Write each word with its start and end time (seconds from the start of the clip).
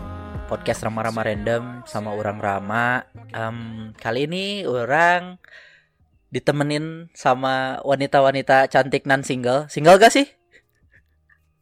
podcast 0.51 0.83
Rama-Rama 0.83 1.21
Random 1.23 1.63
sama 1.87 2.11
orang 2.11 2.43
Rama. 2.43 3.07
Em, 3.31 3.91
kali 3.95 4.27
ini 4.27 4.67
orang 4.67 5.39
ditemenin 6.35 7.07
sama 7.15 7.79
wanita-wanita 7.87 8.67
cantik 8.67 9.07
nan 9.07 9.23
single. 9.23 9.71
Single 9.71 9.95
gak 9.95 10.11
sih? 10.11 10.27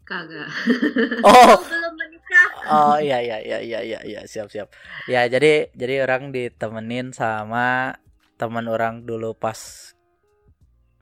Kagak. 0.02 0.50
Oh, 1.30 1.54
belum 1.62 1.94
menikah 1.94 2.48
oh 2.66 2.98
iya 2.98 3.22
iya 3.22 3.38
iya 3.38 3.60
iya 3.62 3.80
iya 3.86 4.00
iya 4.02 4.22
siap 4.26 4.50
siap. 4.50 4.74
Ya 5.06 5.30
jadi 5.30 5.70
jadi 5.78 6.10
orang 6.10 6.34
ditemenin 6.34 7.14
sama 7.14 7.94
teman 8.42 8.66
orang 8.66 9.06
dulu 9.06 9.38
pas 9.38 9.94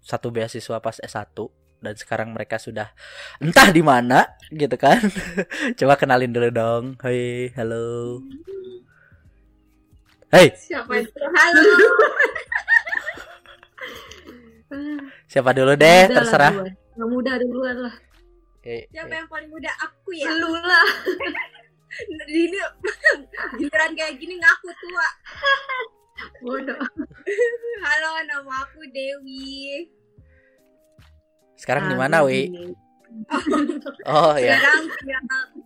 satu 0.03 0.35
beasiswa 0.35 0.83
pas 0.83 0.99
S1 0.99 1.31
dan 1.81 1.95
sekarang 1.95 2.35
mereka 2.35 2.59
sudah 2.59 2.91
entah 3.39 3.71
di 3.71 3.79
mana 3.79 4.35
gitu 4.51 4.75
kan. 4.75 4.99
Coba 5.79 5.95
kenalin 5.95 6.35
dulu 6.35 6.51
dong. 6.51 6.83
Hai, 6.99 7.49
halo. 7.55 8.19
Hey, 10.31 10.55
siapa 10.55 10.95
itu 10.95 11.11
halo 11.11 11.63
siapa 15.25 15.51
dulu 15.51 15.73
deh, 15.73 16.01
Muda 16.01 16.09
lah 16.09 16.17
terserah. 16.17 16.51
duluan. 16.53 16.73
Yang 16.91 17.09
muda 17.09 17.31
duluan 17.37 17.77
lah. 17.81 17.95
Eh, 18.61 18.81
siapa 18.87 19.09
eh, 19.09 19.17
yang 19.17 19.27
paling 19.27 19.49
muda 19.49 19.71
aku 19.79 20.09
ya 20.11 20.29
Lu 20.31 20.53
lah. 20.53 20.87
ini 22.29 22.55
giliran 23.57 23.91
kayak 23.91 24.15
gini 24.15 24.39
ngaku 24.39 24.69
tua 24.71 25.07
Bodoh. 26.45 26.79
halo 27.81 28.09
nama 28.23 28.63
aku 28.63 28.85
Dewi 28.87 29.89
Sekarang 31.57 31.89
di 31.89 31.95
mana, 31.95 32.23
Wi? 32.23 32.47
gini. 32.47 32.71
Oh 34.07 34.33
ya, 34.33 34.55
sekarang 34.55 34.87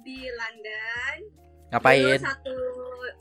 di 0.01 0.25
London 0.27 1.17
ngapain? 1.69 2.17
Dulu 2.17 2.25
satu 2.25 2.57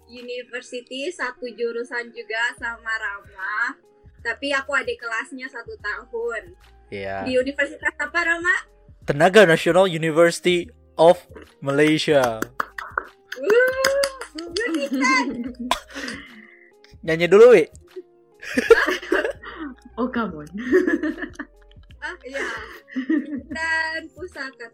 university 0.06 1.10
satu 1.10 1.44
jurusan 1.50 2.08
juga 2.08 2.56
sama 2.56 2.88
Rama 2.94 3.77
tapi 4.25 4.50
aku 4.50 4.72
adik 4.72 4.98
kelasnya 4.98 5.47
satu 5.53 5.77
tahun 5.78 6.56
Iya. 6.89 7.28
di 7.28 7.36
universitas 7.36 7.92
apa 8.00 8.25
Rama? 8.25 8.56
Tenaga 9.05 9.44
Nasional 9.44 9.84
University 9.84 10.64
of 10.97 11.20
Malaysia. 11.61 12.41
Nyanyi 17.05 17.28
dulu, 17.28 17.52
Wi. 17.52 17.69
Oh, 19.95 20.11
come 20.11 20.42
on. 20.42 20.50
ah 22.05 22.16
ya 22.22 22.48
dan 23.48 24.00
pusaka 24.12 24.66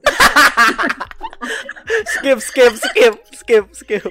Skip, 2.11 2.39
skip, 2.43 2.73
skip, 2.77 3.15
skip, 3.33 3.65
skip. 3.73 4.05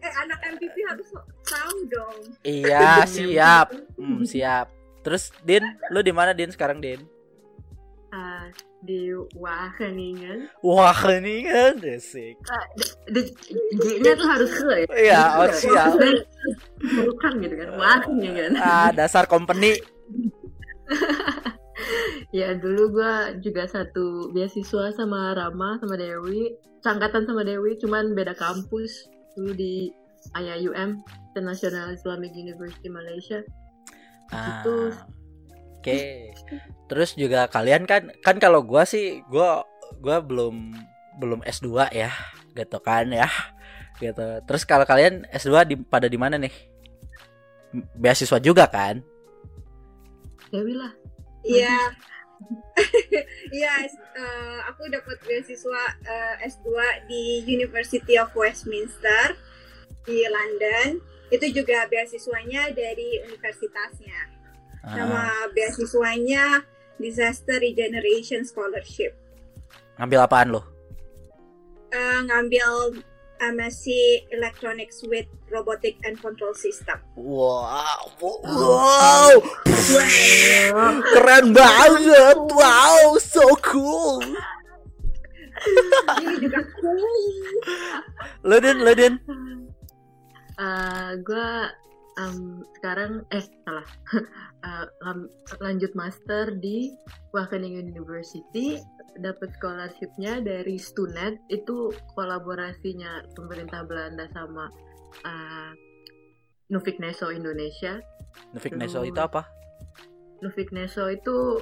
eh 0.00 0.12
anak 0.24 0.38
MPP 0.56 0.76
harus 0.88 1.08
tahu 1.44 1.76
dong 1.86 2.18
Iya, 2.42 3.04
siap. 3.04 3.66
Hmm, 3.94 4.22
siap. 4.24 4.66
Terus 5.02 5.30
Din, 5.42 5.62
lu 5.90 6.00
di 6.00 6.10
mana 6.10 6.32
Din 6.32 6.50
sekarang 6.50 6.80
Din? 6.80 6.98
Ah, 8.10 8.48
di 8.80 9.10
Wageningen. 9.34 10.48
Wah, 10.62 10.94
ini 11.12 11.44
kan 11.44 11.76
asik. 11.82 12.38
Ah, 12.46 12.66
de- 13.06 13.34
G-nya 13.76 14.14
tuh 14.14 14.26
harus 14.26 14.50
ke 14.50 14.64
ya. 14.64 14.86
Iya, 14.94 15.22
oh, 15.36 15.48
siap. 15.52 15.90
Dan 15.98 16.16
bukan 17.04 17.32
gitu 17.42 17.54
kan. 17.54 17.68
Wageningen. 17.76 18.50
Ah, 18.56 18.88
dasar 18.90 19.26
company. 19.26 19.78
Ya 22.32 22.56
dulu 22.56 22.96
gua 23.00 23.36
juga 23.40 23.68
satu 23.68 24.32
beasiswa 24.32 24.92
sama 24.96 25.36
Rama 25.36 25.76
sama 25.80 26.00
Dewi, 26.00 26.56
cangkatan 26.80 27.28
sama 27.28 27.44
Dewi, 27.44 27.76
cuman 27.76 28.16
beda 28.16 28.32
kampus 28.32 29.08
dulu 29.36 29.52
di 29.52 29.92
IIUM 30.34 31.04
International 31.32 31.92
Islamic 31.92 32.32
University 32.32 32.88
Malaysia. 32.88 33.44
Ah, 34.32 34.64
Itu. 34.64 34.76
Oke. 35.78 36.32
Terus 36.90 37.14
juga 37.14 37.46
kalian 37.46 37.84
kan 37.84 38.10
kan 38.24 38.40
kalau 38.40 38.64
gua 38.64 38.88
sih 38.88 39.22
gua 39.30 39.62
gua 40.00 40.18
belum 40.24 40.74
belum 41.20 41.40
S2 41.44 41.92
ya, 41.92 42.10
gitu 42.56 42.78
kan 42.80 43.12
ya. 43.12 43.28
Gitu. 44.00 44.26
Terus 44.44 44.62
kalau 44.68 44.84
kalian 44.84 45.24
S2 45.32 45.54
di 45.68 45.74
pada 45.80 46.08
di 46.08 46.18
mana 46.18 46.36
nih? 46.36 46.52
Beasiswa 47.96 48.40
juga 48.40 48.68
kan? 48.68 49.04
Dewi 50.50 50.76
lah. 50.76 50.92
Iya. 51.46 51.78
Iya, 53.48 53.88
eh, 53.88 54.58
aku 54.68 54.92
dapat 54.92 55.16
beasiswa 55.24 55.82
eh, 56.04 56.44
S2 56.44 56.68
di 57.08 57.40
University 57.48 58.20
of 58.20 58.28
Westminster 58.36 59.32
di 60.04 60.20
London. 60.28 61.00
Itu 61.32 61.48
juga 61.48 61.88
beasiswanya 61.88 62.76
dari 62.76 63.24
universitasnya. 63.24 64.20
Ah, 64.84 64.92
Nama 64.92 65.22
beasiswanya 65.56 66.60
Disaster 67.00 67.56
Regeneration 67.56 68.44
Scholarship. 68.44 69.16
ngambil 69.96 70.28
apaan 70.28 70.52
lo? 70.52 70.60
Eh, 71.88 72.20
ngambil 72.28 73.00
MSc 73.40 73.86
Electronics 74.32 75.02
with 75.06 75.26
Robotic 75.50 75.96
and 76.04 76.20
Control 76.20 76.54
System. 76.54 76.98
Wow, 77.14 78.12
wow, 78.20 79.32
keren 81.14 81.52
banget, 81.52 82.38
wow, 82.52 83.16
so 83.20 83.44
cool. 83.60 84.24
Ini 86.20 86.34
juga 86.42 86.60
cool. 86.80 87.24
Din, 88.60 88.76
lo 88.84 88.92
Din. 88.92 89.14
Em, 92.16 92.64
sekarang 92.80 93.28
eh 93.28 93.44
salah. 93.64 93.84
Lam- 95.04 95.30
lanjut 95.60 95.92
master 95.92 96.56
di 96.56 96.96
Wageningen 97.36 97.92
University. 97.92 98.80
Dapat 99.20 99.52
scholarshipnya 99.60 100.40
dari 100.40 100.80
Stunet. 100.80 101.36
Itu 101.52 101.92
kolaborasinya 102.16 103.24
pemerintah 103.36 103.84
Belanda 103.84 104.24
sama 104.32 104.72
eh, 105.24 105.70
Nufik 106.72 106.96
Neso 106.98 107.28
Indonesia. 107.28 108.00
Nufik 108.56 108.74
Neso 108.74 109.04
itu 109.04 109.20
apa? 109.20 109.44
Nufik 110.40 110.72
Neso 110.72 111.08
itu 111.12 111.60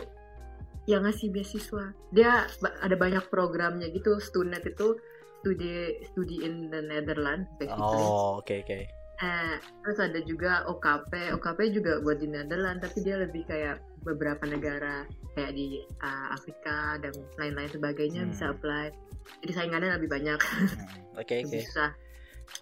yang 0.87 1.03
ngasih 1.03 1.35
beasiswa. 1.35 1.93
Dia 2.15 2.47
ada 2.63 2.95
banyak 2.95 3.27
programnya 3.27 3.91
gitu. 3.91 4.23
Stunet 4.23 4.63
itu 4.65 4.95
studi 5.43 6.01
studi 6.09 6.47
in 6.47 6.71
the 6.73 6.81
Netherlands 6.81 7.51
basically. 7.61 8.07
Oh, 8.07 8.41
oke 8.41 8.55
oke. 8.65 9.04
Eh, 9.15 9.55
terus 9.83 9.99
ada 10.01 10.19
juga 10.21 10.67
OKP. 10.67 11.31
OKP 11.39 11.59
juga 11.71 12.03
buat 12.03 12.19
di 12.19 12.27
Netherlands, 12.27 12.83
tapi 12.83 12.99
dia 13.01 13.15
lebih 13.15 13.47
kayak 13.47 13.79
beberapa 14.03 14.43
negara 14.45 15.07
kayak 15.33 15.55
di 15.55 15.81
uh, 16.03 16.29
Afrika 16.31 16.99
dan 16.99 17.15
lain-lain 17.37 17.71
sebagainya 17.71 18.27
Hmm. 18.27 18.31
bisa 18.31 18.45
apply. 18.51 18.91
Jadi 19.41 19.53
saingannya 19.55 19.97
lebih 19.97 20.11
banyak. 20.11 20.37
Hmm, 20.37 20.69
Oke 21.17 21.41
oke. 21.41 21.57
Bisa. 21.57 21.95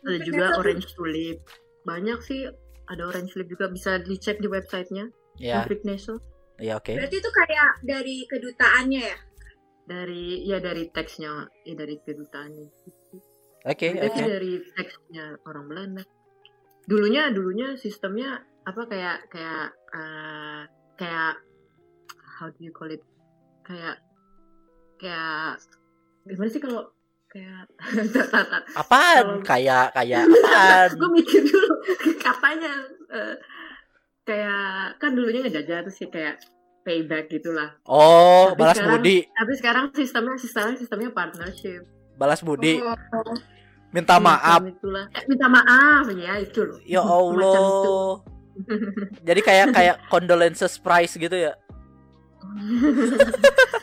Ada 0.07 0.19
juga 0.23 0.45
Orange 0.57 0.93
Tulip. 0.93 1.41
Banyak 1.83 2.21
sih. 2.23 2.47
Ada 2.87 3.03
Orange 3.09 3.33
Tulip 3.33 3.49
juga 3.49 3.67
bisa 3.67 3.99
dicek 3.99 4.39
di 4.39 4.47
websitenya. 4.47 5.09
Ya, 5.37 5.65
Nufik 5.65 5.83
Neso. 5.83 6.21
ya 6.61 6.77
oke. 6.77 6.93
Berarti 6.95 7.17
itu 7.17 7.31
kayak 7.33 7.71
dari 7.83 8.17
kedutaannya 8.29 9.03
ya? 9.03 9.17
Dari 9.83 10.25
ya 10.47 10.61
dari 10.61 10.87
teksnya, 10.87 11.49
ya 11.65 11.75
dari 11.75 11.97
kedutaannya. 11.99 12.67
Oke 13.65 13.87
Itu 13.91 14.07
oke. 14.07 14.21
dari 14.21 14.53
teksnya 14.71 15.25
orang 15.43 15.67
Belanda. 15.67 16.05
Dulunya 16.85 17.31
dulunya 17.31 17.75
sistemnya 17.75 18.37
apa 18.63 18.83
kayak 18.85 19.29
kayak 19.29 19.67
eh, 19.91 20.61
kayak 20.95 21.35
how 22.37 22.49
do 22.49 22.61
you 22.61 22.71
call 22.71 22.89
it? 22.89 23.03
Kayak 23.63 24.03
kayak 24.97 25.59
gimana 26.23 26.49
sih 26.49 26.59
kalau 26.59 26.91
kayak 27.27 27.67
Apaan? 28.81 29.43
Kayak 29.43 29.91
kayak 29.93 30.27
apaan? 30.31 30.89
gue 30.95 31.11
mikir 31.13 31.41
dulu 31.43 31.71
katanya 32.27 32.73
eh, 33.09 33.35
kayak 34.23 34.63
kan 34.97 35.11
dulunya 35.13 35.43
ngejajah 35.43 35.83
terus 35.83 35.99
ya 35.99 36.09
kayak 36.09 36.37
payback 36.83 37.27
gitulah 37.29 37.79
Oh, 37.85 38.51
Tapi 38.51 38.59
balas 38.59 38.75
sekarang- 38.77 38.99
budi, 38.99 39.17
tapi 39.29 39.53
sekarang 39.55 39.85
sistemnya 39.91 40.35
sistemnya 40.37 40.75
sistemnya 40.77 41.11
partnership 41.11 41.83
balas 42.15 42.43
budi. 42.43 42.79
Oh, 42.79 42.95
Minta 43.93 44.17
maaf. 44.17 44.59
Semacam 44.59 44.73
itulah 44.73 45.05
Eh, 45.13 45.23
minta 45.29 45.47
maaf 45.47 46.05
ya 46.11 46.33
itu 46.37 46.61
loh 46.65 46.79
Ya. 46.83 47.01
Allah. 47.21 48.25
Jadi 49.29 49.41
kayak 49.41 49.67
kayak 49.71 49.97
condolences 50.09 50.77
prize 50.77 51.15
gitu 51.15 51.33
ya. 51.33 51.53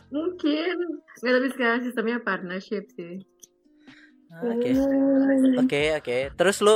Mungkin. 0.09 0.75
Nggak, 1.15 1.31
tapi 1.31 1.47
sekarang 1.51 1.79
sistemnya 1.81 2.17
partnership 2.19 2.85
sih. 2.91 3.21
Ah, 4.29 4.45
Oke. 4.47 4.69
Oke, 5.57 5.81
oke. 5.95 6.17
Terus 6.31 6.57
lu 6.59 6.75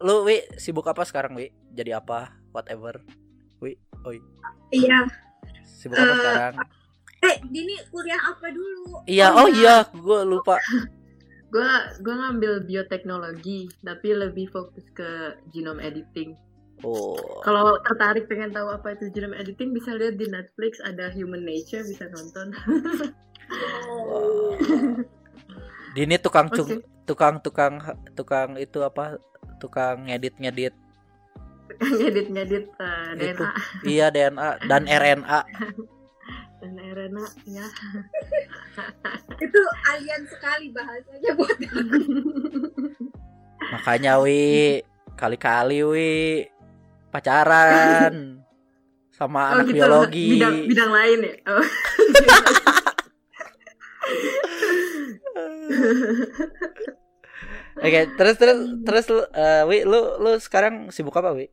lu 0.00 0.24
Wi 0.24 0.44
sibuk 0.56 0.84
apa 0.84 1.04
sekarang, 1.04 1.32
Wi? 1.34 1.48
Jadi 1.70 1.92
apa? 1.92 2.32
Whatever. 2.50 3.00
Wi, 3.58 3.76
oi. 4.04 4.18
Iya. 4.70 5.04
Sibuk 5.62 5.96
apa 5.96 6.04
Eh, 6.06 6.18
sekarang? 6.18 6.54
Eh, 7.20 7.36
Dini 7.46 7.76
kuliah 7.88 8.20
apa 8.22 8.46
dulu? 8.48 9.00
Iya, 9.04 9.32
oh 9.34 9.48
iya, 9.50 9.84
gue 9.88 10.18
lupa. 10.24 10.56
Gua 11.54 11.70
gua 12.02 12.14
ngambil 12.18 12.66
bioteknologi, 12.66 13.70
tapi 13.86 14.10
lebih 14.10 14.50
fokus 14.50 14.82
ke 14.90 15.38
genome 15.54 15.78
editing. 15.78 16.34
Oh. 16.82 17.14
Kalau 17.46 17.78
tertarik 17.86 18.26
pengen 18.26 18.50
tahu 18.50 18.74
apa 18.74 18.98
itu 18.98 19.06
genome 19.14 19.38
editing 19.38 19.70
bisa 19.70 19.94
lihat 19.94 20.18
di 20.18 20.26
Netflix 20.26 20.82
ada 20.82 21.14
Human 21.14 21.46
Nature 21.46 21.86
bisa 21.86 22.10
nonton. 22.10 22.50
Wow. 24.02 24.58
Dini 25.94 26.18
tukang 26.18 26.50
Oke. 26.50 26.58
cung- 26.58 26.84
tukang 27.06 27.34
tukang 27.38 27.74
tukang 28.18 28.50
itu 28.58 28.82
apa? 28.82 29.22
Tukang 29.62 30.10
ngedit-ngedit. 30.10 30.74
ngedit 31.80 32.28
ngedit 32.28 32.64
uh, 32.76 33.14
Itu. 33.14 33.40
DNA 33.40 33.48
Iya, 33.86 34.06
DNA 34.10 34.48
dan 34.66 34.82
RNA. 34.84 35.40
dan 36.60 36.74
RNA 36.76 37.26
ya. 37.46 37.66
Itu 39.40 39.60
alien 39.90 40.22
sekali 40.28 40.70
bahasanya 40.74 41.30
buat 41.36 41.58
Makanya 43.74 44.20
Wi, 44.20 44.82
kali-kali 45.16 45.80
Wi 45.82 46.46
pacaran 47.08 48.42
sama 49.14 49.54
anak 49.54 49.70
gitu, 49.70 49.78
biologi. 49.78 50.34
Bidang 50.36 50.66
bidang 50.66 50.90
lain 50.90 51.18
ya. 51.22 51.34
Oh. 51.54 51.62
Oke, 57.84 58.00
terus 58.14 58.38
terus 58.38 58.58
terus 58.86 59.04
lu, 59.10 59.22
eh, 59.34 59.62
Wi, 59.66 59.82
lu 59.86 60.18
lu 60.22 60.38
sekarang 60.38 60.90
sibuk 60.90 61.14
apa, 61.18 61.34
Wi? 61.34 61.50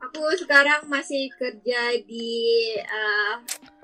Aku 0.00 0.24
sekarang 0.36 0.88
masih 0.88 1.28
kerja 1.36 1.92
di 2.04 2.28
eh, 2.76 3.34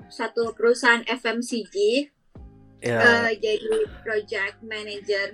satu 0.09 0.53
perusahaan 0.57 1.05
FMCG, 1.05 2.09
Ya. 2.77 3.01
eh, 3.01 3.31
jadi 3.41 3.89
project 4.05 4.61
manager 4.61 5.33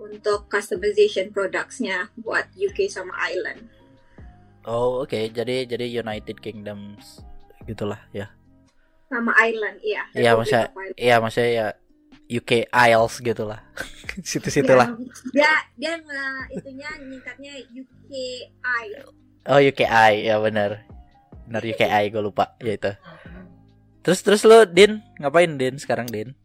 untuk 0.00 0.48
customization 0.48 1.30
productsnya 1.30 2.08
buat 2.18 2.48
UK 2.56 2.88
sama 2.88 3.12
Ireland. 3.28 3.68
Oh, 4.64 5.04
oke. 5.04 5.16
Jadi 5.30 5.68
jadi 5.68 5.86
United 6.00 6.40
Kingdoms 6.40 7.20
gitulah 7.68 8.00
ya. 8.12 8.32
Sama 9.12 9.36
Ireland, 9.36 9.78
iya. 9.84 10.02
Iya, 10.16 10.32
maksudnya-. 10.34 10.72
Iya, 10.96 11.16
maksudnya 11.20 11.50
ya 11.52 11.66
UK 12.24 12.72
Isles 12.72 13.14
gitulah. 13.20 13.60
Situ-situlah. 14.24 14.96
Dia 15.36 15.52
dia 15.76 15.92
nge- 16.00 16.48
itunya 16.56 16.88
nyingkatnya 17.04 17.52
UKI. 17.68 18.86
Oh, 19.44 19.60
UKI, 19.60 20.12
ya 20.24 20.40
benar. 20.40 20.88
Benar 21.44 21.62
UKI, 21.62 22.08
gue 22.08 22.22
lupa 22.24 22.56
ya 22.64 22.72
itu. 22.72 22.92
Terus 24.04 24.20
terus 24.20 24.42
lu 24.44 24.62
Din, 24.68 25.00
ngapain 25.18 25.56
Din 25.56 25.80
sekarang 25.80 26.06
Din? 26.06 26.36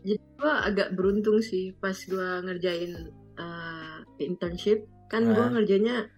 Jadi 0.00 0.16
gua 0.34 0.64
agak 0.64 0.96
beruntung 0.96 1.38
sih 1.38 1.70
pas 1.74 1.92
gua 2.08 2.40
ngerjain 2.40 3.12
uh, 3.36 3.98
internship 4.18 4.82
kan 5.06 5.28
gua 5.28 5.46
Ah. 5.46 5.52
ngerjainnya 5.52 6.08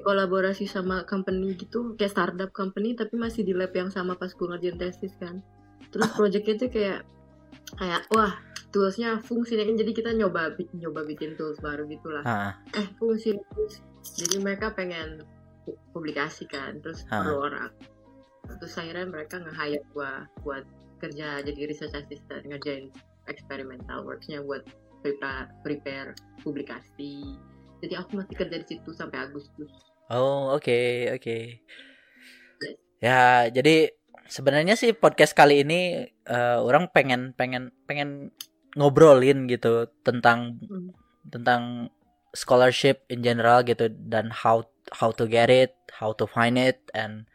kolaborasi 0.00 0.64
sama 0.64 1.02
company 1.02 1.58
gitu 1.58 1.98
kayak 1.98 2.14
startup 2.14 2.50
company 2.50 2.94
tapi 2.94 3.18
masih 3.18 3.42
di 3.42 3.50
lab 3.50 3.74
yang 3.74 3.90
sama 3.90 4.14
pas 4.14 4.30
gua 4.30 4.54
ngerjain 4.54 4.78
tesis 4.78 5.10
kan. 5.18 5.42
Terus 5.90 6.06
projectnya 6.14 6.54
tuh 6.56 6.70
kayak 6.70 7.00
kayak 7.74 8.06
wah 8.08 8.30
toolsnya 8.70 9.18
fungsinya 9.18 9.66
kan 9.66 9.74
jadi 9.74 9.90
kita 9.90 10.10
nyoba 10.14 10.54
nyoba 10.72 11.02
bikin 11.02 11.34
tools 11.34 11.58
baru 11.58 11.90
gitulah. 11.90 12.22
Ah, 12.22 12.54
Eh 12.70 12.86
fungsi 12.94 13.34
jadi 14.14 14.38
mereka 14.38 14.70
pengen 14.70 15.26
pu- 15.66 15.74
publikasi 15.90 16.46
kan 16.46 16.78
terus 16.78 17.02
Ah. 17.08 17.26
perlu 17.26 17.36
orang. 17.42 17.70
Terus 18.58 18.74
akhirnya 18.74 19.06
mereka 19.06 19.38
nge-hire 19.38 19.84
gua 19.94 20.26
buat 20.42 20.64
kerja 21.00 21.40
jadi 21.40 21.60
research 21.70 21.96
assistant 21.96 22.44
ngerjain 22.44 22.92
experimental 23.30 24.04
worksnya 24.04 24.42
buat 24.44 24.66
prepare, 25.00 25.48
prepare 25.64 26.12
publikasi. 26.44 27.36
Jadi 27.80 27.94
aku 27.96 28.20
masih 28.20 28.36
kerja 28.36 28.56
di 28.60 28.66
situ 28.68 28.90
sampai 28.92 29.24
Agustus. 29.24 29.72
Oh, 30.12 30.52
oke, 30.52 31.08
oke. 31.16 31.38
Ya, 33.00 33.48
jadi 33.48 33.96
sebenarnya 34.28 34.76
sih 34.76 34.92
podcast 34.92 35.32
kali 35.32 35.64
ini 35.64 36.10
eh, 36.10 36.58
orang 36.60 36.92
pengen 36.92 37.32
pengen 37.32 37.72
pengen 37.88 38.34
ngobrolin 38.76 39.48
gitu 39.48 39.88
tentang 40.04 40.60
Hmm. 40.66 40.92
tentang 41.30 41.62
scholarship 42.36 43.06
in 43.10 43.22
general 43.24 43.64
gitu 43.64 43.88
dan 43.90 44.30
how 44.30 44.66
how 44.92 45.14
to 45.14 45.24
get 45.30 45.48
it, 45.48 45.72
how 45.94 46.10
to 46.12 46.26
find 46.26 46.58
it 46.58 46.82
and 46.92 47.29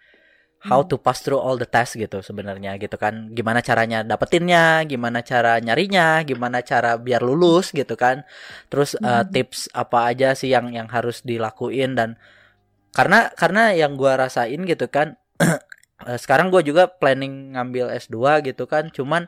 how 0.66 0.82
Hmm. 0.82 0.90
to 0.90 0.98
pass 0.98 1.22
through 1.22 1.38
all 1.38 1.56
the 1.56 1.70
tests 1.70 1.94
gitu 1.94 2.26
sebenarnya 2.26 2.76
gitu 2.82 2.98
kan. 2.98 3.30
Gimana 3.32 3.62
caranya 3.62 4.02
dapetinnya, 4.02 4.82
gimana 4.90 5.22
cara 5.22 5.62
nyarinya, 5.62 6.26
gimana 6.26 6.66
cara 6.66 6.98
biar 6.98 7.22
lulus 7.22 7.70
gitu 7.70 7.94
kan. 7.94 8.26
Terus 8.74 8.98
Hmm. 8.98 9.30
tips 9.30 9.70
apa 9.72 10.10
aja 10.10 10.34
sih 10.34 10.50
yang 10.50 10.74
yang 10.74 10.90
harus 10.90 11.22
dilakuin 11.22 11.94
dan 11.94 12.18
karena 12.96 13.30
karena 13.36 13.76
yang 13.76 14.00
gua 14.00 14.16
rasain 14.16 14.64
gitu 14.64 14.88
kan 14.88 15.20
eh, 16.10 16.18
sekarang 16.20 16.48
gua 16.48 16.64
juga 16.64 16.88
planning 16.88 17.56
ngambil 17.60 17.92
S2 17.92 18.40
gitu 18.48 18.64
kan 18.72 18.88
cuman 18.88 19.28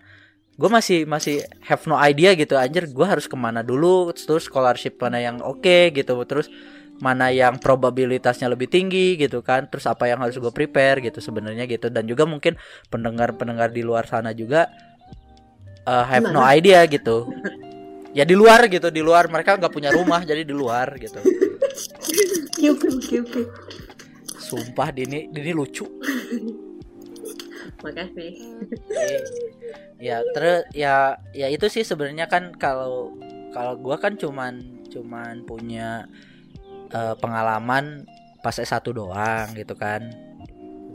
gue 0.57 0.69
masih 0.73 1.05
masih 1.05 1.45
have 1.69 1.85
no 1.85 1.93
idea 2.01 2.33
gitu 2.33 2.57
anjir 2.57 2.89
gua 2.89 3.13
harus 3.13 3.29
ke 3.29 3.37
mana 3.37 3.61
dulu 3.61 4.09
terus 4.15 4.49
scholarship 4.49 4.97
mana 4.97 5.21
yang 5.21 5.37
oke 5.43 5.93
gitu 5.93 6.17
terus 6.25 6.49
mana 6.97 7.29
yang 7.29 7.61
probabilitasnya 7.61 8.49
lebih 8.49 8.69
tinggi 8.69 9.17
gitu 9.21 9.45
kan 9.45 9.69
terus 9.69 9.85
apa 9.85 10.09
yang 10.09 10.17
harus 10.21 10.37
gue 10.37 10.49
prepare 10.49 11.01
gitu 11.05 11.21
sebenarnya 11.21 11.69
gitu 11.69 11.93
dan 11.93 12.09
juga 12.09 12.25
mungkin 12.25 12.57
pendengar-pendengar 12.89 13.69
di 13.69 13.85
luar 13.85 14.09
sana 14.09 14.33
juga 14.33 14.69
uh, 15.85 16.05
have 16.05 16.25
no 16.33 16.41
Gimana? 16.41 16.57
idea 16.57 16.81
gitu 16.89 17.29
ya 18.17 18.25
di 18.25 18.33
luar 18.33 18.65
gitu 18.65 18.89
di 18.89 19.05
luar 19.05 19.29
mereka 19.29 19.61
nggak 19.61 19.73
punya 19.73 19.93
rumah 19.93 20.25
jadi 20.25 20.41
di 20.41 20.55
luar 20.55 20.97
gitu 20.97 21.21
Oke 22.57 22.73
oke 22.73 23.15
oke. 23.21 23.41
sumpah 24.41 24.89
Dini 24.89 25.29
Dini 25.29 25.53
lucu 25.53 25.85
Makasih. 27.77 28.33
ya 30.01 30.25
terus 30.33 30.65
ya 30.73 31.13
ya 31.29 31.45
itu 31.45 31.69
sih 31.69 31.85
sebenarnya 31.85 32.25
kan 32.25 32.49
kalau 32.57 33.13
kalau 33.53 33.77
gua 33.77 34.01
kan 34.01 34.17
cuman 34.17 34.81
cuman 34.89 35.45
punya 35.45 36.09
eh, 36.91 37.15
pengalaman 37.19 38.07
pas 38.41 38.55
S1 38.55 38.93
doang 38.93 39.47
gitu 39.53 39.73
kan. 39.75 40.01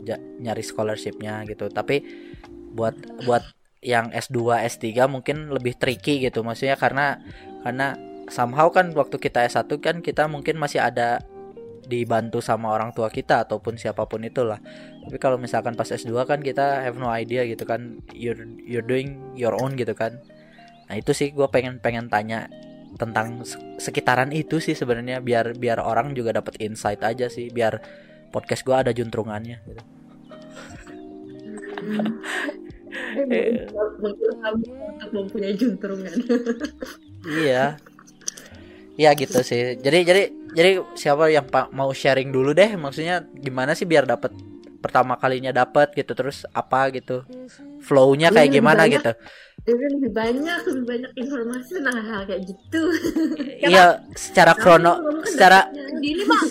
Ja- 0.03 0.19
nyari 0.19 0.63
scholarshipnya 0.65 1.47
gitu. 1.47 1.69
Tapi 1.71 2.03
buat 2.73 2.95
buat 3.23 3.43
yang 3.83 4.09
S2 4.15 4.63
S3 4.63 5.05
mungkin 5.11 5.51
lebih 5.51 5.75
tricky 5.77 6.23
gitu. 6.23 6.41
Maksudnya 6.41 6.79
karena 6.79 7.19
karena 7.61 7.95
somehow 8.31 8.71
kan 8.71 8.91
waktu 8.95 9.19
kita 9.19 9.43
S1 9.47 9.69
kan 9.83 9.99
kita 9.99 10.25
mungkin 10.31 10.55
masih 10.57 10.79
ada 10.79 11.19
dibantu 11.83 12.39
sama 12.39 12.71
orang 12.71 12.95
tua 12.95 13.11
kita 13.11 13.43
ataupun 13.43 13.75
siapa 13.75 14.07
pun 14.07 14.23
itulah. 14.23 14.59
Tapi 15.03 15.19
kalau 15.19 15.35
misalkan 15.35 15.75
pas 15.75 15.87
S2 15.91 16.15
kan 16.23 16.39
kita 16.39 16.79
have 16.83 16.95
no 16.95 17.11
idea 17.11 17.43
gitu 17.43 17.67
kan. 17.67 17.99
You're 18.15 18.39
you're 18.63 18.87
doing 18.87 19.19
your 19.35 19.53
own 19.59 19.75
gitu 19.75 19.91
kan. 19.91 20.15
Nah 20.87 20.95
itu 20.95 21.11
sih 21.11 21.35
gue 21.35 21.47
pengen 21.51 21.83
pengen 21.83 22.07
tanya 22.07 22.47
tentang 22.99 23.41
se- 23.43 23.59
sekitaran 23.81 24.29
itu 24.31 24.61
sih 24.61 24.77
sebenarnya 24.77 25.19
biar 25.19 25.57
biar 25.57 25.81
orang 25.81 26.13
juga 26.13 26.33
dapat 26.35 26.61
insight 26.61 27.01
aja 27.01 27.27
sih 27.27 27.49
biar 27.49 27.79
podcast 28.29 28.61
gue 28.65 28.75
ada 28.75 28.91
juntrungannya 28.93 29.57
gitu. 29.65 29.83
Untuk 34.01 35.09
mempunyai 35.13 35.53
juntrungan. 35.57 36.13
iya. 37.43 37.77
Iya 38.93 39.09
gitu 39.17 39.41
sih. 39.41 39.77
Jadi 39.81 39.99
jadi 40.05 40.23
jadi 40.53 40.71
siapa 40.93 41.33
yang 41.33 41.49
mau 41.73 41.89
sharing 41.89 42.29
dulu 42.29 42.53
deh 42.53 42.77
maksudnya 42.77 43.25
gimana 43.33 43.73
sih 43.73 43.89
biar 43.89 44.05
dapat 44.05 44.29
pertama 44.83 45.17
kalinya 45.17 45.49
dapat 45.49 45.95
gitu 45.97 46.11
terus 46.13 46.43
apa 46.51 46.91
gitu 46.91 47.23
flownya 47.81 48.29
kayak 48.29 48.51
Iya, 48.51 48.55
gimana 48.59 48.83
gitu 48.91 49.15
Jadi 49.63 49.83
lebih 49.95 50.11
banyak 50.11 50.59
lebih 50.65 50.83
banyak 50.83 51.11
informasi 51.15 51.79
tentang 51.79 52.03
hal 52.03 52.21
kayak 52.27 52.43
gitu. 52.43 52.81
iya 53.63 54.03
secara 54.11 54.51
krono 54.53 54.99
kan 54.99 55.23
secara 55.23 55.59
Dini 55.97 56.21
bang. 56.21 56.47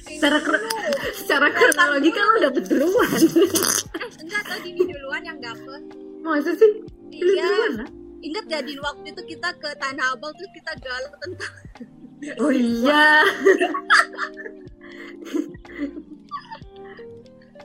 secara 0.00 0.40
kro- 0.40 0.64
secara 1.12 1.46
kronologi 1.50 2.08
kan 2.08 2.24
lo 2.24 2.38
dapet 2.42 2.64
duluan. 2.64 3.04
Eh, 3.04 4.08
enggak 4.18 4.42
tau 4.42 4.58
Dini 4.58 4.80
duluan 4.80 5.22
yang 5.22 5.38
dapet. 5.38 5.80
Masa 6.20 6.52
sih? 6.54 6.72
Iya. 7.12 7.44
duluan 7.44 7.72
lah. 7.78 7.88
Ingat 8.24 8.44
gak 8.48 8.64
di 8.64 8.72
waktu 8.80 9.12
itu 9.12 9.36
kita 9.36 9.52
ke 9.60 9.68
Tanah 9.76 10.16
Abang 10.16 10.32
terus 10.32 10.48
kita 10.56 10.72
galau 10.80 11.12
tentang 11.20 11.52
Oh 12.40 12.48
iya. 12.48 13.20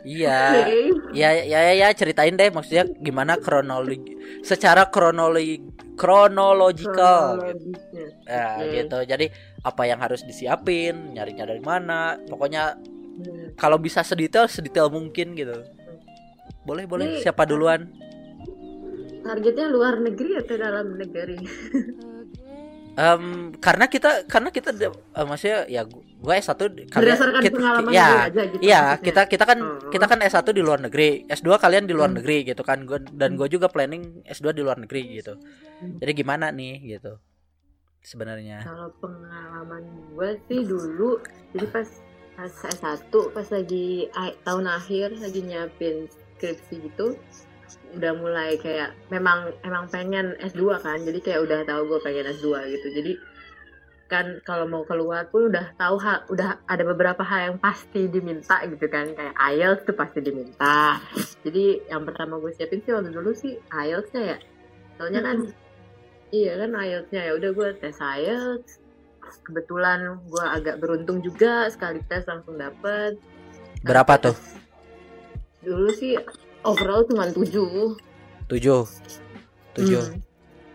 Iya. 0.08 0.63
Oke. 0.63 0.79
Ya, 1.12 1.29
ya 1.36 1.60
ya 1.70 1.74
ya 1.75 1.88
ceritain 1.91 2.36
deh 2.36 2.48
maksudnya 2.50 2.88
gimana 3.00 3.36
kronologi 3.36 4.15
secara 4.41 4.88
kronologi 4.88 5.60
kronologikal 6.00 7.39
gitu. 7.44 7.75
Ya, 8.24 8.60
Oke. 8.63 8.72
gitu. 8.79 8.98
Jadi 9.03 9.25
apa 9.60 9.84
yang 9.84 10.00
harus 10.00 10.24
disiapin, 10.24 11.12
nyarinya 11.15 11.44
dari 11.50 11.60
mana, 11.60 12.15
pokoknya 12.27 12.79
Hmm. 13.20 13.51
kalau 13.60 13.75
bisa 13.75 14.00
sedetail 14.00 14.48
sedetail 14.48 14.88
mungkin 14.88 15.36
gitu. 15.36 15.60
Boleh 16.63 16.88
boleh 16.88 17.20
Ini- 17.20 17.22
siapa 17.22 17.44
duluan? 17.44 17.91
Targetnya 19.20 19.68
luar 19.68 20.00
negeri 20.00 20.39
atau 20.39 20.56
dalam 20.56 20.96
negeri? 20.96 21.36
Em, 22.96 23.51
karena 23.60 23.86
kita 23.88 24.24
karena 24.27 24.50
kita 24.51 24.72
eh, 24.75 24.91
maksudnya 25.27 25.68
ya 25.68 25.84
gu- 26.20 26.22
gua 26.22 26.36
S1 26.36 26.60
kalian 26.60 26.92
Berdasarkan 26.92 27.42
kita, 27.42 27.56
pengalaman 27.56 27.92
ya, 27.92 28.04
gue 28.06 28.20
aja 28.20 28.42
gitu. 28.46 28.62
Iya, 28.62 28.82
kita 29.00 29.22
kita 29.26 29.44
kan 29.46 29.60
Oh. 29.60 29.88
kita 29.88 30.06
kan 30.06 30.20
S1 30.20 30.48
di 30.50 30.60
luar 30.60 30.80
negeri, 30.80 31.10
S2 31.26 31.56
kalian 31.56 31.86
di 31.86 31.94
luar 31.94 32.12
Hmm. 32.12 32.18
negeri 32.20 32.38
gitu 32.46 32.62
kan. 32.62 32.84
Gua 32.84 33.00
dan 33.00 33.34
gue 33.34 33.48
juga 33.48 33.68
planning 33.68 34.22
S2 34.26 34.52
di 34.52 34.60
luar 34.60 34.78
negeri 34.78 35.02
gitu. 35.16 35.40
Hmm. 35.80 35.96
Jadi 35.98 36.12
gimana 36.14 36.52
nih 36.52 36.76
gitu. 36.90 37.16
Sebenarnya. 38.02 38.64
Kalau 38.64 38.92
pengalaman 38.96 39.84
gue 40.10 40.30
sih 40.46 40.64
dulu, 40.64 41.20
jadi 41.52 41.68
pas 41.68 41.88
pas 42.34 42.54
S1 42.72 43.04
pas 43.30 43.48
lagi 43.50 44.08
tahun 44.42 44.66
akhir 44.66 45.20
lagi 45.20 45.40
nyiapin 45.42 46.08
skripsi 46.08 46.76
gitu, 46.82 47.20
udah 47.92 48.14
mulai 48.16 48.56
kayak 48.56 48.96
memang 49.08 49.52
emang 49.62 49.86
pengen 49.88 50.32
S2 50.40 50.80
kan, 50.80 51.00
jadi 51.00 51.20
kayak 51.20 51.40
udah 51.44 51.60
tahu 51.64 51.82
gue 51.86 52.00
pengen 52.00 52.32
S2 52.32 52.48
gitu. 52.70 52.88
Jadi 52.94 53.12
kan 54.10 54.42
kalau 54.42 54.66
mau 54.66 54.82
keluar 54.84 55.30
pun 55.30 55.54
udah 55.54 55.78
tahu 55.78 56.01
ha- 56.01 56.25
udah 56.28 56.58
ada 56.66 56.82
beberapa 56.82 57.22
hal 57.22 57.54
yang 57.54 57.58
pasti 57.62 58.10
diminta 58.10 58.58
gitu 58.66 58.89
kan 58.89 59.13
kayak 59.13 59.38
IELTS 59.38 59.86
tuh 59.86 59.94
pasti 59.94 60.20
diminta 60.20 60.98
jadi 61.46 61.86
yang 61.88 62.04
pertama 62.04 62.42
gue 62.42 62.50
siapin 62.51 62.82
sih 62.82 62.89
waktu 62.89 63.13
dulu 63.13 63.30
sih 63.32 63.62
IELTS-nya 63.70 64.24
ya 64.34 64.38
soalnya 64.98 65.22
kan 65.22 65.38
iya 66.34 66.58
kan 66.58 66.74
IELTS-nya 66.74 67.22
ya 67.22 67.32
udah 67.38 67.50
gue 67.54 67.68
tes 67.78 67.98
IELTS 68.01 68.72
kebetulan 69.46 70.18
gue 70.25 70.46
agak 70.46 70.82
beruntung 70.82 71.22
juga 71.22 71.70
sekali 71.70 72.01
tes 72.10 72.25
langsung 72.25 72.58
dapet 72.58 73.13
Berapa 73.86 74.18
tuh? 74.20 74.36
dulu 75.62 75.94
sih 75.94 76.18
overall 76.66 77.06
cuma 77.06 77.30
7 77.30 77.46
Tujuh. 78.50 78.82
Tujuh. 79.78 80.01
Hmm. 80.01 80.28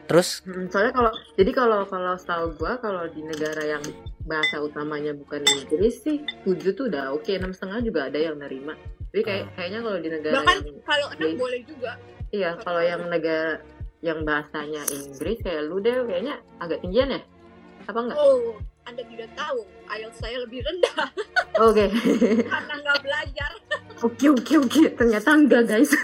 Terus 0.05 0.41
Hmm, 0.43 0.67
soalnya 0.69 0.93
kalau 0.93 1.11
jadi 1.35 1.51
kalau 1.51 1.79
kalau 1.85 2.13
setahu 2.15 2.55
gua 2.55 2.77
kalau 2.77 3.03
di 3.09 3.21
negara 3.21 3.63
yang 3.65 3.83
bahasa 4.23 4.59
utamanya 4.59 5.13
bukan 5.13 5.43
Inggris 5.45 6.01
sih 6.01 6.23
tujuh 6.43 6.73
tuh 6.73 6.87
udah 6.87 7.13
oke 7.13 7.29
enam 7.29 7.51
setengah 7.51 7.79
juga 7.81 8.07
ada 8.07 8.19
yang 8.19 8.37
nerima. 8.37 8.75
Jadi 9.11 9.23
kayak 9.23 9.43
Ah. 9.43 9.51
kayaknya 9.55 9.79
kalau 9.81 9.99
di 9.99 10.09
negara 10.11 10.35
Bahkan 10.39 10.57
yang 10.61 10.79
kalau 10.83 11.07
enam 11.11 11.31
boleh 11.35 11.61
juga. 11.65 11.91
iya 12.31 12.51
kalau 12.59 12.81
yang 12.81 13.03
negara 13.07 13.61
yang 14.01 14.19
bahasanya 14.23 14.83
Inggris 14.87 15.39
kayak 15.41 15.63
lu 15.65 15.79
deh 15.79 16.05
kayaknya 16.05 16.35
agak 16.59 16.79
tinggian 16.81 17.11
ya? 17.11 17.21
Apa 17.85 17.99
enggak? 18.01 18.17
Oh, 18.17 18.57
Anda 18.85 19.03
tidak 19.03 19.31
tahu. 19.33 19.65
IELTS 19.87 20.19
saya 20.19 20.37
lebih 20.39 20.61
rendah 20.61 21.09
Oke. 21.65 21.85
karena 22.45 22.75
nggak 22.77 22.99
belajar. 23.01 23.51
Oke 24.01 24.27
oke 24.29 24.55
oke 24.59 24.83
ternyata 24.95 25.29
enggak 25.33 25.63
guys. 25.67 25.89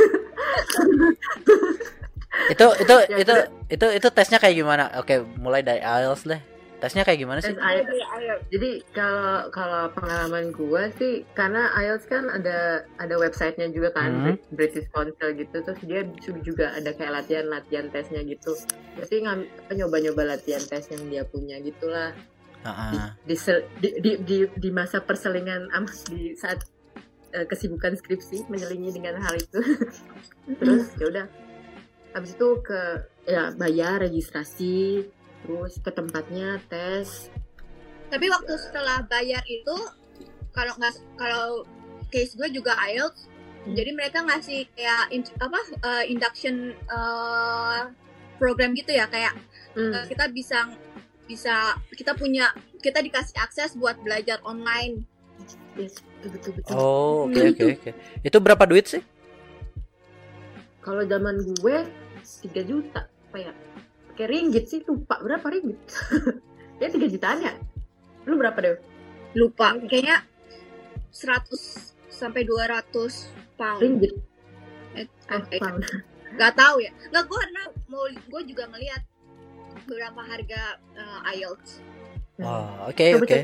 itu 2.49 2.67
itu 2.81 2.95
Ya, 3.11 3.17
itu 3.21 3.35
itu 3.69 3.87
itu 4.01 4.09
tesnya 4.11 4.39
kayak 4.39 4.57
gimana? 4.57 4.85
Oke, 4.97 5.21
mulai 5.37 5.61
dari 5.61 5.83
IELTS 5.83 6.25
deh. 6.25 6.41
Tesnya 6.81 7.05
kayak 7.05 7.21
gimana 7.21 7.45
sih? 7.45 7.53
IELTS. 7.53 8.49
Jadi, 8.49 8.71
kalau 8.97 9.53
kalau 9.53 9.93
pengalaman 9.93 10.49
gua 10.49 10.89
sih 10.97 11.29
karena 11.37 11.69
IELTS 11.77 12.09
kan 12.09 12.25
ada 12.33 12.89
ada 12.97 13.15
websitenya 13.21 13.69
juga 13.69 13.93
kan 13.93 14.09
Hmm. 14.09 14.25
Brit- 14.25 14.49
British 14.57 14.89
Council 14.89 15.29
gitu 15.37 15.57
terus 15.61 15.81
dia 15.85 16.01
juga 16.41 16.73
ada 16.73 16.91
kayak 16.97 17.13
latihan-latihan 17.21 17.93
tesnya 17.93 18.25
gitu. 18.25 18.57
Jadi 18.97 19.29
nyoba-nyoba 19.77 20.37
latihan 20.37 20.65
tes 20.65 20.89
yang 20.89 21.05
dia 21.13 21.23
punya 21.29 21.61
gitulah 21.61 22.17
Heeh. 22.61 23.13
di, 23.25 23.37
di, 23.81 23.89
di, 24.01 24.11
di, 24.25 24.37
di 24.49 24.71
masa 24.73 25.05
perselingan 25.05 25.69
di 26.09 26.33
saat 26.33 26.65
eh, 27.37 27.45
kesibukan 27.45 27.93
skripsi 27.93 28.49
menyelingi 28.49 28.97
dengan 28.97 29.21
hal 29.21 29.37
itu. 29.37 29.61
terus 30.61 30.97
ya 30.97 31.07
udah 31.13 31.27
habis 32.11 32.35
itu 32.35 32.49
ke 32.61 32.81
ya 33.25 33.55
bayar 33.55 34.02
registrasi 34.02 35.07
terus 35.40 35.79
ke 35.79 35.90
tempatnya 35.90 36.59
tes 36.67 37.31
Tapi 38.11 38.26
waktu 38.26 38.50
setelah 38.59 39.07
bayar 39.07 39.47
itu 39.47 39.76
kalau 40.50 40.75
nggak 40.75 40.95
kalau 41.14 41.62
case 42.11 42.35
gue 42.35 42.50
juga 42.50 42.75
IELTS, 42.75 43.31
Hmm. 43.61 43.76
jadi 43.76 43.93
mereka 43.93 44.25
ngasih 44.25 44.67
kayak 44.73 45.12
in- 45.12 45.37
apa 45.37 45.61
uh, 45.85 46.05
induction 46.09 46.73
uh, 46.88 47.93
program 48.40 48.73
gitu 48.73 48.90
ya 48.90 49.05
kayak 49.05 49.37
Hmm. 49.76 49.93
uh, 49.93 50.05
kita 50.09 50.33
bisa 50.33 50.64
bisa 51.29 51.76
kita 51.93 52.17
punya 52.17 52.50
kita 52.81 52.99
dikasih 52.99 53.37
akses 53.37 53.76
buat 53.76 54.00
belajar 54.00 54.40
online. 54.43 55.05
Yes, 55.76 56.00
betul 56.25 56.35
betul 56.35 56.52
betul. 56.59 56.73
Oh, 56.75 57.29
oke 57.29 57.37
oke 57.55 57.64
oke. 57.79 57.90
Itu 58.25 58.40
berapa 58.40 58.64
duit 58.64 58.88
sih? 58.88 59.05
Kalau 60.81 61.05
zaman 61.05 61.37
gue 61.61 61.79
3 62.23 62.69
juta 62.69 63.07
apa 63.07 63.37
ya? 63.39 63.53
Pakai 64.12 64.27
ringgit 64.27 64.65
sih 64.69 64.81
lupa 64.85 65.19
berapa 65.23 65.47
ringgit? 65.49 65.81
ya 66.83 66.89
3 66.91 66.97
jutaan 67.09 67.39
ya? 67.41 67.53
Lu 68.27 68.37
berapa 68.37 68.59
deh? 68.61 68.77
Lupa 69.37 69.79
kayaknya 69.87 70.27
100 71.11 71.50
sampai 72.11 72.43
200 72.45 72.91
pound. 73.57 73.81
Ringgit. 73.81 74.15
Eh, 74.99 75.07
Oh, 75.31 75.43
eh, 75.50 75.61
pound. 75.62 75.83
Gak 76.41 76.55
tahu 76.55 76.79
ya. 76.83 76.91
Nggak 77.11 77.25
gue 77.27 77.39
karena 77.43 77.62
mau 77.91 78.05
gue 78.07 78.43
juga 78.47 78.65
ngeliat 78.71 79.03
beberapa 79.87 80.23
harga 80.23 80.79
uh, 80.95 81.31
IELTS. 81.35 81.83
Oh, 82.41 82.87
oke 82.87 83.05
oke. 83.19 83.39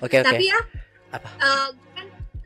Oke 0.00 0.16
oke. 0.18 0.26
Tapi 0.26 0.44
ya, 0.48 0.60
Apa? 1.12 1.28
eh, 1.28 1.68
kan 1.72 1.87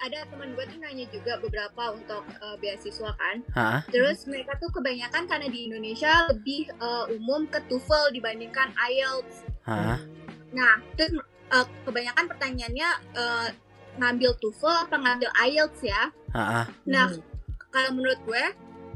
ada 0.03 0.27
teman 0.27 0.53
gue 0.53 0.65
tuh 0.67 0.79
nanya 0.79 1.07
juga 1.09 1.39
beberapa 1.39 1.95
untuk 1.95 2.27
eh, 2.27 2.57
beasiswa 2.59 3.11
kan. 3.15 3.37
Hah? 3.55 3.81
Terus 3.89 4.27
mereka 4.27 4.59
tuh 4.59 4.71
kebanyakan 4.71 5.31
karena 5.31 5.47
di 5.47 5.71
Indonesia 5.71 6.27
lebih 6.27 6.67
eh, 6.69 7.05
umum 7.15 7.47
ke 7.47 7.63
TOEFL 7.71 8.11
dibandingkan 8.13 8.75
IELTS. 8.75 9.47
Hah? 9.63 10.03
Nah, 10.51 10.75
terus 10.99 11.15
eh, 11.51 11.67
kebanyakan 11.87 12.25
pertanyaannya 12.27 12.91
eh, 13.15 13.49
ngambil 13.93 14.35
TOEFL 14.43 14.91
apa 14.91 14.97
ngambil 14.99 15.31
IELTS 15.49 15.81
ya? 15.87 16.03
Hah? 16.35 16.67
Nah, 16.85 17.07
Hmm. 17.13 17.23
kalau 17.71 17.91
menurut 17.95 18.19
gue 18.27 18.45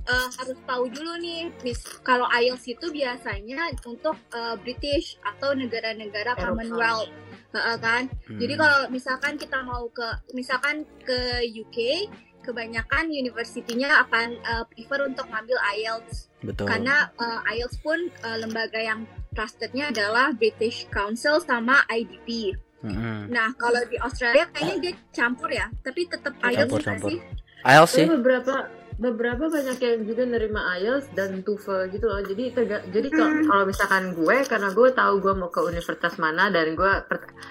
eh, 0.07 0.29
harus 0.39 0.59
tahu 0.67 0.85
dulu 0.87 1.19
nih, 1.19 1.51
mis 1.63 1.83
kalau 2.03 2.27
IELTS 2.31 2.67
itu 2.67 2.87
biasanya 2.91 3.71
untuk 3.87 4.15
eh, 4.31 4.55
British 4.59 5.19
atau 5.23 5.55
negara-negara 5.55 6.35
Eropa. 6.35 6.51
Commonwealth, 6.55 7.11
Heeh, 7.57 7.77
kan? 7.81 8.03
Jadi 8.29 8.55
Hmm. 8.55 8.61
kalau 8.61 8.81
misalkan 8.93 9.35
kita 9.41 9.59
mau 9.65 9.89
ke 9.89 10.05
misalkan 10.37 10.85
ke 11.01 11.41
UK, 11.57 12.05
kebanyakan 12.45 13.11
universitinya 13.11 14.07
akan 14.07 14.39
uh, 14.45 14.65
prefer 14.71 15.03
untuk 15.03 15.27
ngambil 15.27 15.59
IELTS 15.75 16.31
betul. 16.47 16.71
karena 16.71 17.11
uh, 17.19 17.43
IELTS 17.51 17.83
pun 17.83 17.99
uh, 18.23 18.39
lembaga 18.39 18.79
yang 18.79 19.03
trustednya 19.35 19.91
adalah 19.91 20.31
British 20.31 20.87
Council 20.95 21.43
sama 21.43 21.83
IDP. 21.91 22.55
Mm-mm. 22.87 23.33
Nah 23.35 23.51
kalau 23.59 23.83
di 23.91 23.99
Australia 23.99 24.47
kayaknya 24.55 24.77
dia 24.79 24.93
campur 25.11 25.51
ya, 25.51 25.67
tapi 25.83 26.07
tetap 26.07 26.39
IELTS 26.39 26.71
Campur, 26.71 26.81
campur. 26.87 27.09
sih? 27.11 27.19
IELTS 27.67 27.93
sih. 27.99 28.07
beberapa 28.07 28.55
beberapa 28.97 29.47
banyak 29.47 29.77
yang 29.77 30.01
juga 30.03 30.25
nerima 30.25 30.73
IELTS 30.75 31.13
dan 31.13 31.41
TOEFL 31.41 31.89
gitu 31.91 32.05
loh. 32.05 32.19
Jadi 32.19 32.45
terga- 32.51 32.85
jadi 32.87 33.09
kalau 33.09 33.29
Hmm. 33.31 33.45
kalau 33.45 33.65
misalkan 33.65 34.05
gue 34.13 34.37
karena 34.43 34.69
gue 34.71 34.89
tahu 34.91 35.15
gue 35.19 35.35
mau 35.35 35.49
ke 35.49 35.61
universitas 35.61 36.17
mana 36.17 36.49
dan 36.49 36.73
gue 36.73 36.93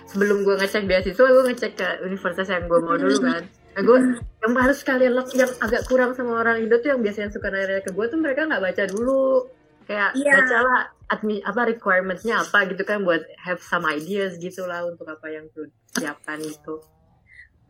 sebelum 0.05 0.41
gue 0.41 0.55
ngecek 0.55 0.83
beasiswa 0.83 1.21
gue 1.23 1.43
ngecek 1.45 1.71
ke 1.75 1.87
universitas 2.01 2.47
yang 2.47 2.65
gue 2.65 2.79
mau 2.79 2.95
dulu 2.95 3.17
kan. 3.19 3.45
Nah, 3.45 3.81
gue 3.83 3.97
yang 4.39 4.53
harus 4.55 4.79
kalian 4.81 5.13
yang 5.31 5.51
agak 5.59 5.85
kurang 5.85 6.11
sama 6.11 6.39
orang 6.39 6.59
Indo 6.59 6.79
tuh 6.79 6.89
yang 6.89 7.03
biasanya 7.03 7.29
suka 7.29 7.47
nanya 7.47 7.79
ke 7.79 7.91
gue 7.91 8.05
tuh 8.07 8.17
mereka 8.17 8.47
nggak 8.47 8.63
baca 8.63 8.83
dulu 8.87 9.45
kayak 9.83 10.17
Iya. 10.17 10.33
bacalah 10.33 10.79
admi 11.05 11.37
apa 11.39 11.61
requirementsnya 11.67 12.41
apa 12.41 12.65
gitu 12.65 12.81
kan 12.81 13.05
buat 13.05 13.21
have 13.37 13.61
some 13.61 13.85
ideas 13.85 14.33
gitu 14.35 14.65
lah 14.65 14.81
untuk 14.81 15.05
apa 15.05 15.29
yang 15.29 15.45
perlu 15.51 15.69
siapkan 15.93 16.41
gitu. 16.41 16.81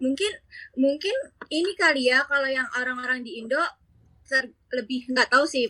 Mungkin 0.02 0.32
mungkin 0.75 1.16
ini 1.50 1.72
kali 1.78 2.12
ya 2.12 2.25
kalau 2.25 2.50
yang 2.50 2.68
orang-orang 2.75 3.22
di 3.24 3.40
Indo 3.40 3.62
ter- 4.25 4.52
lebih 4.74 5.06
nggak 5.14 5.30
tahu 5.32 5.46
sih 5.46 5.70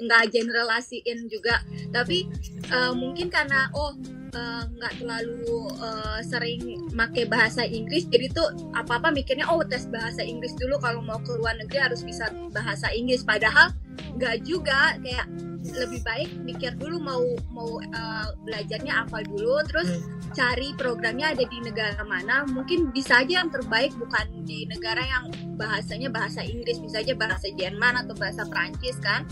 nggak 0.00 0.32
generalasiin 0.32 1.26
juga. 1.26 1.60
Tapi 1.90 2.28
eh, 2.70 2.92
mungkin 2.94 3.28
karena 3.28 3.68
oh 3.74 3.92
eh, 4.32 4.62
nggak 4.64 4.92
terlalu 5.02 5.68
eh, 5.76 6.20
sering 6.24 6.60
make 6.94 7.26
bahasa 7.28 7.66
Inggris 7.66 8.08
jadi 8.08 8.30
tuh 8.32 8.48
apa 8.72 9.02
apa 9.02 9.12
mikirnya 9.12 9.48
oh 9.50 9.60
tes 9.66 9.90
bahasa 9.90 10.22
Inggris 10.24 10.56
dulu 10.56 10.78
kalau 10.80 11.02
mau 11.02 11.20
ke 11.20 11.34
luar 11.36 11.58
negeri 11.58 11.90
harus 11.90 12.00
bisa 12.06 12.30
bahasa 12.54 12.88
Inggris. 12.94 13.26
Padahal 13.26 13.74
nggak 14.16 14.46
juga 14.46 14.96
kayak 15.02 15.26
lebih 15.74 16.00
baik 16.06 16.30
mikir 16.44 16.72
dulu 16.78 17.00
mau 17.02 17.24
mau 17.50 17.80
uh, 17.80 18.28
belajarnya 18.46 19.06
apa 19.06 19.24
dulu 19.26 19.58
terus 19.66 20.04
cari 20.36 20.70
programnya 20.76 21.32
ada 21.32 21.44
di 21.48 21.58
negara 21.64 22.02
mana 22.04 22.44
mungkin 22.46 22.92
bisa 22.92 23.24
aja 23.24 23.42
yang 23.42 23.50
terbaik 23.50 23.90
bukan 23.96 24.26
di 24.46 24.68
negara 24.68 25.02
yang 25.02 25.32
bahasanya 25.56 26.12
bahasa 26.12 26.44
Inggris 26.44 26.78
bisa 26.78 27.00
aja 27.02 27.16
bahasa 27.16 27.48
Jerman 27.56 28.06
atau 28.06 28.14
bahasa 28.14 28.44
Prancis 28.46 29.00
kan 29.02 29.26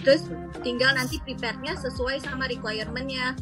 terus 0.00 0.28
tinggal 0.62 0.94
nanti 0.94 1.18
prepare-nya 1.24 1.76
sesuai 1.76 2.22
sama 2.24 2.46
requirement-nya 2.48 3.36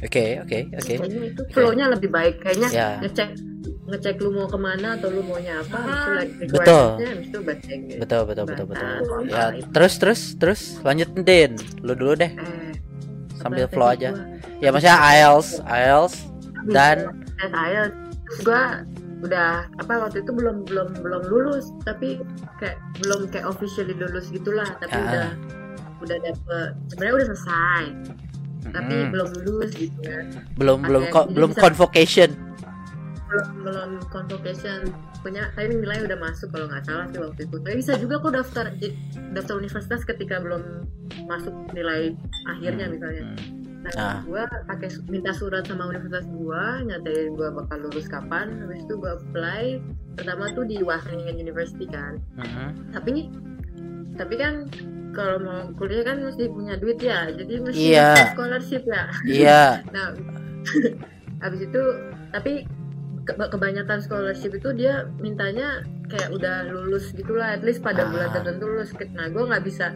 Oke, 0.00 0.40
oke, 0.40 0.72
oke. 0.80 0.94
Kayaknya 0.96 1.28
itu 1.28 1.42
flow-nya 1.52 1.92
lebih 1.92 2.08
baik. 2.08 2.40
Kayaknya 2.40 2.68
Ya. 2.72 2.88
ngecek 3.04 3.49
ngecek 3.90 4.16
lu 4.18 4.30
mau 4.30 4.46
ke 4.46 4.54
mana 4.54 4.94
atau 4.94 5.08
lu 5.08 5.20
maunya 5.20 5.58
apa, 5.58 5.76
habis 5.76 5.98
itu 6.30 6.46
like 6.46 6.52
Betul. 6.54 6.86
itu 6.96 7.38
Inggris. 7.68 7.98
Betul, 7.98 8.20
betul, 8.24 8.44
betul, 8.46 8.66
betul. 8.66 8.88
Bahasa 9.02 9.26
Ya, 9.26 9.44
terus 9.68 9.94
terus 9.96 10.20
terus 10.34 10.60
lanjut 10.80 11.10
Din. 11.18 11.58
Lu 11.80 11.92
dulu 11.92 12.14
deh 12.14 12.30
Eh, 12.30 12.72
sambil 13.36 13.66
flow 13.66 13.88
aja. 13.88 14.10
gua? 14.10 14.24
Ya 14.58 14.68
maksudnya 14.70 14.96
IELTS, 14.96 15.58
IELTS 15.60 16.14
dan 16.68 16.96
IELTS 17.40 17.96
terus 18.22 18.40
gue 18.42 18.62
udah 19.20 19.48
apa 19.76 19.92
waktu 20.00 20.22
itu 20.22 20.30
belum 20.30 20.64
belum 20.64 20.88
belum 20.96 21.22
lulus 21.26 21.72
tapi 21.82 22.22
kayak 22.56 22.80
belum 23.00 23.28
kayak 23.28 23.44
officially 23.44 23.92
lulus 23.92 24.30
gitulah 24.30 24.64
tapi 24.78 24.94
Ah. 24.94 25.04
udah 25.04 25.28
udah 26.00 26.16
dapet 26.20 26.68
sebenarnya 26.88 27.14
udah 27.16 27.26
selesai 27.28 27.84
tapi 28.70 28.94
Mm-mm. 28.94 29.12
belum 29.12 29.28
lulus 29.44 29.70
gitu 29.72 29.98
kan 30.00 30.24
belum 30.56 30.78
belum 30.84 31.02
Oke, 31.04 31.12
kok 31.12 31.24
jadi 31.26 31.34
belum 31.36 31.50
convocation. 31.54 32.30
Belum 33.30 33.46
belum 33.62 33.90
convocation 34.10 34.90
punya 35.20 35.48
tapi 35.52 35.70
nilai 35.72 36.02
udah 36.02 36.18
masuk 36.18 36.50
kalau 36.50 36.66
nggak 36.66 36.82
salah 36.82 37.06
sih 37.06 37.18
waktu 37.18 37.40
itu 37.46 37.56
tapi 37.60 37.74
bisa 37.76 37.92
juga 37.94 38.14
kok 38.18 38.32
daftar 38.34 38.66
daftar 39.32 39.54
universitas 39.54 40.00
ketika 40.02 40.38
belum 40.38 40.62
masuk 41.24 41.54
nilai 41.70 42.12
akhirnya 42.44 42.86
misalnya 42.88 43.24
Hmm. 43.80 43.86
nah, 43.86 43.92
Ah. 43.96 44.18
gue 44.20 44.42
pakai 44.66 44.88
minta 45.06 45.32
surat 45.32 45.64
sama 45.64 45.88
universitas 45.88 46.26
gue 46.26 46.62
nyatain 46.84 47.32
gue 47.32 47.48
bakal 47.50 47.78
lulus 47.80 48.04
kapan 48.04 48.60
habis 48.60 48.82
itu 48.82 48.94
gue 48.94 49.08
apply 49.10 49.64
pertama 50.12 50.52
tuh 50.52 50.64
di 50.64 50.76
Wageningen 50.80 51.38
University 51.38 51.86
kan 51.86 52.20
Mhm. 52.36 52.92
tapi 52.92 53.30
tapi 54.16 54.34
kan 54.36 54.68
kalau 55.10 55.38
mau 55.38 55.64
kuliah 55.74 56.04
kan 56.04 56.20
mesti 56.20 56.46
punya 56.46 56.76
duit 56.76 57.00
ya 57.00 57.30
jadi 57.30 57.54
mesti 57.58 57.82
Iya. 57.88 58.08
ada 58.10 58.24
scholarship 58.30 58.82
ya 58.84 59.02
Iya. 59.24 59.62
Nah, 59.94 60.06
habis 61.42 61.60
itu 61.62 61.82
tapi 62.30 62.68
kebanyakan 63.36 63.98
scholarship 64.00 64.54
itu 64.54 64.70
dia 64.72 65.06
mintanya 65.18 65.82
kayak 66.06 66.30
udah 66.30 66.66
lulus 66.68 67.12
gitulah, 67.12 67.54
at 67.54 67.62
least 67.62 67.80
pada 67.80 68.04
Ah. 68.04 68.10
bulan 68.10 68.28
tertentu 68.30 68.64
lulus. 68.66 68.90
Nah, 69.12 69.26
gue 69.28 69.42
nggak 69.46 69.64
bisa 69.64 69.94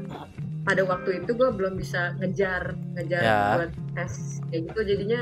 pada 0.65 0.81
waktu 0.81 1.21
itu 1.21 1.31
gue 1.33 1.51
belum 1.53 1.77
bisa 1.77 2.17
ngejar 2.19 2.73
ngejar 2.97 3.21
Ya. 3.21 3.41
buat 3.61 3.71
tes 3.93 4.41
kayak 4.49 4.73
gitu 4.73 4.81
jadinya 4.81 5.21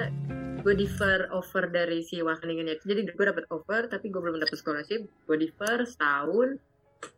gue 0.62 0.75
defer 0.78 1.26
offer 1.35 1.66
dari 1.66 2.07
si 2.07 2.23
Wageningen 2.23 2.71
itu 2.71 2.87
jadi 2.87 3.02
gue 3.11 3.26
dapet 3.26 3.50
offer 3.50 3.90
tapi 3.90 4.07
gue 4.07 4.23
belum 4.23 4.38
dapet 4.38 4.54
scholarship 4.54 5.02
gue 5.02 5.37
defer 5.37 5.83
setahun 5.83 6.62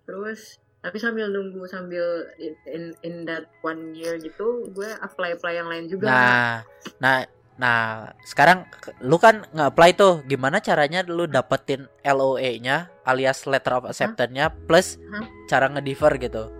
terus 0.08 0.56
tapi 0.80 0.96
sambil 0.96 1.28
nunggu 1.28 1.68
sambil 1.68 2.24
in, 2.40 2.56
in, 2.64 2.82
in 3.04 3.14
that 3.28 3.52
one 3.60 3.92
year 3.92 4.16
gitu 4.16 4.72
gue 4.72 4.88
apply 5.04 5.36
apply 5.36 5.60
yang 5.60 5.68
lain 5.68 5.92
juga 5.92 6.08
Nah, 6.08 6.56
nah, 7.04 7.18
nah, 7.54 8.10
sekarang 8.26 8.66
lu 9.00 9.16
kan 9.16 9.46
nge-apply 9.54 9.90
tuh. 9.94 10.22
Gimana 10.26 10.58
caranya 10.58 11.06
lu 11.06 11.26
dapetin 11.26 11.86
LOE-nya 12.02 12.90
alias 13.06 13.46
letter 13.46 13.78
of 13.78 13.84
acceptance-nya 13.86 14.50
plus 14.66 14.98
Hah? 15.12 15.24
cara 15.46 15.66
nge-defer 15.70 16.18
gitu. 16.18 16.50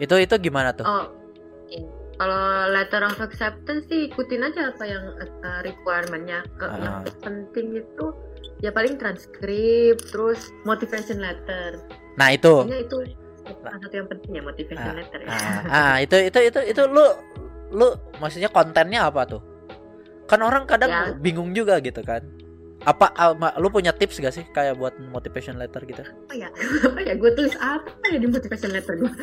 Itu 0.00 0.16
itu 0.16 0.34
gimana 0.40 0.72
tuh? 0.72 0.84
Oh, 0.84 1.08
oke. 1.08 1.78
kalau 2.20 2.68
letter 2.68 3.00
of 3.00 3.16
acceptance 3.16 3.88
sih 3.88 4.12
ikutin 4.12 4.44
aja 4.44 4.76
apa 4.76 4.84
yang 4.84 5.04
uh, 5.16 5.60
requirement-nya. 5.64 6.44
Ke- 6.60 6.68
Yang 6.76 7.16
penting 7.24 7.66
itu 7.80 8.06
ya 8.60 8.68
paling 8.72 9.00
transkrip, 9.00 9.96
terus 10.12 10.52
motivation 10.68 11.16
letter. 11.20 11.80
Nah, 12.20 12.28
itu. 12.36 12.68
Kayaknya 12.68 12.80
itu 12.84 12.96
salah 13.40 13.80
satu 13.80 13.94
yang 13.96 14.08
penting 14.12 14.30
ya 14.36 14.42
motivation 14.44 14.92
letter 15.00 15.18
ya. 15.24 15.28
Ah, 15.32 15.60
ah, 15.68 15.96
itu 16.04 16.16
itu 16.28 16.38
itu 16.52 16.60
itu 16.76 16.82
lu 16.86 17.06
lu 17.72 17.88
maksudnya 18.20 18.52
kontennya 18.52 19.08
apa 19.08 19.24
tuh? 19.24 19.40
Kan 20.30 20.40
orang 20.40 20.62
kadang 20.64 20.88
Ya. 20.88 21.02
bingung 21.12 21.50
juga 21.50 21.82
gitu 21.82 22.00
kan. 22.00 22.22
Apa 22.80 23.12
ah, 23.12 23.34
ma- 23.34 23.52
lu 23.58 23.68
punya 23.68 23.90
tips 23.90 24.16
gak 24.16 24.32
sih 24.32 24.46
kayak 24.48 24.78
buat 24.78 24.94
motivation 25.04 25.58
letter 25.58 25.82
gitu? 25.84 26.00
apa 26.00 26.32
ya? 26.32 26.48
apa 26.86 27.00
ya? 27.08 27.12
Gue 27.12 27.34
tulis 27.34 27.52
apa 27.58 27.90
ya 28.06 28.16
di 28.16 28.26
motivation 28.26 28.70
letter 28.70 28.94
gue? 28.96 29.12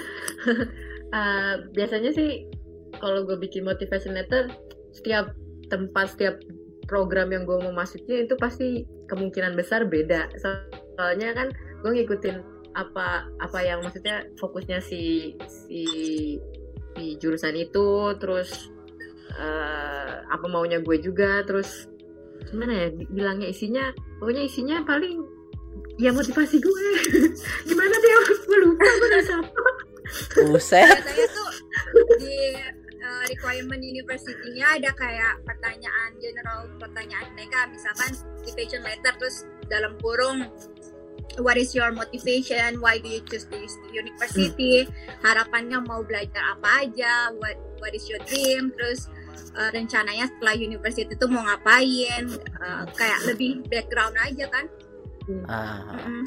Uh, 1.08 1.64
biasanya 1.72 2.12
sih 2.12 2.52
kalau 3.00 3.24
gue 3.24 3.40
bikin 3.40 3.64
motivation 3.64 4.12
letter 4.12 4.52
setiap 4.92 5.32
tempat 5.72 6.12
setiap 6.12 6.36
program 6.84 7.32
yang 7.32 7.48
gue 7.48 7.56
mau 7.58 7.72
masukin 7.72 8.28
itu 8.28 8.36
pasti 8.36 8.84
kemungkinan 9.08 9.56
besar 9.56 9.88
beda 9.88 10.28
So- 10.36 10.68
soalnya 11.00 11.32
kan 11.32 11.48
gue 11.80 11.92
ngikutin 11.96 12.44
apa 12.76 13.24
apa 13.40 13.60
yang 13.64 13.80
maksudnya 13.82 14.28
fokusnya 14.36 14.84
si 14.84 15.32
si 15.48 15.82
si 16.92 17.06
jurusan 17.18 17.56
itu 17.56 17.88
terus 18.20 18.68
eh, 19.38 20.12
apa 20.28 20.46
maunya 20.50 20.82
gue 20.82 20.98
juga 21.00 21.46
terus 21.46 21.88
gimana 22.50 22.74
ya 22.74 22.88
bilangnya 23.10 23.48
isinya 23.50 23.90
pokoknya 24.22 24.44
isinya 24.46 24.78
paling 24.86 25.38
ya 25.98 26.14
motivasi 26.14 26.58
gue. 26.62 26.88
Gimana 27.70 27.96
deh 27.98 28.12
gue 28.26 28.60
lupa 28.66 28.86
gue 28.86 29.08
udah 29.10 29.24
siapa 29.26 29.62
Buset. 30.48 30.88
tuh 31.36 31.52
di 32.22 32.56
uh, 33.04 33.24
requirement 33.28 33.82
university-nya 33.84 34.80
ada 34.80 34.92
kayak 34.96 35.42
pertanyaan 35.44 36.10
general 36.22 36.70
pertanyaan 36.80 37.28
mereka. 37.34 37.68
Misalkan 37.70 38.14
motivation 38.40 38.82
letter 38.86 39.14
terus 39.20 39.44
dalam 39.68 39.98
kurung 40.00 40.48
what 41.42 41.60
is 41.60 41.76
your 41.76 41.92
motivation? 41.92 42.80
Why 42.80 43.02
do 43.02 43.10
you 43.12 43.22
choose 43.28 43.50
this 43.52 43.76
university? 43.92 44.88
Harapannya 45.26 45.84
mau 45.84 46.06
belajar 46.06 46.56
apa 46.56 46.88
aja? 46.88 47.36
What 47.36 47.58
what 47.84 47.92
is 47.92 48.08
your 48.08 48.22
dream? 48.30 48.72
Terus 48.80 49.12
uh, 49.58 49.70
rencananya 49.70 50.30
setelah 50.30 50.54
university 50.54 51.10
itu 51.10 51.26
mau 51.26 51.42
ngapain 51.42 52.24
uh, 52.58 52.86
kayak 52.94 53.20
lebih 53.26 53.66
background 53.66 54.16
aja 54.22 54.46
kan 54.48 54.66
Ah, 55.44 55.84
Mm-mm. 55.92 56.24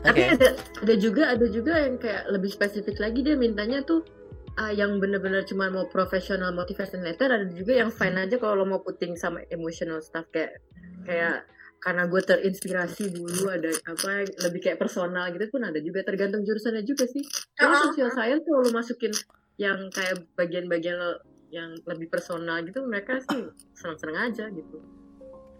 tapi 0.00 0.22
Oke. 0.22 0.38
ada 0.38 0.48
ada 0.54 0.94
juga 0.94 1.22
ada 1.34 1.46
juga 1.50 1.82
yang 1.82 1.98
kayak 1.98 2.30
lebih 2.30 2.46
spesifik 2.48 3.02
lagi 3.02 3.20
dia 3.20 3.34
mintanya 3.34 3.82
tuh 3.82 4.06
uh, 4.54 4.70
yang 4.70 5.02
bener-bener 5.02 5.42
cuma 5.42 5.66
mau 5.66 5.84
professional 5.84 6.54
motivation 6.54 7.02
letter 7.02 7.26
ada 7.26 7.42
juga 7.50 7.74
yang 7.74 7.90
fine 7.90 8.22
aja 8.22 8.38
kalau 8.38 8.62
lo 8.62 8.66
mau 8.68 8.80
puting 8.80 9.18
sama 9.18 9.42
emotional 9.50 9.98
stuff 9.98 10.30
kayak 10.30 10.62
kayak 11.02 11.42
karena 11.80 12.06
gue 12.06 12.20
terinspirasi 12.20 13.08
dulu 13.10 13.48
ada 13.48 13.72
apa 13.88 14.22
lebih 14.46 14.60
kayak 14.62 14.78
personal 14.78 15.26
gitu 15.32 15.48
pun 15.48 15.64
ada 15.64 15.80
juga 15.80 16.04
tergantung 16.04 16.44
jurusannya 16.44 16.84
juga 16.84 17.08
sih 17.08 17.24
kalau 17.56 17.72
Oh. 17.74 17.82
social 17.90 18.12
science 18.12 18.44
kalau 18.44 18.62
lo 18.62 18.70
masukin 18.70 19.10
yang 19.56 19.90
kayak 19.90 20.22
bagian-bagian 20.38 20.96
lo 20.96 21.18
yang 21.50 21.74
lebih 21.84 22.06
personal 22.06 22.62
gitu 22.62 22.86
mereka 22.86 23.18
sih 23.26 23.42
seneng-seneng 23.74 24.18
aja 24.30 24.46
gitu 24.50 24.78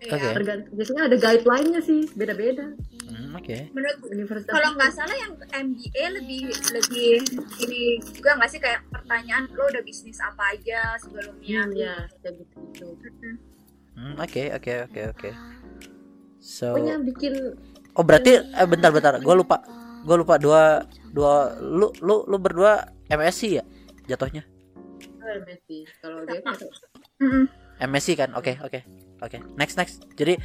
Iya. 0.00 0.16
Oke. 0.16 0.28
tergantung 0.32 0.72
biasanya 0.80 1.02
ada 1.12 1.16
guideline-nya 1.20 1.80
sih 1.84 2.00
beda-beda 2.16 2.72
Hmm, 3.10 3.36
Oke. 3.36 3.68
menurut 3.74 3.98
universitas 4.08 4.54
kalau 4.54 4.70
nggak 4.72 4.92
salah 4.96 5.12
yang 5.12 5.32
MBA 5.50 6.04
lebih 6.16 6.42
lebih 6.72 7.10
ini 7.60 7.82
juga 8.08 8.38
nggak 8.38 8.48
sih 8.48 8.60
kayak 8.62 8.80
pertanyaan 8.88 9.44
lo 9.52 9.66
udah 9.66 9.82
bisnis 9.84 10.16
apa 10.22 10.56
aja 10.56 10.94
sebelumnya 10.96 11.68
Hmm, 11.68 11.76
ya 11.76 11.94
kayak 12.22 12.34
gitu 12.38 12.56
gitu. 12.64 12.86
Hmm, 13.98 14.14
Oke, 14.16 14.54
oke, 14.56 14.72
oke, 14.88 15.00
oke. 15.12 15.30
So, 16.40 16.72
pokoknya 16.72 16.96
bikin 17.04 17.34
oh 17.92 18.04
berarti 18.06 18.40
eh 18.40 18.66
bentar 18.70 18.88
bentar, 18.94 19.20
gue 19.20 19.34
lupa, 19.36 19.60
gue 20.00 20.16
lupa 20.16 20.34
dua 20.40 20.62
dua 21.12 21.60
lu 21.60 21.92
lu 22.00 22.24
lu 22.24 22.36
berdua 22.40 22.88
MSc 23.10 23.42
ya 23.60 23.64
jatuhnya 24.08 24.46
MSc 25.38 25.68
kalau 25.98 26.20
dia 26.24 26.40
kan. 26.42 26.56
MSc 27.80 28.08
kan? 28.14 28.30
Oke 28.34 28.58
oke 28.60 28.80
oke. 29.20 29.38
Next 29.54 29.76
next. 29.76 30.02
Jadi 30.14 30.36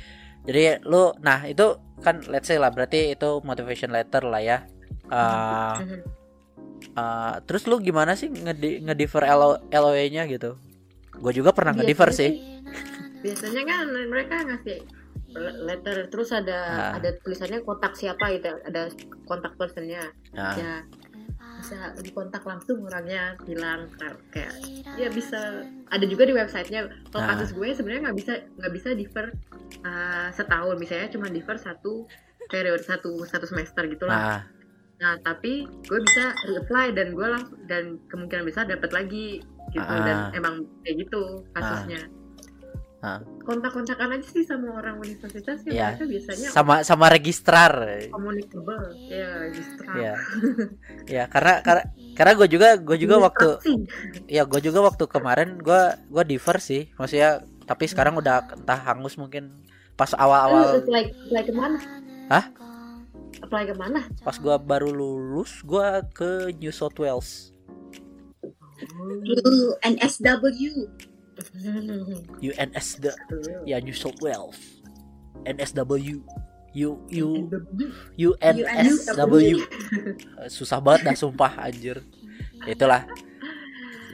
jadi 0.46 0.80
lu 0.86 1.10
nah 1.20 1.42
itu 1.44 1.74
kan 2.00 2.22
let's 2.30 2.46
say 2.46 2.56
lah 2.56 2.70
berarti 2.70 3.14
itu 3.14 3.30
motivation 3.42 3.90
letter 3.90 4.24
lah 4.24 4.42
ya. 4.42 4.58
Uh, 5.06 5.78
uh, 6.96 7.34
terus 7.44 7.66
lu 7.66 7.78
gimana 7.78 8.14
sih 8.14 8.30
ngedi 8.30 8.82
ngediver 8.82 9.24
LO, 9.26 9.50
LOE-nya 9.70 10.26
gitu? 10.26 10.58
Gue 11.16 11.32
juga 11.32 11.50
pernah 11.52 11.72
ngediver 11.74 12.10
Biasanya 12.10 12.30
sih. 12.36 12.54
biasanya 13.24 13.62
kan 13.66 13.86
mereka 14.06 14.36
ngasih 14.46 14.80
letter 15.66 16.08
terus 16.08 16.30
ada 16.30 16.60
Ah. 16.64 16.92
ada 16.96 17.10
tulisannya 17.20 17.60
kontak 17.62 17.98
siapa 17.98 18.30
gitu 18.32 18.54
ada 18.62 18.88
kontak 19.26 19.58
personnya. 19.58 20.14
Nah, 20.32 20.54
ya 20.56 20.74
bisa 21.66 21.98
dikontak 21.98 22.46
langsung 22.46 22.86
orangnya 22.86 23.34
bilang 23.42 23.90
kayak 24.30 24.54
ya 25.02 25.10
bisa. 25.10 25.66
Ada 25.90 26.06
juga 26.06 26.30
di 26.30 26.34
websitenya. 26.38 27.10
Kalau 27.10 27.26
Ah. 27.26 27.30
kasus 27.34 27.58
gue 27.58 27.74
sebenarnya 27.74 28.10
nggak 28.10 28.18
bisa 28.22 28.34
nggak 28.62 28.74
bisa 28.78 28.90
defer 28.94 29.26
uh, 29.82 30.30
setahun. 30.30 30.78
Misalnya 30.78 31.10
cuma 31.10 31.26
defer 31.34 31.58
satu 31.58 32.06
periode 32.46 32.86
satu 32.86 33.26
satu 33.26 33.50
semester 33.50 33.90
gitu 33.90 34.06
lah 34.06 34.22
nah. 34.22 34.42
Nah, 34.96 35.20
tapi 35.20 35.68
gue 35.68 36.00
bisa 36.08 36.32
reapply 36.48 36.96
dan 36.96 37.12
gue 37.12 37.28
langsung 37.28 37.60
dan 37.68 38.00
kemungkinan 38.08 38.48
besar 38.48 38.64
dapat 38.64 38.96
lagi 38.96 39.44
gitu. 39.76 39.84
Ah. 39.84 40.06
dan 40.06 40.18
emang 40.38 40.64
kayak 40.86 41.04
gitu 41.04 41.44
kasusnya. 41.52 42.08
Kontak-kontakan 43.46 44.18
aja 44.18 44.26
sih 44.26 44.42
sama 44.42 44.82
orang 44.82 44.98
universitas 44.98 45.62
ya 45.64 45.72
Iya. 45.72 45.88
mereka 45.94 46.06
biasanya 46.10 46.48
sama 46.50 46.76
sama 46.82 47.06
registrar 47.14 47.74
communicable. 48.10 48.90
Ya, 49.06 49.30
registrar. 49.46 49.96
ya 49.96 50.14
ya 51.06 51.24
karena 51.30 51.62
karena 51.62 51.84
karena 52.18 52.32
gue 52.34 52.48
juga 52.50 52.68
gue 52.82 52.98
juga 52.98 53.16
waktu 53.22 53.48
Administrasi. 53.62 54.34
ya 54.34 54.44
gue 54.50 54.60
juga 54.60 54.80
waktu 54.82 55.04
kemarin 55.06 55.50
gue 55.62 55.82
gue 56.10 56.24
diver 56.26 56.58
sih 56.58 56.90
maksudnya 56.98 57.46
tapi 57.70 57.86
sekarang 57.86 58.18
udah 58.18 58.58
entah 58.58 58.80
hangus 58.82 59.18
mungkin 59.18 59.54
pas 59.94 60.12
awal-awal 60.14 60.82
apply, 60.82 61.04
apply 61.30 61.44
ke 61.46 61.54
mana? 61.54 61.78
Hah? 62.28 62.46
Apply 63.46 63.64
ke 63.70 63.76
mana? 63.78 64.00
pas 64.22 64.36
gue 64.36 64.56
baru 64.58 64.90
lulus 64.90 65.62
gue 65.62 65.88
ke 66.14 66.50
New 66.58 66.74
South 66.74 66.98
Wales 66.98 67.54
NSW. 69.82 70.90
UNS 72.40 72.88
ya 73.68 73.78
New 73.84 73.96
South 73.96 74.20
Wales 74.24 74.56
NSW 75.46 76.20
U 76.76 76.92
U 77.08 77.30
UNSW 78.20 79.36
Eh, 80.44 80.50
susah 80.52 80.84
banget 80.84 81.08
dah 81.08 81.16
sumpah 81.16 81.56
anjir. 81.64 82.04
Itulah. 82.68 83.08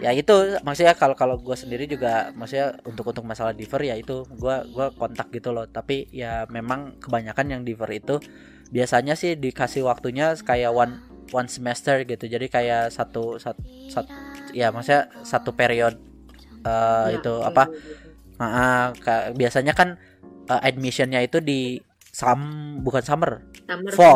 Ya 0.01 0.13
itu 0.17 0.33
maksudnya 0.65 0.97
kalau 0.97 1.13
kalau 1.13 1.37
gue 1.37 1.53
sendiri 1.53 1.85
juga 1.85 2.33
maksudnya 2.33 2.73
untuk 2.89 3.13
untuk 3.13 3.21
masalah 3.21 3.53
diver 3.53 3.81
ya 3.85 3.93
itu 3.97 4.25
gua 4.37 4.65
gua 4.69 4.89
kontak 4.93 5.29
gitu 5.33 5.53
loh. 5.53 5.65
Tapi 5.69 6.09
ya 6.09 6.45
memang 6.49 6.97
kebanyakan 7.01 7.45
yang 7.53 7.61
diver 7.61 7.89
itu 7.93 8.17
biasanya 8.73 9.13
sih 9.13 9.37
dikasih 9.37 9.85
waktunya 9.85 10.33
kayak 10.41 10.73
one 10.73 11.01
one 11.33 11.49
semester 11.49 12.01
gitu. 12.05 12.25
Jadi 12.25 12.49
kayak 12.49 12.89
satu 12.93 13.37
satu, 13.37 13.61
ya 14.57 14.73
maksudnya 14.73 15.09
satu 15.21 15.53
period 15.53 16.10
eh, 16.65 17.07
Ya, 17.11 17.17
itu 17.19 17.33
apa. 17.41 17.63
Ah, 18.41 18.45
ah, 18.45 18.83
ka- 18.97 19.31
biasanya 19.37 19.73
kan 19.77 19.97
eh, 20.49 20.61
admissionnya 20.65 21.21
itu 21.21 21.37
di 21.41 21.77
sam 22.11 22.39
bukan 22.83 23.03
summer. 23.05 23.41
Summer 23.65 23.91
Fall. 23.93 24.15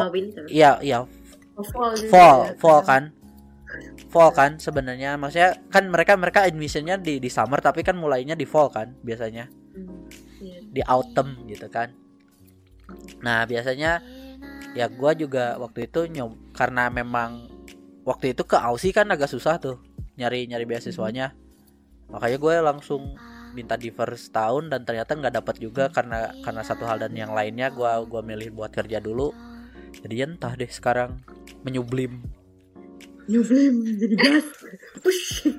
iya 0.51 0.77
iya. 0.83 1.05
Oh, 1.55 1.63
fall, 1.63 1.95
juga 1.95 2.11
fall 2.11 2.37
ya. 2.43 2.51
fall 2.59 2.81
kan. 2.83 3.03
Fall 4.11 4.31
kan 4.35 4.51
sebenarnya. 4.59 5.15
Maksudnya 5.15 5.55
kan 5.71 5.87
mereka 5.87 6.19
mereka 6.19 6.43
admissionnya 6.43 6.99
di 6.99 7.23
di 7.23 7.29
summer 7.31 7.63
tapi 7.63 7.83
kan 7.83 7.95
mulainya 7.95 8.35
di 8.35 8.43
fall 8.43 8.67
kan 8.67 8.91
biasanya. 9.03 9.47
Hmm, 9.75 10.07
iya. 10.43 10.59
di 10.71 10.81
autumn 10.83 11.47
gitu 11.47 11.67
kan. 11.71 11.91
Nah 13.23 13.47
biasanya 13.47 14.03
ya 14.75 14.91
gua 14.91 15.15
juga 15.15 15.55
waktu 15.55 15.87
itu 15.87 16.07
nyob 16.11 16.35
karena 16.51 16.91
memang 16.91 17.47
waktu 18.03 18.35
itu 18.35 18.43
ke 18.43 18.59
Aussie 18.59 18.91
kan 18.91 19.07
agak 19.07 19.31
susah 19.31 19.55
tuh 19.57 19.79
nyari 20.19 20.47
nyari 20.47 20.67
beasiswanya 20.67 21.31
makanya 22.09 22.37
gue 22.37 22.55
langsung 22.61 23.17
minta 23.55 23.79
di 23.79 23.87
first 23.87 24.35
tahun 24.35 24.67
dan 24.67 24.83
ternyata 24.83 25.15
nggak 25.15 25.35
dapat 25.39 25.55
juga 25.63 25.87
karena 25.87 26.35
karena 26.43 26.61
satu 26.61 26.83
hal 26.83 26.99
dan 26.99 27.15
yang 27.15 27.31
lainnya 27.31 27.71
gua 27.71 28.03
gua 28.03 28.19
milih 28.19 28.51
buat 28.51 28.75
kerja 28.75 28.99
dulu. 28.99 29.31
Jadi 30.03 30.27
entah 30.27 30.51
deh 30.51 30.67
sekarang 30.67 31.23
menyublim. 31.63 32.19
Flame 33.25 33.79
jadi 33.95 34.15
gas. 34.19 34.45
Push. 34.99 35.49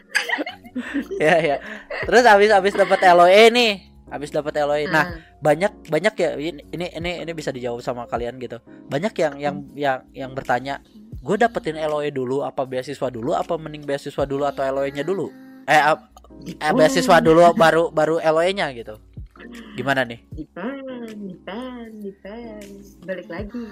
ya 1.22 1.36
ya. 1.38 1.56
Terus 2.08 2.24
habis 2.24 2.50
habis 2.50 2.74
dapat 2.74 2.98
LOE 3.12 3.52
nih 3.52 3.72
habis 4.10 4.34
dapat 4.34 4.58
LOE 4.66 4.90
nah 4.90 5.06
banyak 5.38 5.86
banyak 5.86 6.14
ya 6.18 6.34
ini 6.34 6.66
ini 6.74 6.90
ini 6.98 7.22
ini 7.22 7.30
bisa 7.30 7.54
dijawab 7.54 7.84
sama 7.84 8.08
kalian 8.08 8.40
gitu. 8.42 8.58
Banyak 8.90 9.12
yang 9.20 9.34
yang 9.38 9.56
yang 9.76 9.98
yang 10.10 10.30
bertanya 10.34 10.82
gue 11.20 11.36
dapetin 11.36 11.78
LOE 11.78 12.10
dulu 12.10 12.42
apa 12.42 12.64
beasiswa 12.66 13.12
dulu 13.12 13.36
apa 13.36 13.54
mending 13.54 13.86
beasiswa 13.86 14.24
dulu 14.26 14.48
atau 14.48 14.64
LOE-nya 14.66 15.04
dulu 15.04 15.49
eh, 15.70 15.82
ap- 15.94 16.10
eh 16.44 16.72
beasiswa 16.74 17.16
dulu 17.22 17.54
baru 17.54 17.82
baru 17.94 18.18
LOE-nya 18.18 18.74
gitu 18.74 18.98
gimana 19.78 20.02
nih 20.04 20.20
Depend, 20.30 21.16
depend, 21.26 21.92
depend. 22.00 22.70
Balik 23.04 23.28
lagi. 23.28 23.66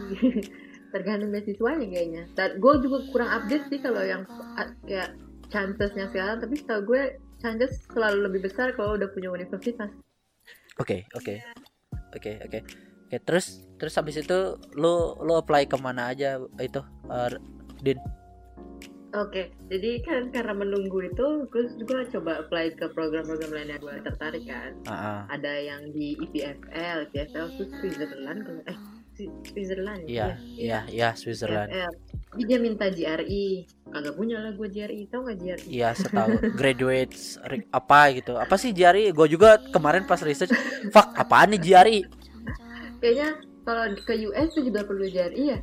Tergantung 0.93 1.31
beasiswanya 1.33 1.87
kayaknya. 1.87 2.23
Dan 2.35 2.61
gue 2.61 2.73
juga 2.85 2.99
kurang 3.09 3.31
update 3.31 3.69
sih 3.69 3.81
kalau 3.81 4.03
yang 4.05 4.25
kayak 4.85 5.13
chancesnya 5.49 6.09
sekarang. 6.13 6.41
Tapi 6.41 6.55
setahu 6.57 6.81
gue 6.93 7.03
chances 7.39 7.79
selalu 7.93 8.19
lebih 8.29 8.41
besar 8.51 8.75
kalau 8.75 8.99
udah 8.99 9.09
punya 9.13 9.31
universitas. 9.31 9.91
oke 10.79 11.05
oke 11.15 11.35
oke 12.15 12.33
oke 12.47 12.59
oke 13.09 13.17
terus 13.27 13.63
terus 13.79 13.95
habis 13.99 14.19
itu 14.21 14.39
lu 14.79 15.15
lu 15.23 15.33
apply 15.35 15.67
ke 15.67 15.75
mana 15.79 16.11
aja 16.15 16.39
itu 16.63 16.81
eh, 17.11 17.31
din 17.83 17.99
Oke, 19.17 19.49
jadi 19.73 20.05
kan 20.05 20.29
karena 20.29 20.53
menunggu 20.53 21.01
itu, 21.01 21.49
gue 21.49 21.65
juga 21.81 22.05
coba 22.13 22.45
apply 22.45 22.77
ke 22.77 22.93
program-program 22.93 23.57
lain 23.57 23.73
yang 23.73 23.81
gue 23.81 24.05
tertarik 24.05 24.45
kan. 24.45 24.77
Ah. 24.85 25.25
Ada 25.33 25.53
yang 25.65 25.83
di 25.97 26.13
E 26.13 26.29
IPFL, 26.29 27.09
IPFL 27.09 27.47
itu 27.57 27.65
Switzerland, 27.81 28.41
eh 28.69 28.77
Swi- 29.19 29.35
Switzerland 29.51 30.07
iya 30.07 30.39
iya 30.55 30.87
iya 30.87 31.09
Switzerland 31.17 31.73
IPFL. 31.73 31.93
Jadi 32.29 32.43
dia 32.45 32.59
minta 32.61 32.87
GRE, 32.87 33.49
kagak 33.89 34.15
punya 34.15 34.37
lah 34.45 34.53
gue 34.53 34.69
GRE, 34.69 35.01
tau 35.09 35.25
gak 35.25 35.41
GRE? 35.41 35.65
Iya 35.67 35.89
setahu 35.97 36.39
graduates 36.61 37.41
apa 37.73 38.13
gitu 38.13 38.37
apa 38.37 38.55
sih 38.61 38.71
jari 38.71 39.09
gue 39.11 39.27
juga 39.27 39.57
kemarin 39.73 40.05
pas 40.05 40.21
research 40.21 40.53
fuck 40.93 41.17
apaan 41.17 41.57
nih 41.57 41.61
jari 41.65 41.99
Kayaknya 43.01 43.29
kalau 43.65 43.85
ke 44.05 44.15
US 44.29 44.49
tuh 44.53 44.63
juga 44.69 44.85
perlu 44.85 45.09
GRE 45.09 45.45
ya? 45.57 45.59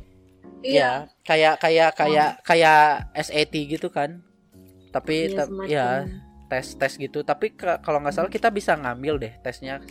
Iya 0.58 0.90
kayak 1.22 1.58
kayak 1.58 1.90
kayak 1.94 2.30
kayak 2.42 2.82
SAT 3.14 3.54
gitu 3.68 3.88
kan 3.88 4.22
tapi 4.88 5.28
Iya, 5.28 5.36
tap- 5.36 5.50
semacam. 5.50 5.68
ya 5.68 5.86
tes 6.46 6.66
tes 6.74 6.92
gitu 6.96 7.20
tapi 7.20 7.52
kalau 7.56 7.98
nggak 7.98 8.12
salah 8.12 8.28
kita 8.28 8.48
bisa 8.48 8.72
ngambil 8.74 9.18
deh 9.18 9.34
tesnya 9.40 9.82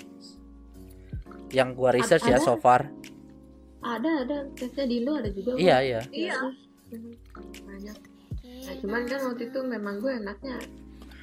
yang 1.52 1.72
gua 1.72 1.92
research 1.92 2.26
ya 2.26 2.36
ada? 2.36 2.44
so 2.44 2.56
far 2.56 2.90
Ada, 3.80 4.26
ada. 4.26 4.38
Tesnya 4.52 4.84
di 4.84 4.98
Indo 4.98 5.14
ada 5.14 5.30
juga. 5.30 5.54
iya 5.56 5.78
iya 5.80 6.02
Iya. 6.10 6.34
Mhm. 6.88 7.14
Banyak. 7.62 7.98
Nah, 8.66 8.76
cuman 8.82 9.02
kan 9.06 9.20
waktu 9.24 9.44
itu 9.46 9.60
memang 9.62 9.96
gue 10.00 10.10
enaknya 10.12 10.58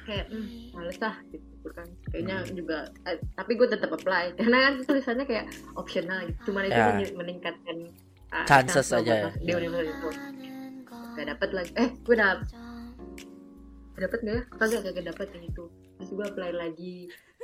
kayak 0.01 0.27
hmm, 0.29 0.71
males 0.71 0.95
ah 1.01 1.11
gitu 1.27 1.43
kan. 1.67 1.83
Kayaknya 2.07 2.37
Hmm. 2.39 2.55
juga 2.55 2.77
eh, 3.03 3.19
tapi 3.33 3.51
gue 3.53 3.67
tetap 3.67 3.91
apply 3.91 4.31
karena 4.39 4.57
kan 4.61 4.73
tulisannya 4.81 5.25
kayak 5.25 5.45
optional 5.73 6.23
gitu. 6.23 6.39
Cuman 6.47 6.63
itu 6.63 6.71
Ya. 6.73 6.87
mening- 6.89 7.15
meningkatkan 7.17 7.77
Chances 8.43 8.75
chance 8.81 8.91
lo 8.91 8.97
aja 8.99 9.13
ya. 9.13 9.23
masuk 9.25 9.39
di 9.39 9.47
Ya. 9.47 9.55
universitas 9.55 9.95
itu. 9.95 10.09
Gak 11.13 11.27
dapet 11.29 11.49
lagi. 11.51 11.71
Eh, 11.75 11.89
gue 11.95 12.15
dapet. 12.15 12.47
Dapet 13.95 14.19
gak 14.19 14.33
ya? 14.33 14.43
Kagak, 14.51 14.81
kagak 14.83 15.05
dapet 15.07 15.27
yang 15.31 15.45
itu. 15.45 15.63
Terus 15.95 16.09
gue 16.11 16.25
apply 16.25 16.51
lagi 16.51 16.95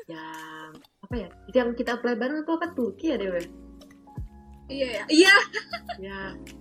yang 0.06 0.70
apa 1.00 1.16
ya? 1.16 1.28
Itu 1.46 1.56
yang 1.56 1.70
kita 1.74 1.92
apply 1.96 2.14
bareng 2.16 2.42
itu 2.42 2.52
apa 2.52 2.68
Turki 2.72 3.06
ya 3.08 3.18
Dewe? 3.18 3.42
Iya 4.66 4.88
ya. 4.98 5.04
Iya. 5.08 5.36
ya 6.00 6.18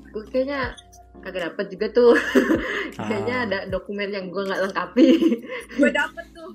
gue 0.09 0.25
kayaknya 0.27 0.73
kagak 1.19 1.45
dapet 1.47 1.67
juga 1.69 1.87
tuh 1.91 2.13
kayaknya 2.99 3.37
Ah. 3.37 3.45
ada 3.45 3.59
dokumen 3.67 4.09
yang 4.09 4.29
gue 4.29 4.41
nggak 4.41 4.63
lengkapi 4.63 5.09
Gue 5.77 5.91
dapet 5.91 6.25
tuh. 6.31 6.53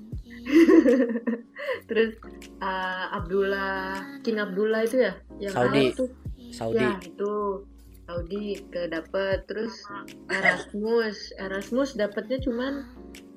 terus 1.84 2.10
uh, 2.58 3.06
Abdullah 3.12 3.96
King 4.20 4.38
Abdullah 4.38 4.82
itu 4.82 4.98
ya 4.98 5.12
yang 5.38 5.52
Saudi. 5.52 5.88
Arab 5.88 5.96
tuh 5.96 6.10
Saudi. 6.54 6.78
Ya 6.78 6.94
itu 7.02 7.66
Saudi 8.06 8.62
ke 8.70 8.86
dapet 8.86 9.50
terus 9.50 9.82
Erasmus. 10.30 11.34
Erasmus 11.42 11.98
dapetnya 11.98 12.38
cuman 12.38 12.86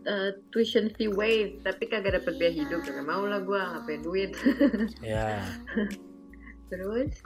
uh, 0.06 0.30
tuition 0.54 0.94
fee 0.94 1.10
waive 1.10 1.58
tapi 1.66 1.90
kagak 1.90 2.22
dapet 2.22 2.38
biaya 2.38 2.54
hidup. 2.54 2.86
Gak 2.86 3.02
mau 3.02 3.26
lah 3.26 3.42
gue 3.42 3.58
ngapain 3.58 4.02
duit. 4.06 4.32
Ya. 5.02 5.42
Terus 6.70 7.26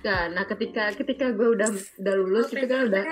Nah, 0.00 0.32
nah 0.32 0.48
ketika 0.48 0.96
ketika 0.96 1.28
gue 1.28 1.60
udah 1.60 1.68
udah 2.00 2.14
lulus 2.16 2.48
itu 2.54 2.64
kan 2.64 2.88
udah 2.88 3.04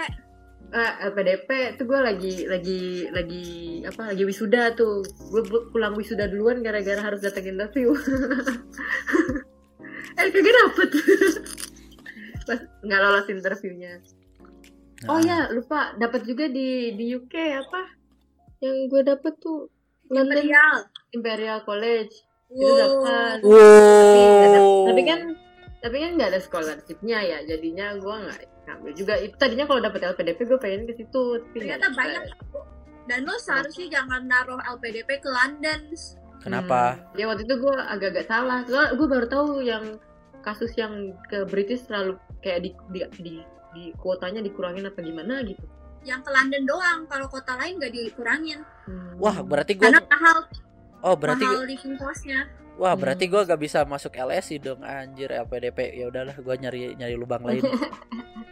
Ah, 0.68 1.00
LPDP 1.08 1.80
tuh 1.80 1.88
gue 1.88 1.96
lagi 1.96 2.44
lagi 2.44 3.08
lagi 3.08 3.80
apa 3.88 4.12
lagi 4.12 4.28
wisuda 4.28 4.76
tuh. 4.76 5.00
Gue 5.32 5.40
pulang 5.72 5.96
wisuda 5.96 6.28
duluan 6.28 6.60
gara-gara 6.60 7.00
harus 7.00 7.24
datang 7.24 7.48
interview 7.48 7.96
eh 10.18 10.34
kagak 10.34 10.50
dapet 10.50 10.88
pas 12.48 12.60
nggak 12.80 13.00
lolos 13.00 13.26
interviewnya. 13.28 14.00
Oh 15.06 15.14
Nah, 15.14 15.22
ya 15.22 15.38
lupa. 15.48 15.94
Dapat 15.94 16.24
juga 16.24 16.48
di 16.48 16.90
di 16.92 17.12
UK 17.12 17.34
apa? 17.54 17.82
Yang 18.58 18.76
gue 18.88 19.02
dapet 19.06 19.32
tuh 19.38 19.68
London 20.08 20.34
Imperial. 20.34 20.76
Imperial 21.12 21.58
College. 21.62 22.14
Itu 22.48 22.64
Wow. 22.64 22.80
dapat 22.80 23.36
tapi, 23.44 24.18
nggak 24.18 24.48
dap- 24.48 24.64
wow 24.64 24.86
tapi 24.88 25.02
kan 25.04 25.20
tapi 25.78 25.96
kan 25.96 26.10
nggak 26.16 26.28
ada 26.28 26.40
scholarshipnya 26.40 27.18
ya. 27.20 27.38
Jadinya 27.44 27.94
gue 27.94 28.14
nggak 28.18 28.38
ngambil 28.64 28.92
juga. 28.92 29.14
Itu 29.16 29.34
tadinya 29.36 29.64
kalau 29.64 29.78
dapet 29.78 30.00
LPDP 30.02 30.38
gue 30.44 30.58
pengen 30.58 30.82
ke 30.84 30.94
situ 30.96 31.22
tapi 31.38 31.56
Ternyata 31.62 31.92
banyak. 31.92 32.22
Dan 33.04 33.24
lo 33.24 33.38
seharusnya 33.38 33.86
jangan 33.94 34.24
naruh 34.24 34.58
LPDP 34.58 35.20
ke 35.20 35.28
London. 35.28 35.94
kenapa? 36.38 36.94
Hmm, 36.94 37.14
ya 37.14 37.24
waktu 37.26 37.42
itu 37.44 37.54
gue 37.56 37.74
agak-agak 37.76 38.24
salah. 38.24 38.62
Soalnya 38.62 38.94
gue 38.94 39.06
baru 39.06 39.26
tahu 39.26 39.46
yang 39.60 39.84
kasus 40.40 40.70
yang 40.74 40.94
ke 41.26 41.42
British 41.44 41.82
terlalu 41.84 42.14
kayak 42.38 42.60
di, 42.60 42.70
di, 42.88 43.00
di 43.18 43.34
di 43.68 43.84
kuotanya 43.94 44.40
dikurangin 44.40 44.84
apa 44.84 44.98
gimana 44.98 45.42
gitu 45.42 45.60
yang 46.00 46.22
ke 46.22 46.30
London 46.30 46.64
doang 46.64 47.00
kalau 47.04 47.26
kota 47.26 47.52
lain 47.54 47.76
nggak 47.76 47.92
dikurangin 47.92 48.60
Hmm. 48.84 49.20
Wah, 49.20 49.36
berarti 49.42 49.76
gua 49.76 49.92
karena 49.92 50.00
mahal 50.02 50.38
Oh, 50.98 51.12
berarti 51.12 51.44
mahal 51.44 51.62
living 51.62 51.94
costnya 51.94 52.48
wah, 52.74 52.90
Hmm. 52.90 53.00
berarti 53.00 53.24
gua 53.26 53.42
gak 53.44 53.58
bisa 53.58 53.84
masuk 53.84 54.12
LSI 54.12 54.56
dong 54.58 54.80
anjir 54.80 55.28
LPDP. 55.28 55.78
Ya 55.94 56.08
udahlah, 56.08 56.32
gua 56.38 56.54
nyari 56.54 56.94
nyari 56.94 57.14
lubang 57.14 57.42
lain. 57.42 57.60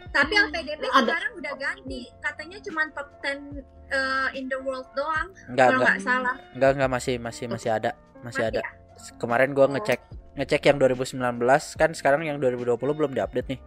tapi 0.07 0.33
LPDP 0.33 0.81
Ada. 0.83 1.03
sekarang 1.03 1.31
udah 1.35 1.53
ganti 1.55 2.01
katanya 2.17 2.57
cuma 2.59 2.81
top 2.91 3.07
10 3.21 3.59
uh, 3.87 4.29
in 4.31 4.45
the 4.47 4.57
world 4.57 4.87
doang 4.93 5.29
Enggak, 5.47 5.67
kalau 5.67 5.77
enggak. 5.77 5.89
nggak 5.89 6.03
salah 6.03 6.35
Enggak, 6.53 6.69
enggak 6.73 6.91
masih 6.91 7.15
masih 7.17 7.45
masih 7.47 7.69
ada. 7.71 7.91
Masih 8.17 8.41
Masih 8.41 8.43
ada. 8.45 8.61
Kemarin 9.17 9.51
gua 9.51 9.65
Oh. 9.65 9.71
ngecek 9.71 9.99
ngecek 10.37 10.69
yang 10.69 10.77
2019 10.77 11.17
kan 11.75 11.91
sekarang 11.97 12.23
yang 12.29 12.37
2020 12.37 12.77
belum 12.77 13.11
diupdate 13.17 13.57
nih. 13.57 13.61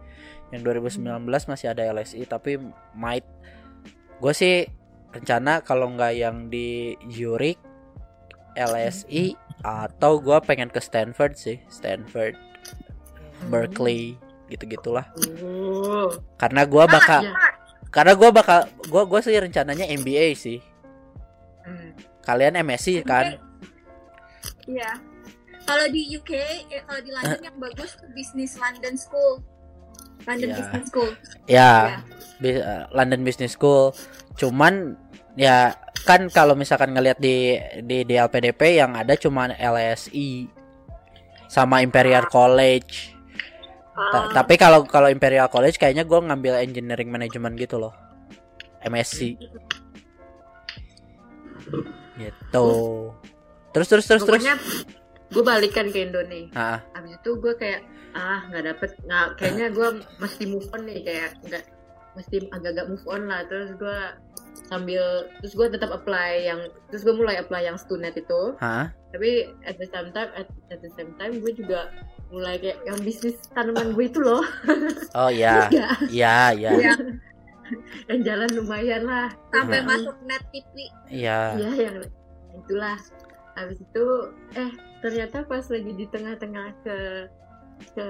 Yang 0.55 0.61
2019 0.97 1.27
masih 1.27 1.67
ada 1.71 1.83
LSI 1.91 2.23
tapi 2.25 2.57
might. 2.95 3.27
Gue 4.23 4.33
sih 4.33 4.65
rencana 5.11 5.59
kalau 5.61 5.91
nggak 5.91 6.13
yang 6.15 6.47
di 6.47 6.95
Zurich 7.11 7.59
LSI 8.55 9.35
atau 9.61 10.17
gua 10.19 10.41
pengen 10.41 10.71
ke 10.71 10.81
Stanford 10.81 11.37
sih. 11.37 11.57
Stanford 11.67 12.35
Berkeley 13.47 14.17
gitu 14.51 14.67
gitulah 14.67 15.07
karena 16.35 16.67
gua 16.67 16.83
bakal 16.83 17.23
karena 17.87 18.13
gua 18.19 18.29
bakal 18.35 18.67
gua 18.91 19.07
gua 19.07 19.23
sih 19.23 19.35
rencananya 19.35 19.87
MBA 19.87 20.35
sih. 20.35 20.59
Hmm. 21.61 21.93
kalian 22.25 22.57
MSc 22.57 23.05
kan? 23.05 23.37
Iya. 24.65 24.97
Kalau 25.61 25.85
di 25.87 26.01
UK, 26.09 26.31
eh, 26.67 26.81
kalau 26.83 26.99
di 26.99 27.11
London 27.11 27.41
yang 27.41 27.57
bagus 27.57 27.95
tuh 27.95 28.09
Business 28.11 28.55
London 28.55 28.95
School. 28.95 29.33
London 30.21 30.47
Iya. 30.47 30.57
Business 30.57 30.85
School. 30.87 31.09
ya. 31.09 31.17
Iya. 31.47 31.71
bi- 32.37 32.57
eh, 32.57 32.83
London 32.91 33.21
Business 33.21 33.53
School. 33.53 33.93
Cuman 34.33 34.97
ya 35.33 35.71
kan 36.01 36.25
kalau 36.27 36.53
misalkan 36.53 36.91
ngelihat 36.91 37.17
di 37.17 37.55
di 37.79 38.01
di 38.01 38.15
LPDP 38.15 38.77
yang 38.77 38.93
ada 38.93 39.13
cuma 39.13 39.47
LSI 39.47 40.49
sama 41.45 41.79
Imperial 41.79 42.25
College. 42.25 43.13
Ta- 43.91 44.01
Ah, 44.01 44.25
tapi 44.33 44.55
kalau 44.55 44.81
kalau 44.83 45.07
Imperial 45.07 45.45
College 45.47 45.77
kayaknya 45.77 46.01
gue 46.01 46.17
ngambil 46.17 46.53
engineering 46.59 47.07
management 47.07 47.53
gitu 47.55 47.77
loh. 47.77 47.93
MSc 48.81 49.37
gitu. 52.17 52.65
Terus 53.71 53.87
terus 53.87 54.05
terus 54.05 54.21
terus. 54.21 54.41
Pokoknya 54.41 54.55
gue 55.31 55.41
balikan 55.41 55.87
ke 55.87 55.99
Indonesia. 56.03 56.51
Ah 56.53 56.77
abis 56.93 57.15
itu 57.15 57.31
gue 57.35 57.53
kayak 57.55 57.81
ah 58.13 58.43
nggak 58.47 58.63
dapet. 58.67 58.89
Nggak 59.01 59.27
kayaknya 59.35 59.67
gue 59.71 59.87
mesti 60.17 60.43
move 60.45 60.67
on 60.71 60.83
nih 60.83 60.99
kayak 61.01 61.31
nggak 61.43 61.63
mesti 62.11 62.35
agak-agak 62.51 62.85
move 62.87 63.05
on 63.07 63.23
lah. 63.25 63.41
Terus 63.47 63.71
gue 63.75 63.97
sambil 64.67 65.03
terus 65.39 65.53
gue 65.53 65.67
tetap 65.67 65.91
apply 65.91 66.43
yang 66.43 66.59
terus 66.87 67.03
gue 67.03 67.11
mulai 67.11 67.39
apply 67.39 67.63
yang 67.63 67.75
student 67.75 68.13
itu. 68.13 68.55
Ah 68.59 68.91
tapi 69.11 69.43
at 69.63 69.75
the 69.75 69.87
same 69.87 70.07
time 70.11 70.31
at, 70.33 70.47
at 70.71 70.79
the 70.79 70.91
same 70.95 71.11
time 71.15 71.39
gue 71.39 71.51
juga 71.51 71.91
mulai 72.31 72.55
kayak 72.55 72.79
yang 72.87 72.95
bisnis 72.99 73.35
tanaman 73.51 73.91
gue 73.91 74.05
itu 74.07 74.19
loh. 74.19 74.43
Oh 75.19 75.27
ya 75.27 75.67
ya 75.67 75.91
ya 76.07 76.35
ya 76.51 76.71
Iya. 76.71 76.93
yang 78.11 78.19
jalan 78.23 78.49
lumayan 78.51 79.03
lah. 79.03 79.27
Sampai 79.49 79.79
Iya. 79.79 79.87
masuk 79.87 80.15
net 80.23 80.43
TV. 80.51 80.75
ya 81.07 81.39
ya 81.55 81.71
yang 81.77 81.97
itulah. 82.53 82.95
Habis 83.51 83.79
itu 83.79 84.05
eh 84.55 84.71
ternyata 85.01 85.43
pas 85.45 85.65
lagi 85.67 85.91
di 85.97 86.05
tengah-tengah 86.07 86.67
ke 86.85 86.97
ke 87.97 88.07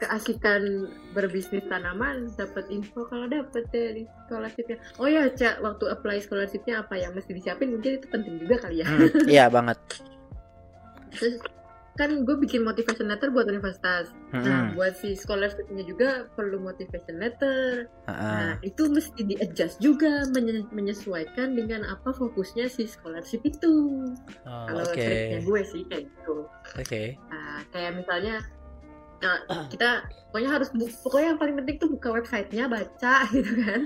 keasikan 0.00 0.88
berbisnis 1.12 1.64
tanaman 1.68 2.32
dapat 2.36 2.64
info 2.72 3.04
kalau 3.08 3.28
dapat 3.28 3.68
dari 3.68 4.08
scholarshipnya. 4.26 4.80
Oh 4.96 5.08
ya 5.08 5.28
cak 5.28 5.60
waktu 5.60 5.84
apply 5.92 6.24
scholarshipnya 6.24 6.80
apa 6.80 6.96
yang 6.96 7.12
mesti 7.12 7.36
disiapin 7.36 7.76
mungkin 7.76 8.00
itu 8.00 8.06
penting 8.08 8.40
juga 8.40 8.64
kali 8.64 8.80
ya. 8.80 8.88
Hmm, 8.88 9.28
iya 9.28 9.44
banget. 9.52 9.76
Terus 11.16 11.36
kan 11.92 12.22
gue 12.22 12.36
bikin 12.38 12.62
motivation 12.62 13.06
letter 13.06 13.28
buat 13.28 13.44
universitas 13.44 14.08
nah 14.30 14.70
Mm-mm. 14.70 14.74
buat 14.74 14.94
si 14.94 15.12
scholarshipnya 15.12 15.82
juga 15.82 16.08
perlu 16.32 16.58
motivation 16.58 17.18
letter 17.18 17.90
ah. 18.06 18.14
Nah, 18.14 18.52
itu 18.60 18.86
mesti 18.86 19.20
di-adjust 19.20 19.78
juga 19.78 20.22
menye- 20.28 20.70
menyesuaikan 20.70 21.52
dengan 21.52 21.82
apa 21.84 22.10
fokusnya 22.10 22.66
si 22.66 22.86
scholarship 22.86 23.42
itu. 23.42 24.06
Oh, 24.46 24.64
Kalau 24.66 24.84
triknya 24.86 25.40
gue 25.42 25.60
sih 25.62 25.82
kayak 25.86 26.06
gitu. 26.06 26.46
oke 26.72 27.02
Nah, 27.26 27.58
kayak 27.68 27.92
misalnya 27.96 28.38
nah, 29.20 29.36
kita 29.68 30.04
pokoknya 30.32 30.50
harus 30.50 30.68
pokoknya 31.04 31.26
yang 31.34 31.40
paling 31.40 31.56
penting 31.60 31.76
tuh 31.76 31.88
buka 31.92 32.08
websitenya 32.10 32.64
baca 32.66 33.14
gitu 33.36 33.52
kan. 33.60 33.80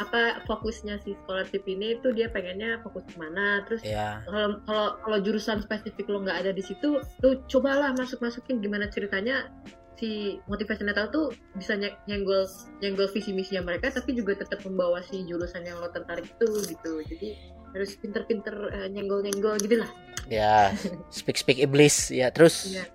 Apa 0.00 0.40
fokusnya 0.48 0.96
si 1.04 1.12
scholarship 1.22 1.60
ini 1.68 2.00
tuh 2.00 2.16
dia 2.16 2.32
pengennya 2.32 2.80
fokus 2.80 3.04
ke 3.04 3.20
mana 3.20 3.60
terus 3.68 3.84
ya 3.84 4.24
kalau 4.24 4.56
kalau 4.64 4.86
kalau 5.04 5.18
jurusan 5.20 5.60
spesifik 5.60 6.08
lo 6.08 6.24
nggak 6.24 6.40
ada 6.40 6.50
di 6.56 6.64
situ 6.64 6.96
lo 6.96 7.30
cobalah 7.44 7.92
masuk 7.92 8.24
masukin 8.24 8.64
gimana 8.64 8.88
ceritanya 8.88 9.52
si 10.00 10.40
motivation 10.48 10.88
letter 10.88 11.12
tuh 11.12 11.36
bisa 11.52 11.76
nye- 11.76 11.92
nyenggol 12.08 12.48
nyenggol 12.80 13.12
visi 13.12 13.36
misinya 13.36 13.68
mereka 13.68 13.92
tapi 13.92 14.16
juga 14.16 14.40
tetap 14.40 14.64
membawa 14.64 15.04
si 15.04 15.20
jurusan 15.28 15.68
yang 15.68 15.76
lo 15.76 15.92
tertarik 15.92 16.24
itu 16.24 16.48
gitu. 16.64 17.04
Jadi 17.04 17.28
harus 17.76 17.90
pinter-pinter 18.00 18.56
eh, 18.72 18.88
nyenggol-nyenggol 18.88 19.60
gitu 19.60 19.84
lah. 19.84 19.90
Ya 20.32 20.72
speak 21.12 21.36
speak 21.36 21.60
iblis. 21.60 22.08
Ya 22.08 22.32
terus? 22.32 22.72
Iya. 22.72 22.88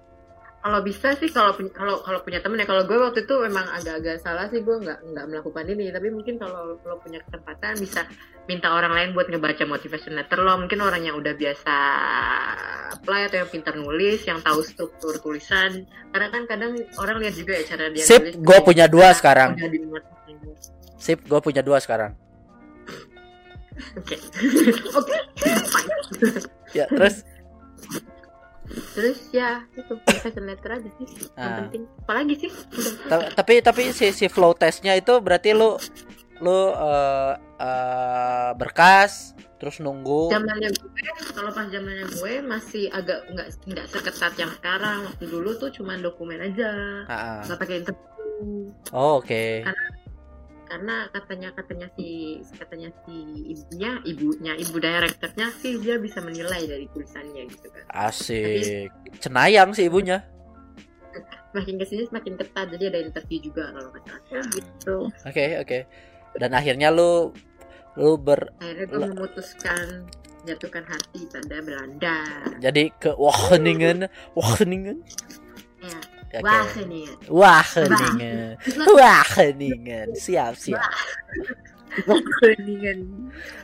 Kalau 0.66 0.82
bisa 0.82 1.14
sih 1.22 1.30
kalau 1.30 1.54
kalau 1.70 2.02
kalau 2.02 2.26
punya 2.26 2.42
temen 2.42 2.58
ya. 2.58 2.66
Kalau 2.66 2.90
gue 2.90 2.98
waktu 2.98 3.22
itu 3.30 3.38
memang 3.38 3.70
agak-agak 3.70 4.18
salah 4.18 4.50
sih 4.50 4.66
gue 4.66 4.74
nggak 4.82 5.14
nggak 5.14 5.26
melakukan 5.30 5.62
ini. 5.70 5.94
Tapi 5.94 6.10
mungkin 6.10 6.42
kalau 6.42 6.82
lo 6.82 6.98
punya 7.06 7.22
kesempatan 7.22 7.78
bisa 7.78 8.02
minta 8.50 8.74
orang 8.74 8.98
lain 8.98 9.10
buat 9.14 9.30
ngebaca 9.30 9.62
motivation 9.70 10.18
letter 10.18 10.42
lo 10.42 10.58
mungkin 10.58 10.82
orang 10.82 11.06
yang 11.06 11.22
udah 11.22 11.38
biasa 11.38 11.76
apply 12.98 13.30
atau 13.30 13.46
yang 13.46 13.50
pintar 13.54 13.78
nulis 13.78 14.26
yang 14.26 14.42
tahu 14.42 14.66
struktur 14.66 15.14
tulisan. 15.22 15.86
Karena 16.10 16.34
kan 16.34 16.50
kadang 16.50 16.74
orang 16.98 17.22
lihat 17.22 17.38
juga 17.38 17.62
ya 17.62 17.64
cara 17.70 17.94
dia 17.94 18.02
Sip, 18.02 18.22
nulis. 18.26 18.34
gue 18.42 18.58
punya 18.66 18.90
dua 18.90 19.14
sekarang. 19.14 19.54
sip 20.98 21.22
gue 21.22 21.40
punya 21.46 21.62
dua 21.62 21.78
sekarang. 21.78 22.18
Oke. 24.02 24.18
Oke. 24.98 25.18
Ya 26.74 26.90
terus 26.90 27.22
terus 28.66 29.30
ya 29.30 29.62
itu 29.72 29.94
motivation 29.94 30.44
letter 30.44 30.72
aja 30.74 30.90
sih 30.92 31.08
yang 31.32 31.46
Ah. 31.48 31.58
penting. 31.62 31.84
Apalagi 32.02 32.34
sih? 32.38 32.52
Ta- 33.06 33.30
tapi 33.32 33.60
tapi 33.60 33.82
si 33.90 34.10
si 34.10 34.26
flow 34.26 34.52
testnya 34.52 34.94
itu 34.94 35.14
berarti 35.18 35.52
lu 35.52 35.78
lu 36.38 36.60
eh, 36.70 37.32
eh, 37.56 38.50
berkas 38.54 39.32
terus 39.56 39.80
nunggu. 39.80 40.28
Zamannya 40.30 40.68
gue 40.70 40.90
kalau 41.32 41.50
pas 41.50 41.66
zamannya 41.66 42.06
gue 42.12 42.34
masih 42.42 42.90
agak 42.90 43.24
nggak 43.30 43.48
nggak 43.66 43.86
seketat 43.88 44.34
yang 44.36 44.52
sekarang. 44.52 45.06
Waktu 45.06 45.26
dulu 45.26 45.56
tuh 45.56 45.72
cuma 45.72 45.96
dokumen 45.96 46.40
aja 46.40 46.70
Ah, 47.06 47.14
ah. 47.14 47.40
nggak 47.44 47.58
pakai 47.58 47.76
interview. 47.80 48.68
Oh 48.92 49.20
oke. 49.20 49.64
Karena 49.64 49.86
katanya 50.66 51.50
katanya 51.54 51.88
si 51.94 52.42
katanya 52.58 52.90
si 53.06 53.16
ibunya 53.54 53.92
ibunya 54.04 54.54
ibu 54.58 54.76
direkturnya 54.82 55.48
sih 55.62 55.78
dia 55.80 55.96
bisa 56.02 56.20
menilai 56.20 56.66
dari 56.66 56.86
tulisannya 56.92 57.46
gitu 57.50 57.68
kan. 57.70 57.84
Asik. 58.10 58.90
Cenayang 59.22 59.72
si 59.78 59.86
ibunya. 59.88 60.26
Makin 61.56 61.80
ke 61.80 61.86
sini 61.88 62.04
semakin 62.10 62.36
ketat 62.36 62.68
jadi 62.76 62.92
ada 62.92 63.00
interview 63.00 63.40
juga 63.40 63.72
kalau 63.72 63.90
nggak 63.94 64.04
salah. 64.28 64.48
Gitu. 64.52 64.96
Oke 65.24 65.46
oke. 65.62 65.80
Dan 66.36 66.52
akhirnya 66.52 66.90
lu 66.92 67.32
lu 67.96 68.20
ber 68.20 68.52
akhirnya 68.60 68.86
gue 68.92 69.00
memutuskan 69.16 70.04
jatuhkan 70.44 70.84
hati 70.84 71.26
pada 71.32 71.58
Belanda. 71.64 72.20
Jadi 72.60 72.92
ke 73.00 73.16
Wageningen 73.16 74.12
Wageningen 74.36 75.00
ya 75.86 76.15
Wah 76.44 76.68
ini 76.82 77.06
ya 77.06 77.14
Wageningen 77.30 78.58
Wageningen 78.98 80.08
siap 80.18 80.54
siap 80.58 80.82
Wageningen 82.08 83.00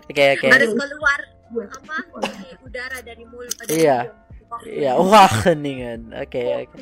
oke 0.07 0.23
oke 0.37 0.47
Harus 0.47 0.71
keluar 0.77 1.19
apa 1.51 1.95
di 2.31 2.55
udara 2.63 2.97
dari 3.03 3.23
mulut 3.27 3.51
Iya. 3.67 4.07
Iya, 4.67 4.99
Wageningen. 4.99 6.11
Oke, 6.15 6.67
oke. 6.67 6.79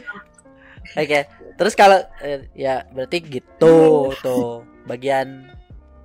Oke. 0.97 1.19
Terus 1.58 1.73
kalau 1.78 2.02
eh, 2.21 2.49
ya 2.58 2.86
berarti 2.93 3.17
gitu 3.21 4.10
tuh 4.21 4.65
bagian 4.89 5.49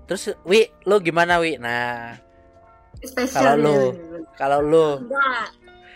Terus 0.05 0.37
Wi, 0.44 0.68
lu 0.85 1.01
gimana 1.01 1.40
Wi? 1.40 1.57
Nah, 1.57 2.20
Kalau 3.33 3.55
lu. 3.57 3.73
ya. 3.73 3.92
kalau 4.37 4.61
lu 4.61 4.88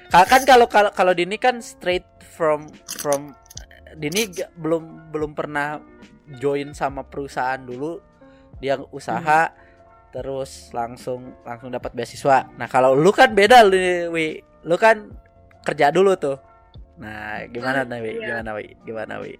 kan 0.08 0.40
kalau 0.48 0.64
kalau 0.70 0.88
kalau 0.94 1.12
Dini 1.12 1.36
kan 1.36 1.60
straight 1.60 2.04
from 2.32 2.64
from 3.00 3.36
Dini 3.96 4.28
belum 4.58 5.12
belum 5.14 5.32
pernah 5.32 5.80
join 6.36 6.76
sama 6.76 7.06
perusahaan 7.06 7.60
dulu 7.62 8.02
dia 8.60 8.76
usaha 8.92 9.48
terus 10.08 10.72
langsung 10.72 11.36
langsung 11.44 11.68
dapat 11.68 11.92
beasiswa. 11.92 12.48
Nah, 12.56 12.68
kalau 12.68 12.96
lu 12.96 13.12
kan 13.12 13.32
beda 13.32 13.68
nih, 13.68 14.08
Wi. 14.08 14.40
Lu 14.64 14.76
kan 14.80 15.12
kerja 15.62 15.92
dulu 15.92 16.16
tuh. 16.16 16.40
Nah, 16.98 17.44
gimana 17.52 17.84
nih, 17.84 18.00
Wi? 18.00 18.12
iya. 18.16 18.26
Gimana, 18.32 18.50
Wi? 18.56 18.66
Gimana, 18.88 19.14
Wi? 19.20 19.34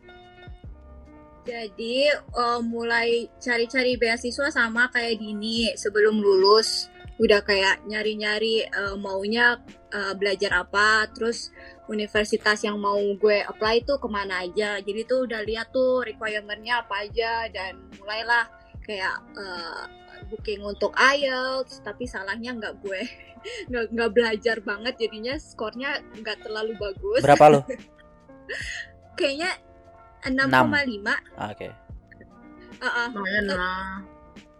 Jadi 1.49 2.13
eh, 2.13 2.61
mulai 2.61 3.25
cari-cari 3.41 3.97
beasiswa 3.97 4.53
sama 4.53 4.93
kayak 4.93 5.17
Dini 5.17 5.73
sebelum 5.73 6.21
lulus 6.21 6.93
udah 7.19 7.41
kayak 7.43 7.89
nyari-nyari 7.89 8.69
eh, 8.69 8.97
maunya 9.01 9.57
eh, 9.89 10.13
belajar 10.15 10.69
apa, 10.69 11.09
terus 11.17 11.49
universitas 11.88 12.61
yang 12.61 12.77
mau 12.77 12.94
gue 12.96 13.38
apply 13.42 13.83
tuh 13.83 13.96
ke 13.96 14.07
mana 14.07 14.44
aja. 14.44 14.77
Jadi 14.79 15.01
tuh 15.03 15.24
udah 15.24 15.40
lihat 15.42 15.68
tuh 15.68 16.05
requirementnya 16.05 16.81
apa 16.81 17.03
aja 17.03 17.48
dan 17.48 17.81
mulailah 17.96 18.44
kayak 18.83 19.16
eh, 19.35 19.83
booking 20.29 20.61
untuk 20.62 20.92
IELTS. 20.94 21.81
Tapi 21.81 22.05
salahnya 22.05 22.53
nggak 22.55 22.74
gue 22.79 23.01
nggak 23.72 23.85
nggak 23.90 24.11
belajar 24.12 24.57
banget 24.61 24.94
jadinya 24.98 25.35
skornya 25.37 25.98
nggak 26.14 26.44
terlalu 26.44 26.77
bagus. 26.77 27.20
Berapa 27.20 27.44
lu? 27.48 27.61
Kayaknya 29.18 29.51
6,5 30.24 31.09
Ah, 31.37 31.51
Oke. 31.51 31.68
Heeh. 32.79 33.09
lumayan 33.11 33.44
lah 33.51 33.98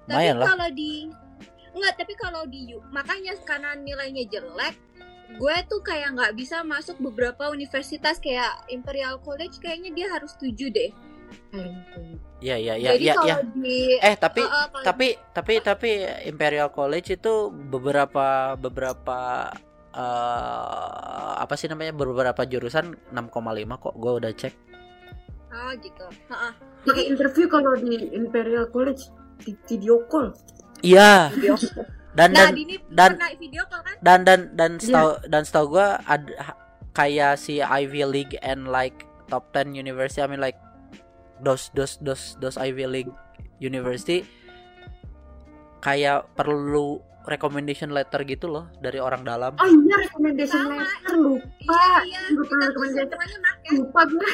Tapi 0.09 0.11
Lumayan 0.11 0.37
lah. 0.41 0.47
kalau 0.51 0.69
di 0.73 0.93
enggak, 1.69 1.95
tapi 1.95 2.15
kalau 2.17 2.43
di 2.49 2.75
U- 2.75 2.83
makanya 2.91 3.39
karena 3.45 3.77
nilainya 3.77 4.27
jelek, 4.27 4.75
gue 5.29 5.57
tuh 5.69 5.81
kayak 5.81 6.17
nggak 6.17 6.33
bisa 6.35 6.65
masuk 6.65 6.97
beberapa 7.03 7.53
universitas 7.53 8.17
kayak 8.17 8.65
Imperial 8.69 9.21
College 9.21 9.61
kayaknya 9.61 9.93
dia 9.93 10.07
harus 10.09 10.33
setuju 10.33 10.73
deh. 10.73 10.91
Eh, 11.53 11.69
Iya 12.39 12.57
iya 12.57 12.75
iya 12.79 12.93
iya 12.95 13.15
iya. 13.21 13.37
di 13.45 13.99
Eh 13.99 14.15
tapi 14.17 14.41
Heeh, 14.41 14.67
kalau- 14.71 14.85
tapi 14.87 15.07
tapi 15.35 15.53
tapi 15.61 15.91
Imperial 16.25 16.71
College 16.71 17.13
itu 17.13 17.35
beberapa 17.51 18.55
beberapa 18.55 19.51
eh 19.93 21.33
apa 21.37 21.55
sih 21.55 21.67
namanya 21.67 21.93
beberapa 21.93 22.45
jurusan 22.45 22.95
6,5 23.11 23.29
kok 23.77 23.95
gue 23.95 24.13
udah 24.15 24.33
cek 24.33 24.55
oh 25.49 25.71
gitu. 25.77 26.07
Heeh. 26.29 26.53
pakai 26.87 27.05
interview 27.09 27.47
kalau 27.49 27.75
di 27.75 28.07
Imperial 28.13 28.71
College 28.71 29.11
di 29.43 29.53
video 29.67 30.07
call 30.07 30.31
iya 30.81 31.33
Video. 31.35 31.59
Dan 32.19 32.29
Nah, 32.29 32.39
dan 32.41 32.53
Dini 32.53 32.75
dan- 32.91 33.15
video 33.37 33.63
call 33.65 33.81
kan? 33.81 33.97
dan 34.01 34.19
dan 34.23 34.41
dan 34.53 34.71
Iya. 34.75 34.83
setahu 34.83 35.11
dan 35.25 35.43
setahu 35.43 35.67
gue 35.73 35.87
ada 36.05 36.31
ha- 36.43 36.59
kayak 36.93 37.33
si 37.37 37.61
Ivy 37.61 38.03
League 38.05 38.35
and 38.41 38.67
like 38.67 38.95
top 39.27 39.47
10 39.53 39.71
university 39.73 40.19
I 40.19 40.27
mean 40.27 40.39
like 40.39 40.59
those 41.39 41.71
those 41.73 41.95
those 42.01 42.35
those 42.37 42.59
Ivy 42.59 42.85
League 42.85 43.13
university 43.59 44.27
kayak 45.79 46.27
perlu 46.35 46.99
recommendation 47.25 47.91
letter 47.91 48.25
gitu 48.25 48.49
loh 48.49 48.67
dari 48.77 48.99
orang 48.99 49.23
dalam 49.23 49.55
oh 49.55 49.69
iya 49.69 49.97
recommendation 50.01 50.59
Sama. 50.59 50.81
letter 50.81 51.15
lupa 51.15 51.79
Iya, 52.03 52.19
iya. 52.19 52.19
Recommendation 52.33 53.07
semuanya 53.07 53.39
make. 53.39 53.69
lupa 53.77 54.01
gue 54.03 54.29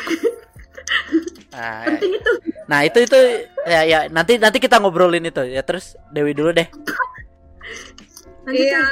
nah, 1.51 1.83
penting 1.87 2.13
itu 2.15 2.33
nah 2.65 2.81
itu 2.81 2.99
itu 3.03 3.19
ya 3.63 3.81
ya 3.83 3.99
nanti 4.09 4.39
nanti 4.39 4.57
kita 4.57 4.79
ngobrolin 4.79 5.21
itu 5.23 5.43
ya 5.45 5.61
terus 5.61 5.99
Dewi 6.09 6.33
dulu 6.33 6.49
deh 6.51 6.65
Lanjut, 8.45 8.67
Iya. 8.67 8.85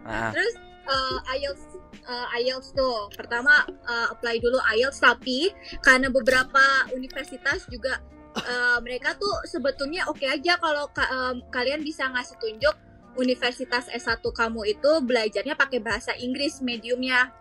Nah, 0.00 0.30
Terus 0.30 0.54
eh, 0.84 1.18
IELTS 1.34 1.62
eh, 2.02 2.26
IELTS 2.38 2.68
tuh. 2.72 3.08
Pertama 3.10 3.52
eh, 3.66 4.06
apply 4.08 4.36
dulu 4.38 4.56
IELTS 4.70 4.98
tapi 4.98 5.52
karena 5.78 6.08
beberapa 6.08 6.60
universitas 6.90 7.64
juga 7.66 8.00
eh, 8.38 8.78
mereka 8.80 9.12
tuh 9.14 9.32
sebetulnya 9.44 10.06
oke 10.06 10.22
aja 10.22 10.56
kalau 10.56 10.88
ka- 10.88 11.08
em, 11.08 11.44
kalian 11.48 11.80
bisa 11.80 12.06
ngasih 12.06 12.36
tunjuk 12.38 12.72
universitas 13.14 13.90
S1 13.90 14.22
kamu 14.22 14.62
itu 14.68 14.90
belajarnya 15.02 15.54
pakai 15.54 15.78
bahasa 15.78 16.14
Inggris 16.14 16.60
mediumnya. 16.60 17.34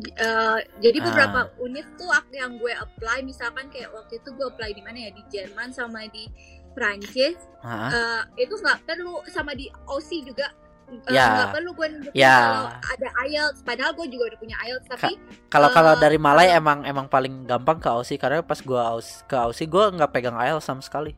Eh, 0.00 0.58
jadi 0.80 0.98
Ah. 0.98 1.04
beberapa 1.04 1.40
univ 1.58 1.84
tuh 1.94 2.08
ak- 2.08 2.32
yang 2.32 2.56
gue 2.56 2.72
apply 2.72 3.20
misalkan 3.22 3.68
kayak 3.68 3.88
waktu 3.90 4.16
itu 4.16 4.28
gue 4.30 4.46
apply 4.46 4.72
di 4.72 4.80
mana 4.80 4.98
ya? 4.98 5.10
Di 5.10 5.22
Jerman 5.28 5.70
sama 5.70 6.02
di 6.06 6.24
Prancis. 6.70 7.36
Ah, 7.60 7.90
Eh, 8.26 8.44
itu 8.44 8.54
nggak 8.54 8.84
perlu 8.84 9.20
sama 9.26 9.52
di 9.52 9.68
OC 9.86 10.24
juga 10.24 10.48
eh, 10.90 11.12
Ya. 11.12 11.26
nggak 11.36 11.50
perlu 11.52 11.70
gue 11.72 11.86
nunjukin 11.88 12.18
Ya. 12.18 12.36
kalau 12.36 12.64
ada 12.90 13.08
IELTS. 13.24 13.60
Padahal 13.62 13.92
gue 13.94 14.06
juga 14.08 14.24
udah 14.28 14.38
punya 14.38 14.56
IELTS 14.60 14.86
tapi 14.88 15.12
kalau 15.46 15.68
kalau 15.70 15.92
eh, 15.94 15.98
dari 15.98 16.18
Malay 16.18 16.46
kalau- 16.46 16.58
emang 16.58 16.78
emang 16.82 17.06
paling 17.06 17.44
gampang 17.44 17.78
ke 17.78 17.88
Aussie 17.88 18.16
karena 18.16 18.40
pas 18.40 18.58
gua 18.60 18.90
Aus- 18.90 19.22
ke 19.24 19.34
Aussie 19.34 19.66
gua 19.66 19.88
nggak 19.88 20.10
pegang 20.10 20.34
IELTS 20.34 20.64
sama 20.64 20.80
sekali. 20.80 21.14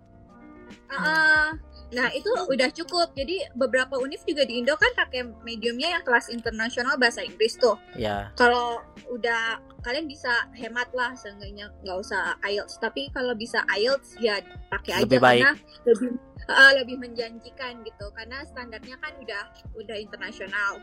Eh, 0.88 1.48
nah 1.90 2.08
itu 2.10 2.28
udah 2.46 2.68
cukup. 2.70 3.12
Jadi 3.12 3.48
beberapa 3.54 3.96
univ 3.96 4.20
juga 4.22 4.44
di 4.44 4.58
Indo 4.58 4.72
kan 4.74 4.92
pakai 4.94 5.24
mediumnya 5.42 5.88
yang 5.90 6.02
kelas 6.02 6.28
internasional 6.28 6.96
bahasa 6.96 7.20
Inggris 7.20 7.56
tuh. 7.56 7.76
Ya. 7.94 8.28
Kalau 8.34 8.80
udah 9.08 9.56
kalian 9.82 10.06
bisa 10.06 10.30
hemat 10.54 10.88
lah 10.92 11.12
seenggaknya 11.12 11.72
nggak 11.82 11.98
usah 11.98 12.36
IELTS. 12.40 12.76
Tapi 12.76 13.08
kalau 13.10 13.32
bisa 13.34 13.64
IELTS 13.68 14.16
ya 14.18 14.40
pakai 14.68 15.00
aja 15.00 15.04
Lebih 15.04 15.20
baik. 15.20 15.42
karena 15.42 15.52
lebih 15.86 16.08
eh, 16.48 16.72
lebih 16.80 16.98
menjanjikan 16.98 17.82
gitu 17.86 18.06
karena 18.14 18.42
standarnya 18.46 18.96
kan 18.98 19.12
udah 19.20 19.42
udah 19.78 19.96
internasional. 19.98 20.82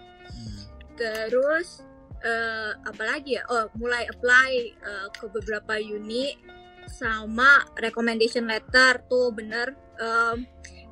Terus 0.95 1.83
eh 2.19 2.71
apalagi 2.83 3.39
ya? 3.39 3.43
Oh, 3.47 3.71
mulai 3.79 4.03
apply 4.07 4.51
eh, 4.75 5.07
ke 5.15 5.25
beberapa 5.31 5.79
uni 5.79 6.35
sama 6.89 7.63
recommendation 7.79 8.49
letter 8.49 9.03
tuh 9.07 9.31
bener. 9.31 9.77
Em, 9.99 10.47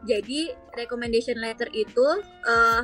jadi 0.05 0.53
recommendation 0.77 1.39
letter 1.39 1.67
itu 1.73 2.07
eh 2.47 2.83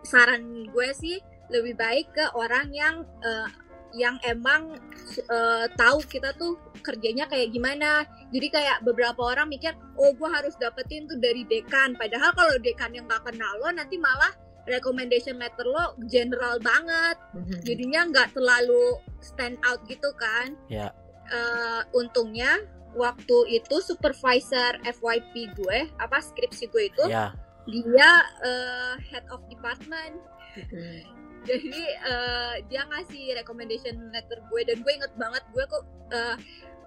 saran 0.00 0.66
gue 0.70 0.88
sih 0.96 1.18
lebih 1.50 1.74
baik 1.74 2.14
ke 2.14 2.24
orang 2.38 2.70
yang 2.70 3.02
eh, 3.26 3.48
yang 3.94 4.16
emang 4.22 4.78
eh, 5.16 5.66
tahu 5.74 5.98
kita 6.06 6.32
tuh 6.36 6.56
kerjanya 6.80 7.26
kayak 7.26 7.50
gimana. 7.50 8.06
Jadi 8.30 8.46
kayak 8.48 8.86
beberapa 8.86 9.20
orang 9.34 9.50
mikir, 9.50 9.74
oh 9.98 10.14
gue 10.14 10.28
harus 10.30 10.54
dapetin 10.56 11.10
tuh 11.10 11.18
dari 11.18 11.42
dekan. 11.44 11.98
Padahal 11.98 12.30
kalau 12.32 12.54
dekan 12.58 12.94
yang 12.94 13.04
gak 13.10 13.26
kenal 13.26 13.52
lo 13.58 13.68
nanti 13.70 13.98
malah 13.98 14.30
recommendation 14.68 15.40
letter 15.40 15.66
lo 15.66 15.98
general 16.06 16.60
banget 16.60 17.16
jadinya 17.64 18.06
nggak 18.06 18.36
terlalu 18.36 19.00
stand 19.18 19.56
out 19.66 19.80
gitu 19.88 20.12
kan 20.14 20.54
Ya. 20.68 20.94
Eh, 21.26 21.82
untungnya 21.90 22.60
waktu 22.94 23.36
itu 23.50 23.80
supervisor 23.82 24.78
FYP 24.84 25.56
gue 25.56 25.88
apa 25.96 26.18
skripsi 26.18 26.70
gue 26.70 26.86
itu 26.86 27.04
ya 27.08 27.34
dia 27.66 28.10
eh, 28.44 28.94
head 29.10 29.26
of 29.32 29.42
department 29.48 30.20
Hmm. 30.50 31.02
Jadi 31.48 31.82
eh, 32.04 32.54
dia 32.68 32.84
ngasih 32.88 33.36
recommendation 33.36 34.12
letter 34.12 34.40
gue 34.48 34.60
dan 34.66 34.76
gue 34.84 34.92
inget 34.92 35.12
banget 35.16 35.44
gue 35.52 35.64
kok 35.64 35.84
eh, 36.12 36.36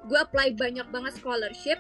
gue 0.06 0.20
apply 0.20 0.54
banyak 0.54 0.88
banget 0.94 1.14
scholarship 1.18 1.80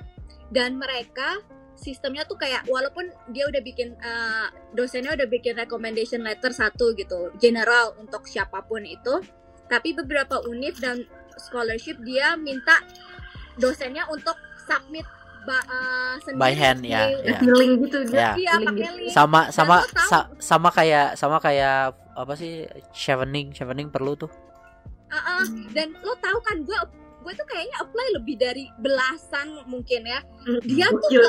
dan 0.49 0.77
mereka 0.77 1.41
sistemnya 1.73 2.23
tuh 2.29 2.37
kayak 2.37 2.69
walaupun 2.69 3.09
dia 3.33 3.49
udah 3.49 3.61
bikin 3.61 3.97
eh, 3.97 4.47
dosennya 4.73 5.13
udah 5.17 5.27
bikin 5.29 5.57
recommendation 5.57 6.21
letter 6.25 6.53
satu 6.53 6.93
gitu 6.97 7.33
general 7.41 7.97
untuk 8.01 8.25
siapa 8.25 8.65
pun 8.65 8.85
itu 8.85 9.21
tapi 9.69 9.93
beberapa 9.97 10.41
univ 10.45 10.77
dan 10.77 11.05
scholarship 11.37 11.97
dia 12.05 12.37
minta 12.37 12.81
dosennya 13.57 14.05
untuk 14.09 14.37
submit 14.65 15.05
ba- 15.43 15.65
eh, 15.65 16.13
sendiri 16.21 16.39
By 16.39 16.53
hand, 16.53 16.79
ya, 16.81 17.01
di- 17.05 17.19
ya. 17.25 17.37
feeling 17.37 17.71
gitu 17.81 17.97
Ya. 18.09 18.31
dia 18.33 18.53
Iya, 18.53 18.53
gitu. 18.69 19.09
sama 19.09 19.49
sama 19.49 19.77
sa- 20.01 20.29
sama 20.37 20.69
kayak 20.69 21.15
sama 21.15 21.37
kayak 21.37 21.91
apa 22.13 22.33
sih 22.33 22.63
chevening 22.91 23.51
chevening 23.51 23.87
perlu 23.87 24.13
tuh 24.15 24.31
Uh-uh. 25.05 25.45
dan 25.71 25.93
lo 25.99 26.13
tahu 26.17 26.37
kan 26.41 26.57
gue 26.59 26.79
gue 27.23 27.33
tuh 27.33 27.45
kayaknya 27.45 27.77
apply 27.79 28.07
lebih 28.13 28.35
dari 28.35 28.65
belasan 28.77 29.61
mungkin 29.65 30.03
ya 30.03 30.19
dia 30.61 30.87
tuh 30.89 31.23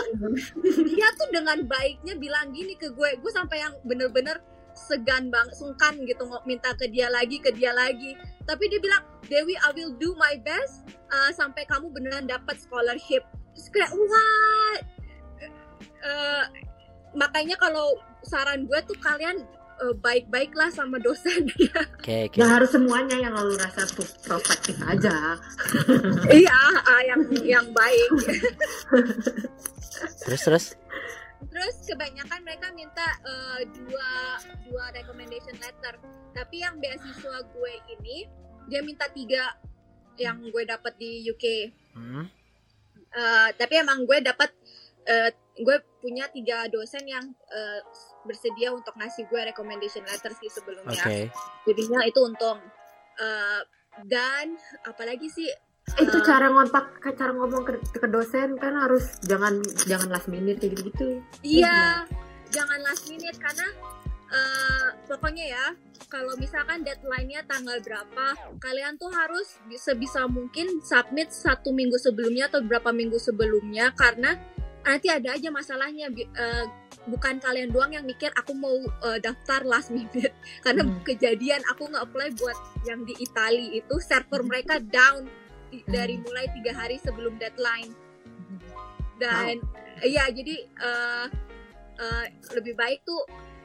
dia 0.84 1.08
tuh 1.14 1.28
dengan 1.30 1.62
baiknya 1.62 2.14
bilang 2.14 2.50
gini 2.50 2.74
ke 2.74 2.90
gue 2.90 3.10
gue 3.14 3.30
sampai 3.30 3.60
yang 3.60 3.74
bener-bener 3.82 4.40
segan 4.74 5.30
banget 5.30 5.54
sungkan 5.54 5.94
gitu 6.02 6.26
minta 6.42 6.74
ke 6.74 6.88
dia 6.88 7.06
lagi 7.06 7.38
ke 7.38 7.52
dia 7.52 7.70
lagi 7.70 8.18
tapi 8.42 8.66
dia 8.66 8.76
bilang 8.78 9.00
Dewi 9.24 9.54
I 9.54 9.70
will 9.70 9.94
do 9.94 10.12
my 10.14 10.34
best 10.36 10.82
uh, 11.08 11.30
sampai 11.30 11.62
kamu 11.64 11.88
beneran 11.90 12.26
dapat 12.26 12.58
scholarship 12.58 13.22
terus 13.54 13.68
kayak 13.70 13.92
what 13.94 14.82
Eh, 16.04 16.44
makanya 17.16 17.56
kalau 17.56 17.96
saran 18.20 18.68
gue 18.68 18.76
tuh 18.84 18.96
kalian 19.00 19.40
eh, 19.80 19.94
baik-baiklah 20.04 20.68
sama 20.68 21.00
dosen 21.00 21.48
oke 21.96 22.28
oke 22.28 22.36
Gak 22.36 22.50
harus 22.60 22.70
semuanya 22.76 23.16
yang 23.16 23.32
lalu 23.32 23.56
rasa 23.56 23.88
tuh 23.88 24.04
prospektif 24.20 24.76
aja. 24.84 25.40
iya 26.44 26.60
ah, 26.84 27.02
yang 27.08 27.20
yang 27.40 27.66
baik 27.72 28.10
terus 30.28 30.42
terus 30.44 30.66
Terus 31.54 31.86
kebanyakan 31.86 32.40
mereka 32.42 32.66
minta 32.74 33.06
eh, 33.22 33.62
dua 33.78 34.10
dua 34.66 34.84
recommendation 34.90 35.54
letter. 35.62 35.94
Tapi 36.34 36.66
yang 36.66 36.82
beasiswa 36.82 37.36
gue 37.46 37.74
ini 37.94 38.26
dia 38.66 38.82
minta 38.82 39.06
tiga 39.14 39.54
yang 40.18 40.42
gue 40.50 40.62
dapat 40.66 40.98
di 40.98 41.22
UK. 41.30 41.44
Hmm, 41.94 42.26
Eh, 43.14 43.48
tapi 43.54 43.74
emang 43.78 44.02
gue 44.02 44.18
dapat 44.20 44.50
eh, 45.06 45.30
gue 45.54 45.76
punya 46.02 46.26
tiga 46.34 46.66
dosen 46.66 47.06
yang 47.06 47.22
eh, 47.30 47.80
bersedia 48.26 48.74
untuk 48.74 48.96
ngasih 48.98 49.30
gue 49.30 49.40
recommendation 49.54 50.02
letter 50.02 50.34
sih 50.34 50.50
sebelumnya. 50.50 50.98
oke 50.98 51.18
Jadinya 51.70 52.00
itu 52.02 52.18
untung. 52.26 52.58
Eh, 53.14 53.60
dan 54.10 54.58
apalagi 54.82 55.30
sih 55.30 55.46
itu 56.00 56.18
cara 56.24 56.48
ngontak 56.50 56.98
cara 57.14 57.30
ngomong 57.30 57.62
ke, 57.62 57.72
ke 57.94 58.08
dosen 58.08 58.56
kan 58.58 58.74
harus 58.74 59.20
jangan 59.22 59.60
jangan 59.84 60.08
last 60.10 60.26
minute 60.32 60.58
kayak 60.58 60.80
gitu 60.80 60.88
gitu 60.90 61.06
Iya, 61.44 62.08
jangan 62.50 62.80
last 62.82 63.04
minute 63.06 63.36
karena 63.36 63.68
eh, 64.34 64.88
pokoknya 65.06 65.44
ya 65.46 65.64
kalau 66.04 66.34
misalkan 66.36 66.82
deadline-nya 66.82 67.42
tanggal 67.44 67.78
berapa, 67.78 68.26
kalian 68.58 68.94
tuh 68.94 69.10
harus 69.10 69.58
bi- 69.64 69.78
sebisa 69.78 70.26
mungkin 70.26 70.78
submit 70.80 71.30
satu 71.30 71.70
minggu 71.70 71.94
sebelumnya 71.96 72.46
atau 72.46 72.60
berapa 72.60 72.90
minggu 72.90 73.16
sebelumnya 73.16 73.94
karena 73.94 74.34
nanti 74.82 75.08
ada 75.08 75.32
aja 75.32 75.48
masalahnya 75.48 76.12
eh, 76.12 76.64
bukan 77.04 77.36
kalian 77.38 77.70
doang 77.70 77.90
yang 77.90 78.04
mikir 78.04 78.28
aku 78.34 78.52
mau 78.52 78.74
eh, 79.02 79.18
daftar 79.18 79.64
last 79.64 79.88
minute 79.88 80.34
karena 80.64 80.84
Hmm. 80.84 81.00
kejadian 81.02 81.62
aku 81.66 81.88
nge-apply 81.88 82.36
buat 82.36 82.58
yang 82.84 83.00
di 83.02 83.16
Itali 83.16 83.74
itu 83.74 83.96
server 83.98 84.42
Hmm. 84.42 84.48
mereka 84.52 84.76
down 84.78 85.24
di- 85.72 85.86
dari 85.86 86.14
Hmm. 86.14 86.24
mulai 86.24 86.46
tiga 86.52 86.72
hari 86.74 87.00
sebelum 87.00 87.38
deadline 87.38 87.90
dan 89.16 89.62
iya 90.02 90.26
jadi 90.28 90.54
eh, 90.66 91.26
eh, 91.96 92.24
lebih 92.52 92.74
baik 92.74 93.02
tuh 93.02 93.22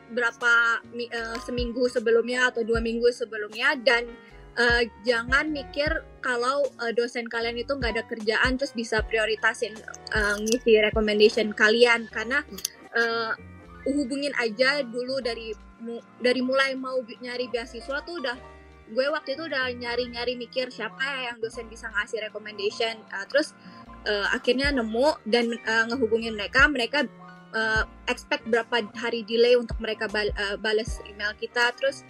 berapa 0.10 0.82
eh, 0.98 1.38
seminggu 1.46 1.86
sebelumnya 1.90 2.50
atau 2.50 2.66
dua 2.66 2.82
minggu 2.82 3.10
sebelumnya 3.14 3.78
dan 3.78 4.10
eh, 4.58 4.90
jangan 5.06 5.54
mikir 5.54 5.90
kalau 6.20 6.66
eh, 6.82 6.94
dosen 6.98 7.30
kalian 7.30 7.62
itu 7.62 7.78
nggak 7.78 7.94
ada 7.96 8.04
kerjaan 8.10 8.58
terus 8.58 8.74
bisa 8.74 9.06
prioritasin 9.06 9.78
eh, 10.14 10.36
ngisi 10.42 10.82
recommendation 10.82 11.54
kalian. 11.54 12.10
Karena 12.10 12.42
eh, 12.98 13.32
hubungin 13.88 14.34
aja 14.36 14.84
dulu 14.84 15.22
dari 15.24 15.54
mu- 15.80 16.04
dari 16.20 16.44
mulai 16.44 16.76
mau 16.76 17.00
nyari 17.00 17.48
beasiswa 17.48 18.04
tuh 18.04 18.20
udah 18.20 18.38
gue 18.90 19.06
waktu 19.06 19.38
itu 19.38 19.46
udah 19.46 19.70
nyari-nyari 19.70 20.34
mikir 20.34 20.74
siapa 20.74 20.98
ya 20.98 21.32
yang 21.32 21.38
dosen 21.38 21.70
bisa 21.70 21.88
ngasih 21.94 22.26
recommendation. 22.26 22.98
Eh, 22.98 23.26
terus 23.30 23.54
eh, 24.10 24.28
akhirnya 24.34 24.74
nemu 24.74 25.22
dan 25.30 25.54
eh, 25.54 25.84
ngehubungin 25.88 26.34
mereka. 26.34 26.66
Mereka 26.66 27.06
eh, 27.54 27.84
expect 28.10 28.46
berapa 28.50 28.86
hari 28.98 29.26
delay 29.26 29.58
untuk 29.58 29.78
mereka 29.82 30.06
bal- 30.10 30.34
eh, 30.34 30.58
bales 30.58 31.02
email 31.06 31.34
kita. 31.38 31.74
Terus 31.78 32.06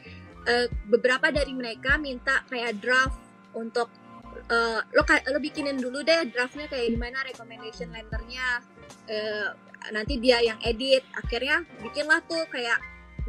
eh, 0.48 0.68
beberapa 0.88 1.32
dari 1.32 1.52
mereka 1.56 2.00
minta 2.00 2.44
kayak 2.48 2.80
draft 2.80 3.20
untuk 3.56 3.90
eh, 4.50 4.80
lo 4.96 5.04
lo 5.06 5.40
bikinin 5.40 5.78
dulu 5.80 6.04
deh 6.04 6.28
draftnya 6.32 6.68
kayak 6.68 6.96
gimana 6.96 7.24
recommendation 7.26 7.92
letternya. 7.92 8.64
Eh, 9.10 9.50
nanti 9.96 10.20
dia 10.20 10.44
yang 10.44 10.60
edit. 10.64 11.04
Akhirnya 11.16 11.64
bikinlah 11.80 12.20
tuh 12.28 12.44
kayak 12.52 12.80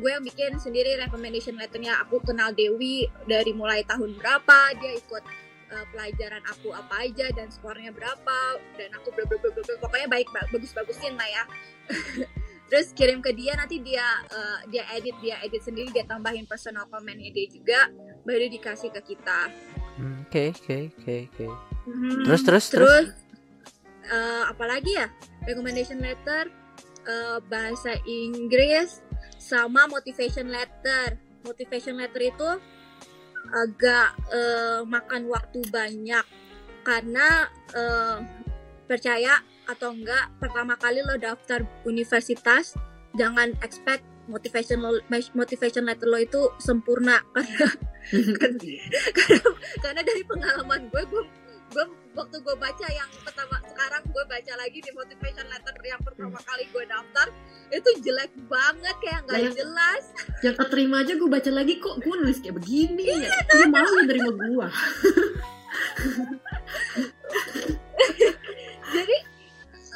gue 0.00 0.10
yang 0.10 0.24
bikin 0.24 0.56
sendiri 0.56 0.96
recommendation 0.98 1.54
letternya. 1.58 2.00
Aku 2.06 2.22
kenal 2.22 2.54
Dewi 2.56 3.06
dari 3.28 3.52
mulai 3.52 3.84
tahun 3.84 4.16
berapa 4.16 4.74
dia 4.80 4.96
ikut 4.96 5.22
uh, 5.72 5.86
pelajaran 5.94 6.42
aku 6.50 6.74
apa 6.74 7.06
aja 7.06 7.26
dan 7.32 7.48
skornya 7.50 7.94
berapa 7.94 8.38
dan 8.76 8.90
aku 8.98 9.14
bla 9.14 9.24
bla 9.26 9.36
bla 9.38 9.50
bla 9.54 9.74
pokoknya 9.78 10.08
baik 10.10 10.28
bagus 10.30 10.74
bagusin 10.74 11.14
lah 11.16 11.28
ya 11.30 11.44
terus 12.70 12.94
kirim 12.94 13.18
ke 13.18 13.34
dia 13.34 13.58
nanti 13.58 13.82
dia 13.82 14.04
uh, 14.30 14.62
dia 14.70 14.86
edit 14.94 15.16
dia 15.18 15.42
edit 15.42 15.62
sendiri 15.62 15.90
dia 15.90 16.06
tambahin 16.06 16.46
personal 16.46 16.86
commentnya 16.86 17.34
dia 17.34 17.46
juga 17.50 17.90
baru 18.22 18.46
dikasih 18.46 18.94
ke 18.94 19.14
kita 19.14 19.50
Hmm, 20.00 20.24
Oke 20.24 20.48
oke 20.56 20.76
oke 20.96 21.14
oke. 21.28 21.46
Mhm. 21.92 22.24
Terus 22.24 22.42
terus 22.48 22.64
terus. 22.72 22.88
terus 22.88 23.08
eh, 24.08 24.44
apalagi 24.48 24.96
ya 24.96 25.12
recommendation 25.44 26.00
letter 26.00 26.48
eh, 27.04 27.38
bahasa 27.52 28.00
Inggris 28.08 29.04
sama 29.36 29.84
motivation 29.92 30.48
letter 30.48 31.20
motivation 31.44 32.00
letter 32.00 32.32
itu 32.32 32.50
agak 33.48 34.08
eh, 34.30 34.80
makan 34.84 35.26
waktu 35.32 35.64
banyak. 35.72 36.24
Karena 36.84 37.48
eh, 37.72 38.18
percaya 38.84 39.40
atau 39.70 39.94
enggak 39.94 40.34
pertama 40.42 40.74
kali 40.74 40.98
lo 41.06 41.14
daftar 41.14 41.62
universitas 41.86 42.74
jangan 43.14 43.54
expect 43.62 44.02
motivation 44.26 44.82
lo, 44.82 44.98
motivation 45.34 45.86
letter 45.86 46.06
lo 46.06 46.18
itu 46.18 46.50
sempurna. 46.58 47.22
Karena 48.40 49.36
karena 49.84 50.00
dari 50.02 50.22
pengalaman 50.24 50.88
gue 50.88 51.02
gue 51.04 51.24
gue 51.70 51.86
waktu 52.18 52.36
gue 52.42 52.56
baca 52.58 52.86
yang 52.90 53.06
pertama 53.22 53.62
sekarang 53.62 54.02
gue 54.10 54.24
baca 54.26 54.52
lagi 54.58 54.82
di 54.82 54.90
motivation 54.90 55.46
letter 55.46 55.74
yang 55.86 56.02
pertama 56.02 56.38
kali 56.42 56.66
gue 56.66 56.84
daftar 56.90 57.30
itu 57.70 57.90
jelek 58.02 58.34
banget 58.50 58.96
kayak 58.98 59.22
nggak 59.30 59.54
jelas. 59.54 60.10
Yang 60.42 60.56
keterima 60.66 61.06
aja 61.06 61.14
gue 61.14 61.30
baca 61.30 61.50
lagi 61.54 61.78
kok 61.78 62.02
gue 62.02 62.14
nulis 62.18 62.42
kayak 62.42 62.58
begini 62.58 63.22
ya? 63.22 63.30
Dia 63.30 63.70
malu 63.70 64.02
ya 64.02 64.10
nerima 64.10 64.32
gue 64.34 64.68
jadi 68.90 69.16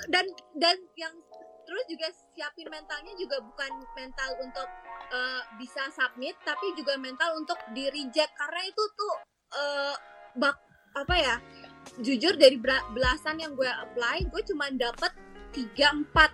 dan 0.06 0.26
dan 0.54 0.76
yang 0.94 1.14
terus 1.66 1.84
juga 1.90 2.06
siapin 2.38 2.70
mentalnya 2.70 3.10
juga 3.18 3.42
bukan 3.42 3.82
mental 3.98 4.30
untuk 4.38 4.68
eh, 5.10 5.42
bisa 5.58 5.90
submit 5.90 6.38
tapi 6.46 6.70
juga 6.78 6.94
mental 6.94 7.34
untuk 7.34 7.58
di 7.74 7.90
reject. 7.90 8.30
Karena 8.38 8.62
itu 8.62 8.82
tuh 8.94 9.14
eh, 9.58 9.94
bak 10.38 10.54
apa 10.94 11.14
ya 11.18 11.36
jujur 12.02 12.34
dari 12.34 12.58
belasan 12.94 13.38
yang 13.38 13.54
gue 13.54 13.68
apply 13.68 14.26
gue 14.28 14.42
cuma 14.50 14.66
dapet 14.74 15.12
tiga 15.54 15.94
empat 15.94 16.30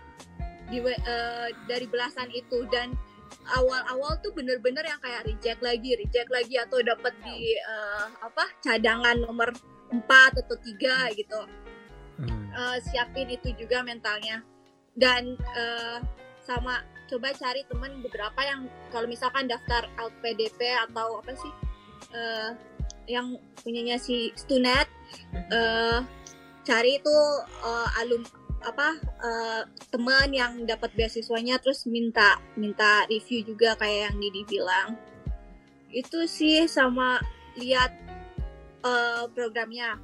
di 0.73 0.81
eh, 0.81 1.49
dari 1.69 1.87
belasan 1.91 2.31
itu. 2.33 2.65
Dan 2.71 2.97
awal-awal 3.53 4.19
tuh 4.23 4.33
bener-bener 4.33 4.87
yang 4.87 5.01
kayak 5.03 5.27
reject 5.27 5.61
lagi 5.61 5.99
reject 5.99 6.31
lagi 6.31 6.57
atau 6.57 6.79
dapat 6.81 7.13
di 7.27 7.55
eh, 7.59 8.07
apa 8.23 8.45
cadangan 8.65 9.19
nomor 9.21 9.53
empat 9.91 10.41
atau 10.47 10.57
tiga 10.63 11.11
gitu. 11.13 11.41
Hmm. 12.21 12.49
eh, 12.53 12.79
siapin 12.89 13.29
itu 13.29 13.53
juga 13.59 13.85
mentalnya. 13.85 14.41
Dan 14.97 15.37
eh, 15.37 15.99
sama 16.41 16.83
coba 17.11 17.35
cari 17.35 17.67
temen 17.67 18.01
beberapa 18.07 18.41
yang 18.47 18.71
kalau 18.95 19.11
misalkan 19.11 19.51
daftar 19.51 19.91
LPDP 19.99 20.63
atau 20.89 21.19
apa 21.19 21.35
sih 21.35 21.53
eh, 22.15 22.51
yang 23.09 23.39
punyanya 23.63 23.97
si 24.01 24.33
Stunet 24.37 24.89
eh, 25.53 25.99
cari 26.65 27.01
itu 27.01 27.19
eh, 27.65 28.01
alum 28.01 28.23
apa 28.61 28.89
eh, 29.01 29.63
teman 29.89 30.29
yang 30.37 30.53
dapat 30.69 30.93
beasiswanya 30.93 31.57
terus 31.59 31.89
minta 31.89 32.37
minta 32.61 33.09
review 33.09 33.45
juga 33.45 33.77
kayak 33.81 34.13
yang 34.13 34.17
Didi 34.21 34.43
bilang. 34.45 35.01
Itu 35.91 36.29
sih 36.29 36.69
sama 36.69 37.19
lihat 37.57 37.91
eh, 38.85 39.25
programnya. 39.33 39.97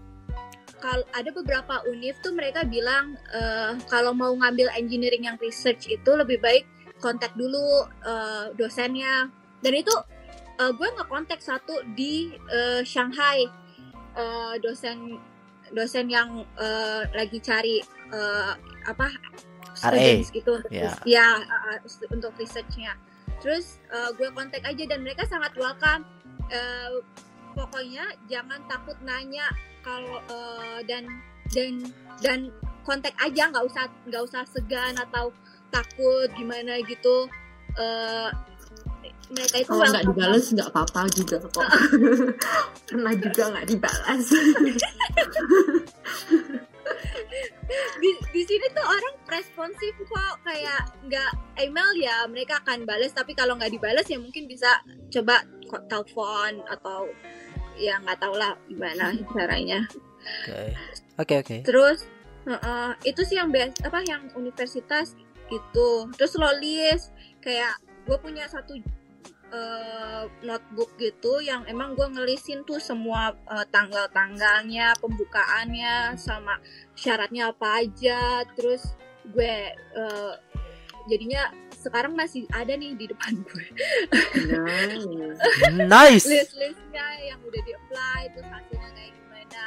Kalau 0.77 1.09
ada 1.17 1.33
beberapa 1.33 1.81
univ 1.89 2.21
tuh 2.21 2.37
mereka 2.37 2.65
bilang 2.65 3.17
eh, 3.33 3.77
kalau 3.89 4.13
mau 4.17 4.33
ngambil 4.33 4.73
engineering 4.77 5.29
yang 5.29 5.39
research 5.41 5.89
itu 5.89 6.11
lebih 6.13 6.41
baik 6.41 6.65
kontak 7.01 7.33
dulu 7.37 7.85
eh, 8.05 8.57
dosennya. 8.57 9.29
Dan 9.61 9.73
itu 9.73 9.93
eh, 10.59 10.73
gue 10.73 10.89
ngekontak 10.97 11.41
satu 11.41 11.85
di 11.97 12.33
eh, 12.51 12.83
Shanghai. 12.83 13.47
Eh, 14.17 14.55
dosen 14.65 15.21
dosen 15.77 16.09
yang 16.09 16.47
eh, 16.57 17.03
lagi 17.13 17.39
cari 17.43 17.85
eh, 18.13 18.53
apa 18.87 19.07
students 19.77 20.33
gitu 20.33 20.57
untuk 20.57 20.73
Ya. 20.73 20.97
ya 21.05 21.29
uh, 21.37 21.77
uh, 21.77 22.09
untuk 22.11 22.33
researchnya. 22.41 22.97
Terus 23.45 23.79
uh, 23.93 24.11
gue 24.17 24.33
kontak 24.33 24.65
aja 24.65 24.85
dan 24.89 25.05
mereka 25.05 25.29
sangat 25.29 25.53
welcome. 25.61 26.09
Uh, 26.49 27.05
pokoknya 27.53 28.09
jangan 28.27 28.65
takut 28.67 28.97
nanya 29.05 29.53
kalau 29.85 30.25
uh, 30.33 30.81
dan 30.89 31.05
dan 31.53 31.85
dan 32.25 32.39
kontak 32.89 33.13
aja. 33.21 33.53
Nggak 33.53 33.65
usah 33.69 33.85
nggak 34.09 34.23
usah 34.25 34.43
segan 34.49 34.97
atau 34.97 35.31
takut 35.69 36.33
gimana 36.35 36.81
gitu. 36.89 37.29
Uh, 37.77 38.33
mereka 39.31 39.57
itu 39.59 39.71
kalau 39.71 39.91
nggak 39.91 40.07
dibalas 40.07 40.45
nggak 40.55 40.69
apa-apa 40.71 41.01
juga 41.11 41.37
kok. 41.43 41.67
Pernah 42.87 43.15
juga 43.19 43.43
nggak 43.51 43.67
dibalas 43.67 44.27
di 48.03 48.11
di 48.31 48.43
sini 48.47 48.67
tuh 48.71 48.87
orang 48.87 49.17
responsif 49.27 49.93
kok. 50.07 50.35
Kayak 50.47 50.95
nggak 51.07 51.31
email 51.59 51.91
ya 51.99 52.17
mereka 52.31 52.63
akan 52.63 52.87
balas 52.87 53.11
tapi 53.11 53.35
kalau 53.35 53.59
nggak 53.59 53.75
dibalas 53.75 54.07
ya 54.07 54.19
mungkin 54.23 54.47
bisa 54.47 54.71
coba 55.11 55.43
kok 55.67 55.91
telepon 55.91 56.63
atau 56.71 57.11
ya 57.77 57.99
nggak 58.01 58.19
tahu 58.23 58.35
lah 58.39 58.55
gimana 58.71 59.11
caranya. 59.35 59.83
Oke. 60.43 60.75
Oke 61.17 61.35
oke. 61.41 61.57
terus 61.65 62.05
uh-uh, 62.45 62.93
itu 63.09 63.25
sih 63.25 63.41
yang 63.41 63.51
bias 63.51 63.75
apa 63.83 64.05
yang 64.07 64.31
universitas 64.39 65.19
itu. 65.51 65.89
Terus 66.15 66.33
lo 66.39 66.51
list 66.61 67.11
kayak 67.43 67.79
gue 68.07 68.17
punya 68.23 68.47
satu 68.47 68.79
uh, 69.53 70.25
notebook 70.43 70.95
gitu 70.99 71.43
yang 71.43 71.63
emang 71.67 71.95
gue 71.95 72.07
ngelisin 72.07 72.63
tuh 72.65 72.81
semua 72.81 73.35
uh, 73.47 73.67
tanggal-tanggalnya 73.71 74.97
pembukaannya 74.99 76.19
sama 76.19 76.59
syaratnya 76.97 77.53
apa 77.53 77.85
aja 77.85 78.43
terus 78.55 78.97
gue 79.27 79.75
uh, 79.99 80.35
jadinya 81.07 81.51
sekarang 81.87 82.19
masih 82.19 82.51
ada 82.51 82.75
nih 82.75 82.99
di 82.99 83.07
depan 83.07 83.39
gue 83.47 83.67
Nice. 84.51 85.07
Nice. 85.87 86.27
list-listnya 86.27 87.07
yang 87.23 87.39
udah 87.47 87.63
di 87.63 87.73
apply 87.79 88.21
terus 88.35 88.49
hasilnya 88.51 88.91
kayak 88.91 89.13
gimana 89.15 89.67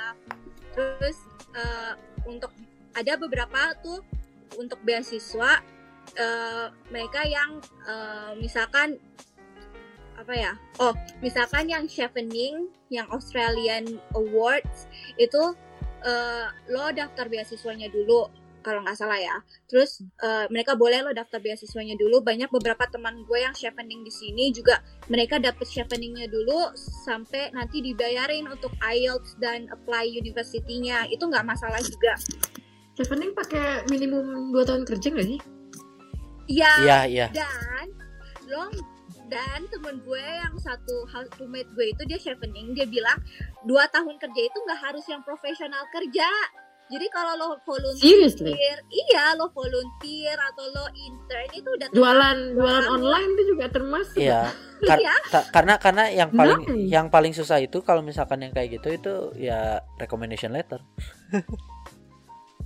terus 0.76 1.18
eh, 1.56 1.94
untuk 2.28 2.52
ada 2.92 3.14
beberapa 3.16 3.72
tuh 3.80 4.04
untuk 4.60 4.84
beasiswa 4.84 5.64
eh, 6.20 6.68
mereka 6.92 7.24
yang 7.24 7.64
eh, 7.88 8.32
misalkan 8.36 9.00
apa 10.20 10.34
ya? 10.36 10.52
Oh 10.84 10.92
misalkan 11.24 11.72
yang 11.72 11.88
chevening 11.88 12.68
yang 12.92 13.08
Australian 13.16 13.88
Awards 14.12 14.92
itu 15.16 15.56
eh, 16.04 16.48
lo 16.68 16.92
daftar 16.92 17.32
beasiswanya 17.32 17.88
dulu 17.88 18.28
kalau 18.60 18.84
nggak 18.84 19.00
salah 19.00 19.16
ya. 19.16 19.40
Terus 19.72 20.04
eh, 20.20 20.46
mereka 20.52 20.76
boleh 20.76 21.00
lo 21.00 21.16
daftar 21.16 21.40
beasiswanya 21.40 21.96
dulu. 21.96 22.20
Banyak 22.20 22.52
beberapa 22.52 22.84
teman 22.92 23.24
gue 23.24 23.40
yang 23.40 23.56
chevening 23.56 24.04
di 24.04 24.12
sini 24.12 24.52
juga 24.52 24.84
mereka 25.08 25.40
dapet 25.40 25.66
cheveningnya 25.66 26.28
dulu 26.28 26.76
sampai 26.76 27.56
nanti 27.56 27.80
dibayarin 27.80 28.46
untuk 28.52 28.76
IELTS 28.84 29.40
dan 29.40 29.72
apply 29.72 30.06
university-nya. 30.12 31.08
Itu 31.08 31.32
nggak 31.32 31.48
masalah 31.48 31.80
juga. 31.80 32.20
Chevening 33.00 33.32
pakai 33.32 33.88
minimum 33.88 34.52
2 34.52 34.68
tahun 34.68 34.84
kerja 34.84 35.08
nggak 35.16 35.28
sih? 35.28 35.40
Iya. 36.50 36.72
Iya, 36.84 37.00
iya. 37.08 37.28
dan 37.32 37.88
lo 38.50 38.68
dan 39.30 39.64
temen 39.68 40.02
gue 40.02 40.20
yang 40.20 40.56
satu 40.58 41.06
hal- 41.08 41.30
roommate 41.38 41.70
gue 41.72 41.86
itu 41.88 42.02
dia 42.04 42.18
chevening 42.20 42.74
dia 42.74 42.84
bilang 42.84 43.18
dua 43.64 43.86
tahun 43.88 44.18
kerja 44.18 44.42
itu 44.44 44.58
nggak 44.60 44.82
harus 44.82 45.06
yang 45.06 45.22
profesional 45.22 45.86
kerja 45.90 46.26
jadi 46.90 47.06
kalau 47.08 47.38
lo 47.38 47.48
volunteer 47.62 48.02
Seriously? 48.02 48.50
iya 48.90 49.38
lo 49.38 49.48
volunteer 49.50 50.34
atau 50.34 50.66
lo 50.68 50.90
intern 50.92 51.50
itu 51.54 51.70
udah 51.70 51.88
Jualan 51.94 52.38
jualan 52.52 52.86
online 52.90 53.30
itu 53.30 53.44
juga 53.48 53.66
termasuk. 53.70 54.18
Iya. 54.18 54.50
Kar- 54.90 54.98
Iya. 54.98 55.14
ka- 55.30 55.48
karena 55.54 55.74
karena 55.78 56.04
yang 56.10 56.34
paling 56.34 56.60
Nice. 56.66 56.90
yang 56.90 57.08
paling 57.08 57.30
susah 57.30 57.62
itu 57.62 57.86
kalau 57.86 58.02
misalkan 58.02 58.42
yang 58.42 58.50
kayak 58.50 58.82
gitu 58.82 58.90
itu 58.90 59.14
ya 59.38 59.86
recommendation 60.02 60.50
letter. 60.50 60.82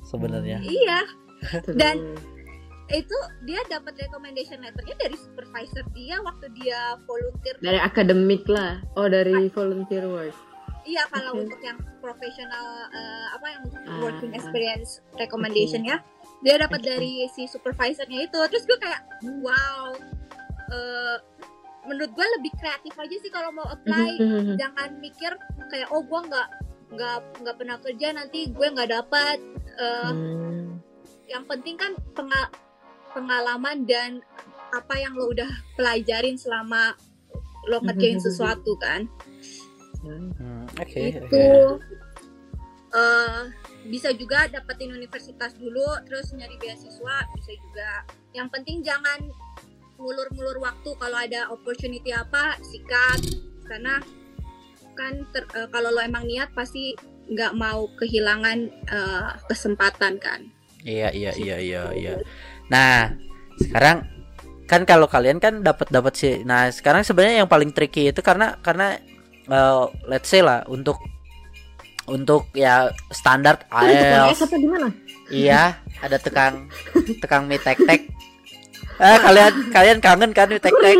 Sebenarnya. 0.05 0.63
iya. 0.63 1.03
Dan- 1.67 2.15
itu 2.85 3.17
dia 3.41 3.61
dapat 3.65 3.95
recommendation 3.97 4.59
letternya 4.59 4.95
dari 4.97 5.15
supervisor 5.15 5.83
dia 5.91 6.19
waktu 6.19 6.51
dia 6.53 6.79
volunteer 7.01 7.55
dari 7.57 7.79
akademik 7.79 8.43
lah. 8.45 8.83
Oh, 8.93 9.07
dari 9.07 9.47
volunteer 9.47 10.03
work. 10.03 10.35
iya 10.83 11.07
kalau 11.07 11.31
Oke. 11.33 11.47
untuk 11.47 11.61
yang 11.61 11.79
profesional 11.97 12.65
eh, 12.89 13.27
apa 13.31 13.47
yang 13.49 13.63
Ah, 13.87 13.99
working 14.01 14.29
ah. 14.29 14.37
experience 14.37 14.89
recommendation 15.13 15.79
ya 15.81 16.03
dia 16.39 16.59
dapat 16.59 16.75
Oke. 16.77 16.87
dari 16.89 17.11
si 17.29 17.47
supervisornya 17.47 18.19
itu 18.21 18.35
terus 18.45 18.67
gue 18.67 18.75
kayak 18.75 18.99
wow 19.39 19.95
eh, 20.69 21.17
menurut 21.83 22.11
gue 22.11 22.27
lebih 22.35 22.51
kreatif 22.53 22.93
aja 22.93 23.15
sih 23.17 23.27
kalau 23.29 23.51
mau 23.51 23.63
apply 23.65 24.11
Mhm. 24.13 24.55
jangan 24.55 24.99
mikir 24.99 25.31
kayak 25.69 25.87
oh 25.87 26.03
gue 26.03 26.19
nggak 26.21 26.47
nggak 26.91 27.17
nggak 27.39 27.55
pernah 27.55 27.77
kerja 27.79 28.07
nanti 28.11 28.39
gue 28.49 28.67
nggak 28.69 28.91
dapat 28.91 29.39
Eh, 29.73 30.05
Hmm. 30.05 30.77
yang 31.25 31.41
penting 31.43 31.73
kan 31.73 31.97
penga- 32.13 32.53
pengalaman 33.13 33.85
dan 33.85 34.19
apa 34.73 34.97
yang 34.97 35.13
lo 35.13 35.29
udah 35.29 35.49
pelajarin 35.77 36.35
selama 36.35 36.97
lo 37.69 37.79
ngerjain 37.79 38.19
sesuatu 38.19 38.75
kan? 38.81 39.07
Hmm, 40.03 40.67
oke. 40.75 40.99
itu 40.99 41.47
eh 42.93 43.41
bisa 43.87 44.11
juga 44.13 44.47
dapetin 44.51 44.93
universitas 44.93 45.55
dulu 45.55 45.85
terus 46.05 46.33
nyari 46.35 46.57
beasiswa 46.59 47.17
bisa 47.37 47.51
juga. 47.55 47.91
Yang 48.35 48.47
penting 48.59 48.77
jangan 48.83 49.29
ngulur-ngulur 50.01 50.59
waktu 50.59 50.89
kalau 50.97 51.17
ada 51.17 51.47
opportunity 51.53 52.11
apa 52.11 52.57
sikat. 52.59 53.21
Karena 53.63 54.01
kan 54.93 55.25
ter- 55.31 55.49
eh, 55.55 55.69
kalau 55.71 55.89
lo 55.93 56.01
emang 56.03 56.27
niat 56.27 56.51
pasti 56.51 56.93
nggak 57.31 57.55
mau 57.55 57.87
kehilangan 57.97 58.59
eh, 58.91 59.29
kesempatan 59.47 60.19
kan? 60.19 60.51
Iya, 60.83 61.15
iya, 61.15 61.31
iya, 61.39 61.57
iya, 61.63 61.83
iya. 61.95 62.13
Nah, 62.67 63.11
sekarang 63.57 64.07
kan 64.63 64.83
kalau 64.83 65.05
kalian 65.05 65.37
kan 65.37 65.59
dapat 65.59 65.87
dapat 65.89 66.13
sih. 66.13 66.35
Nah, 66.43 66.69
sekarang 66.69 67.03
sebenarnya 67.03 67.43
yang 67.43 67.51
paling 67.51 67.71
tricky 67.71 68.09
itu 68.09 68.19
karena 68.19 68.55
karena 68.59 68.97
eh, 69.45 69.83
let's 70.07 70.27
say 70.27 70.39
lah 70.39 70.63
untuk 70.67 70.97
untuk 72.03 72.51
ya 72.51 72.91
standar 73.09 73.63
mana? 74.67 74.89
Iya, 75.29 75.63
ada 75.99 76.17
tukang 76.19 76.67
tukang 77.19 77.47
mie 77.47 77.57
tek 77.57 77.79
tek. 77.79 78.01
Eh, 78.93 79.17
kalian 79.19 79.53
kalian 79.71 79.99
kangen 79.99 80.31
kan 80.31 80.47
mie 80.47 80.59
tek 80.59 80.75
tek? 80.75 80.97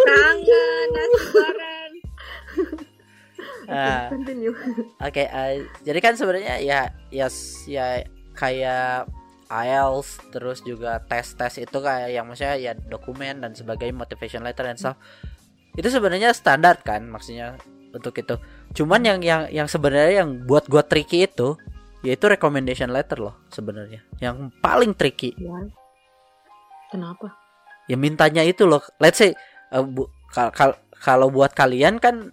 Kangen 0.00 0.86
nasi 0.90 1.18
goreng 1.28 1.92
Ah, 3.70 4.10
Continue. 4.10 4.50
Oke, 4.98 5.22
eh, 5.22 5.52
jadi 5.80 5.98
kan 6.02 6.18
sebenarnya 6.18 6.58
ya 6.58 6.80
ya 7.08 7.30
s- 7.30 7.62
ya 7.64 8.02
kayak 8.34 9.06
IELTS 9.50 10.30
terus 10.30 10.62
juga 10.62 11.02
tes-tes 11.04 11.66
itu 11.66 11.78
kayak 11.82 12.08
yang 12.14 12.24
maksudnya 12.30 12.54
ya 12.54 12.72
dokumen 12.78 13.42
dan 13.42 13.52
sebagainya 13.52 13.98
motivation 13.98 14.46
letter 14.46 14.64
dan 14.70 14.78
stuff. 14.78 14.96
Itu 15.74 15.90
sebenarnya 15.90 16.30
standar 16.30 16.78
kan 16.86 17.10
maksudnya 17.10 17.58
untuk 17.90 18.14
itu. 18.14 18.38
Cuman 18.78 19.02
yang 19.02 19.18
yang 19.20 19.42
yang 19.50 19.66
sebenarnya 19.66 20.22
yang 20.22 20.46
buat 20.46 20.70
gua 20.70 20.86
tricky 20.86 21.26
itu 21.26 21.58
yaitu 22.06 22.30
recommendation 22.30 22.94
letter 22.94 23.18
loh 23.18 23.34
sebenarnya. 23.50 24.06
Yang 24.22 24.54
paling 24.62 24.94
tricky 24.94 25.34
Ya. 25.36 25.66
Kenapa? 26.90 27.34
ya 27.90 27.98
mintanya 27.98 28.46
itu 28.46 28.70
loh 28.70 28.78
let's 29.02 29.18
say 29.18 29.34
uh, 29.74 29.82
bu- 29.82 30.06
kal- 30.30 30.54
kal- 30.54 30.78
kalau 31.02 31.26
buat 31.26 31.50
kalian 31.50 31.98
kan 31.98 32.30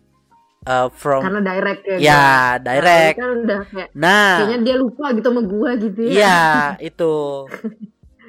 uh, 0.67 0.87
from 0.91 1.21
Karena 1.23 1.41
direct 1.41 1.81
ya. 1.87 1.97
ya 1.97 2.25
Bang. 2.59 2.59
direct 2.61 3.15
Nah, 3.15 3.23
kan 3.23 3.29
udah 3.39 3.59
kayak 3.65 3.89
nah 3.95 4.33
kayaknya 4.37 4.57
dia 4.61 4.75
lupa 4.75 5.05
gitu 5.11 5.27
sama 5.27 5.41
gua 5.43 5.69
gitu 5.75 5.99
ya. 6.03 6.11
iya 6.11 6.39
itu 6.89 7.13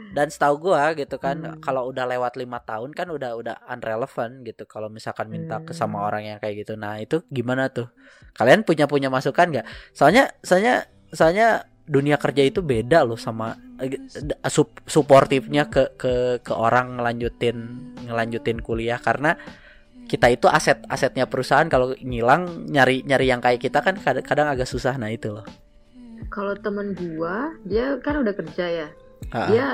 dan 0.08 0.32
setahu 0.32 0.70
gua 0.70 0.96
gitu 0.96 1.16
kan 1.16 1.36
Hmm. 1.38 1.60
kalau 1.60 1.90
udah 1.90 2.08
lewat 2.08 2.34
lima 2.34 2.58
tahun 2.60 2.96
kan 2.96 3.08
udah 3.08 3.36
udah 3.36 3.56
unrelevant 3.68 4.40
gitu 4.42 4.64
kalau 4.64 4.88
misalkan 4.88 5.28
minta 5.28 5.60
ke 5.60 5.76
sama 5.76 6.00
Hmm. 6.00 6.06
orang 6.06 6.22
yang 6.24 6.38
kayak 6.38 6.64
gitu 6.64 6.74
nah 6.74 6.96
itu 6.96 7.20
gimana 7.28 7.68
tuh 7.68 7.92
kalian 8.32 8.64
punya 8.64 8.88
punya 8.88 9.08
masukan 9.08 9.50
nggak 9.50 9.66
soalnya 9.92 10.32
soalnya 10.40 10.88
soalnya 11.10 11.48
dunia 11.84 12.16
kerja 12.16 12.44
itu 12.44 12.60
beda 12.60 13.04
loh 13.04 13.16
sama 13.16 13.52
eh, 13.80 13.96
sup- 14.46 14.84
suportifnya 14.84 15.68
ke 15.68 15.96
ke 15.96 16.12
ke 16.40 16.52
orang 16.52 17.00
ngelanjutin 17.00 17.56
ngelanjutin 18.04 18.60
kuliah 18.60 19.00
karena 19.00 19.36
kita 20.08 20.32
itu 20.32 20.48
aset 20.48 20.80
asetnya 20.88 21.28
perusahaan 21.28 21.68
kalau 21.68 21.92
ngilang 21.94 22.66
nyari 22.66 23.04
nyari 23.04 23.28
yang 23.28 23.38
kayak 23.38 23.60
kita 23.60 23.78
kan 23.78 24.00
kadang, 24.00 24.24
kadang 24.24 24.48
agak 24.48 24.66
susah 24.66 24.96
nah 24.96 25.08
itu 25.08 25.28
loh 25.30 25.44
Kalau 26.28 26.52
temen 26.58 26.92
gua, 26.92 27.56
dia 27.64 27.96
kan 28.02 28.20
udah 28.20 28.34
kerja 28.34 28.66
ya. 28.68 28.88
Ah, 29.30 29.48
Dia 29.48 29.66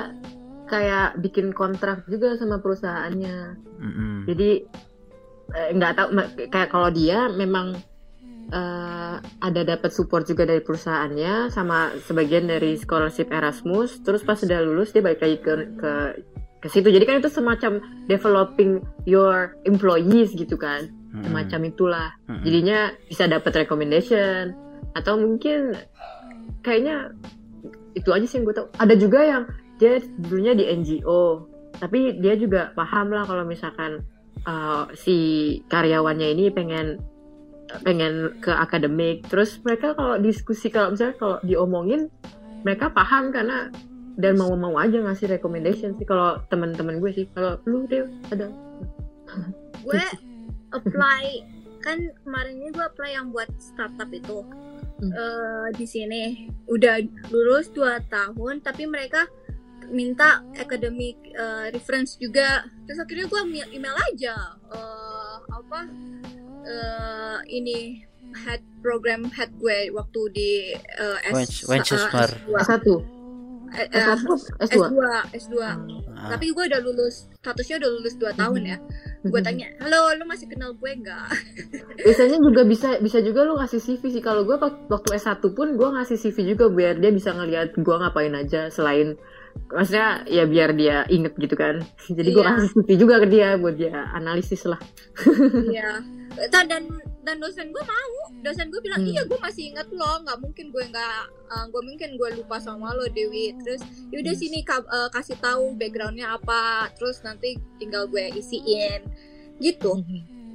kayak 0.65 1.19
bikin 1.19 1.51
kontrak 1.51 2.07
juga 2.07 2.37
sama 2.37 2.61
perusahaannya. 2.61 3.37
mm-mm. 3.75 4.15
Jadi 4.23 4.63
eh, 5.51 5.69
nggak 5.73 5.93
tahu 5.93 6.07
ma- 6.15 6.31
kayak 6.31 6.69
kalau 6.69 6.87
dia 6.89 7.27
memang 7.27 7.75
eh, 8.49 9.15
ada 9.19 9.61
dapat 9.65 9.91
support 9.91 10.23
juga 10.25 10.47
dari 10.47 10.61
perusahaannya 10.61 11.49
sama 11.49 11.91
sebagian 12.05 12.47
dari 12.47 12.77
scholarship 12.77 13.33
Erasmus. 13.33 13.99
Terus 13.99 14.23
pas 14.23 14.39
udah 14.39 14.59
lulus 14.63 14.93
dia 14.93 15.03
balik 15.03 15.25
lagi 15.25 15.37
ke 15.41 15.53
ke 15.75 15.91
ke 16.65 16.67
situ. 16.73 16.89
Jadi 16.89 17.05
kan 17.05 17.21
itu 17.21 17.29
semacam 17.29 17.77
developing 18.09 18.81
your 19.05 19.53
employees 19.69 20.33
gitu 20.33 20.57
kan. 20.57 20.89
Semacam 21.21 21.61
itulah. 21.69 22.09
Jadinya 22.41 22.91
bisa 23.05 23.29
dapat 23.29 23.53
recommendation 23.63 24.57
atau 24.97 25.15
mungkin 25.15 25.77
kayaknya 26.65 27.13
itu 27.93 28.09
aja 28.09 28.25
sih 28.25 28.41
yang 28.41 28.49
gue 28.49 28.55
tahu. 28.57 28.67
Ada 28.81 28.95
juga 28.97 29.19
yang 29.21 29.43
dia 29.77 30.01
dulunya 30.19 30.57
di 30.57 30.65
NGO, 30.67 31.47
tapi 31.77 32.17
dia 32.19 32.35
juga 32.35 32.73
paham 32.75 33.13
lah 33.13 33.23
kalau 33.23 33.47
misalkan 33.47 34.03
uh, 34.43 34.89
si 34.97 35.15
karyawannya 35.71 36.27
ini 36.35 36.51
pengen 36.51 36.99
pengen 37.83 38.35
ke 38.43 38.51
akademik. 38.51 39.23
Terus 39.31 39.61
mereka 39.63 39.95
kalau 39.95 40.19
diskusi 40.19 40.67
kalau 40.67 40.91
misalnya 40.91 41.15
kalau 41.15 41.37
diomongin 41.47 42.11
mereka 42.67 42.91
paham 42.91 43.31
karena 43.31 43.71
dan 44.15 44.39
mau-mau 44.39 44.75
aja 44.75 44.95
ngasih 44.97 45.27
recommendation 45.29 45.91
sih 45.95 46.07
kalau 46.07 46.39
teman-teman 46.47 46.99
gue 46.99 47.11
sih. 47.11 47.25
Kalau 47.31 47.59
lu 47.67 47.83
deh 47.85 48.07
ada? 48.31 48.47
Gue 49.85 50.01
apply 50.71 51.25
kan 51.79 52.01
kemarin 52.25 52.57
ini 52.57 52.73
gue 52.73 52.81
apply 52.81 53.13
yang 53.13 53.29
buat 53.29 53.45
startup 53.61 54.09
itu. 54.09 54.41
Hmm. 54.95 55.11
Eh, 55.11 55.67
di 55.75 55.85
sini. 55.85 56.23
Udah 56.65 56.97
lulus 57.29 57.69
2 57.69 58.01
tahun 58.09 58.65
tapi 58.65 58.89
mereka 58.89 59.29
minta 59.91 60.41
academic 60.57 61.19
eh, 61.29 61.69
reference 61.69 62.17
juga. 62.17 62.65
Terus 62.89 62.97
akhirnya 62.97 63.29
gue 63.29 63.41
email 63.69 63.93
aja. 64.09 64.35
Eh, 64.73 65.35
apa 65.53 65.79
eh, 66.65 67.37
ini 67.53 68.01
head 68.35 68.59
program 68.81 69.29
head 69.31 69.53
gue 69.61 69.93
waktu 69.93 70.21
di 70.33 70.51
eh, 70.73 71.17
S, 71.29 71.35
Wen- 71.69 71.77
Winchester. 71.77 72.27
eh, 72.33 72.57
S2 72.57 72.65
S1, 72.65 72.87
Eh, 73.75 73.87
eh, 73.87 74.15
S1, 74.15 74.23
S2. 74.63 74.75
S2 74.87 74.95
S2 75.35 75.55
Ah, 76.15 76.31
tapi 76.31 76.49
gue 76.49 76.63
udah 76.65 76.79
lulus 76.79 77.27
statusnya 77.35 77.75
udah 77.77 77.89
lulus 77.91 78.15
2 78.15 78.31
tahun 78.33 78.61
ya. 78.65 78.77
Gue 79.21 79.41
tanya 79.41 79.67
halo 79.77 80.15
lu 80.15 80.23
masih 80.23 80.47
kenal 80.47 80.71
gue 80.73 80.91
nggak? 80.95 81.27
Biasanya 82.05 82.37
juga 82.39 82.61
bisa 82.63 82.97
bisa 82.97 83.19
juga 83.19 83.43
lu 83.43 83.55
ngasih 83.55 83.77
CV 83.77 84.01
sih. 84.09 84.23
Kalau 84.23 84.41
gue 84.41 84.55
wak- 84.55 84.87
waktu 84.87 85.09
S1 85.13 85.43
pun 85.51 85.75
gue 85.75 85.87
ngasih 85.91 86.15
CV 86.15 86.55
juga 86.55 86.65
biar 86.67 86.97
dia 86.97 87.11
bisa 87.11 87.29
ngelihat 87.29 87.75
gue 87.75 87.95
ngapain 87.95 88.31
aja 88.31 88.71
selain 88.71 89.19
maksudnya 89.67 90.07
ya 90.25 90.43
biar 90.43 90.71
dia 90.71 91.03
inget 91.07 91.33
gitu 91.35 91.53
kan. 91.53 91.81
Jadi 92.11 92.29
gue 92.29 92.39
Iya. 92.39 92.51
kasih 92.55 92.69
CV 92.75 92.89
juga 92.95 93.15
ke 93.17 93.27
dia 93.27 93.47
buat 93.55 93.75
dia 93.75 94.11
analisis 94.11 94.63
lah. 94.63 94.79
Iya. 95.71 96.03
Ta- 96.51 96.63
dan 96.63 96.87
dan 97.21 97.39
dosen 97.39 97.71
gue 97.71 97.81
mau. 97.81 98.13
Dosen 98.39 98.67
gue 98.67 98.77
bilang 98.79 99.01
Hmm. 99.01 99.09
iya 99.09 99.21
gue 99.23 99.39
masih 99.39 99.71
ingat 99.71 99.87
lo. 99.89 100.21
Nggak 100.21 100.37
mungkin 100.37 100.65
gue 100.69 100.83
nggak 100.85 101.19
eh, 101.47 101.65
gue 101.65 101.81
mungkin 101.83 102.09
gue 102.15 102.29
lupa 102.35 102.57
sama 102.57 102.91
lo 102.91 103.07
Dewi. 103.07 103.55
Terus 103.57 103.81
yaudah 104.09 104.33
sini 104.33 104.61
ka- 104.61 104.85
eh, 104.85 105.09
kasih 105.09 105.39
tahu 105.39 105.73
backgroundnya 105.73 106.33
apa. 106.33 106.91
Terus 106.93 107.19
nanti 107.21 107.53
tinggal 107.75 108.05
gue 108.05 108.29
isiin. 108.31 109.01
Gitu. 109.57 109.91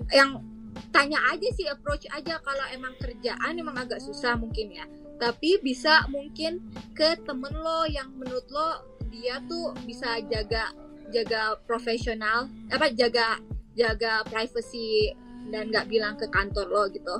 Yang 0.08 0.44
tanya 0.88 1.18
aja 1.26 1.48
sih 1.50 1.66
approach 1.66 2.06
aja. 2.08 2.38
Kalau 2.38 2.66
emang 2.70 2.94
kerjaan 2.96 3.52
emang 3.54 3.74
agak 3.74 3.98
susah 3.98 4.36
mungkin 4.36 4.70
ya. 4.70 4.84
Tapi 5.16 5.58
bisa 5.58 6.06
mungkin 6.06 6.64
ke 6.92 7.18
temen 7.20 7.52
lo 7.52 7.84
yang 7.86 8.08
menurut 8.14 8.46
lo 8.48 8.68
dia 9.10 9.42
tuh 9.50 9.74
bisa 9.84 10.22
jaga 10.30 10.70
jaga 11.10 11.58
profesional 11.66 12.46
apa 12.70 12.94
jaga 12.94 13.42
jaga 13.74 14.22
privacy 14.30 15.10
dan 15.50 15.68
nggak 15.74 15.90
bilang 15.90 16.14
ke 16.14 16.30
kantor 16.30 16.66
lo 16.70 16.82
gitu. 16.90 17.16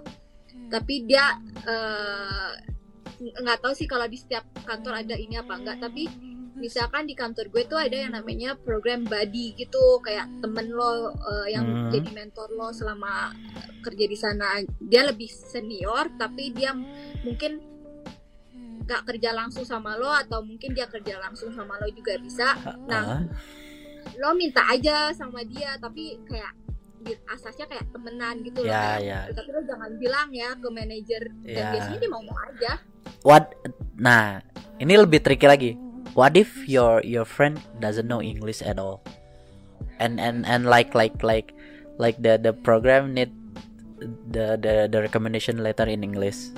Tapi 0.70 0.94
dia 1.04 1.34
eh, 1.66 2.50
nggak 3.20 3.58
tahu 3.60 3.74
sih 3.76 3.90
kalau 3.90 4.06
di 4.06 4.16
setiap 4.16 4.46
kantor 4.64 5.04
ada 5.04 5.18
ini 5.18 5.36
apa 5.36 5.52
enggak 5.58 5.76
tapi 5.82 6.08
misalkan 6.60 7.08
di 7.08 7.16
kantor 7.16 7.48
gue 7.48 7.64
tuh 7.64 7.80
ada 7.80 7.96
yang 7.96 8.12
namanya 8.12 8.52
program 8.52 9.08
buddy 9.08 9.56
gitu 9.56 9.80
kayak 10.04 10.28
temen 10.44 10.68
lo 10.70 11.16
eh, 11.16 11.56
yang 11.56 11.64
Hmm. 11.64 11.88
jadi 11.88 12.08
mentor 12.12 12.52
lo 12.52 12.68
selama 12.70 13.32
kerja 13.80 14.04
di 14.04 14.16
sana. 14.18 14.60
Dia 14.78 15.08
lebih 15.08 15.28
senior 15.28 16.12
tapi 16.20 16.52
dia 16.52 16.76
mungkin 17.24 17.69
nggak 18.90 19.06
kerja 19.06 19.30
langsung 19.30 19.62
sama 19.62 19.94
lo 19.94 20.10
atau 20.10 20.42
mungkin 20.42 20.74
dia 20.74 20.90
kerja 20.90 21.22
langsung 21.22 21.54
sama 21.54 21.78
lo 21.78 21.86
juga 21.94 22.18
bisa. 22.18 22.58
Nah 22.90 23.22
Ah, 23.22 23.22
lo 24.18 24.34
minta 24.34 24.66
aja 24.66 25.14
sama 25.14 25.46
dia 25.46 25.78
tapi 25.78 26.18
kayak 26.26 26.58
asasnya 27.30 27.64
kayak 27.64 27.86
temenan 27.94 28.44
gitu 28.44 28.60
loh 28.60 28.68
ya 28.68 29.00
kayak, 29.00 29.00
ya. 29.00 29.20
tapi 29.32 29.48
lo 29.54 29.60
jangan 29.64 29.90
bilang 29.96 30.28
ya 30.34 30.52
ke 30.52 30.68
manajer. 30.68 31.22
Dan 31.46 31.54
Ya. 31.54 31.70
biasanya 31.72 31.98
dia 32.02 32.10
mau 32.10 32.22
mau 32.26 32.36
aja. 32.44 32.72
What 33.22 33.54
nah 33.96 34.42
ini 34.76 34.98
lebih 34.98 35.22
tricky 35.22 35.46
lagi. 35.46 35.70
What 36.12 36.34
if 36.34 36.50
your 36.66 36.98
your 37.06 37.22
friend 37.22 37.62
doesn't 37.78 38.10
know 38.10 38.18
English 38.18 38.60
at 38.60 38.76
all? 38.76 39.00
And 40.02 40.18
and 40.18 40.42
and 40.42 40.66
like 40.66 40.92
like 40.92 41.22
like 41.22 41.54
like 41.96 42.18
the 42.18 42.34
the 42.36 42.50
program 42.50 43.14
need 43.14 43.30
the 44.32 44.56
the 44.58 44.88
the 44.88 44.98
recommendation 45.00 45.60
letter 45.60 45.86
in 45.86 46.00
English. 46.02 46.50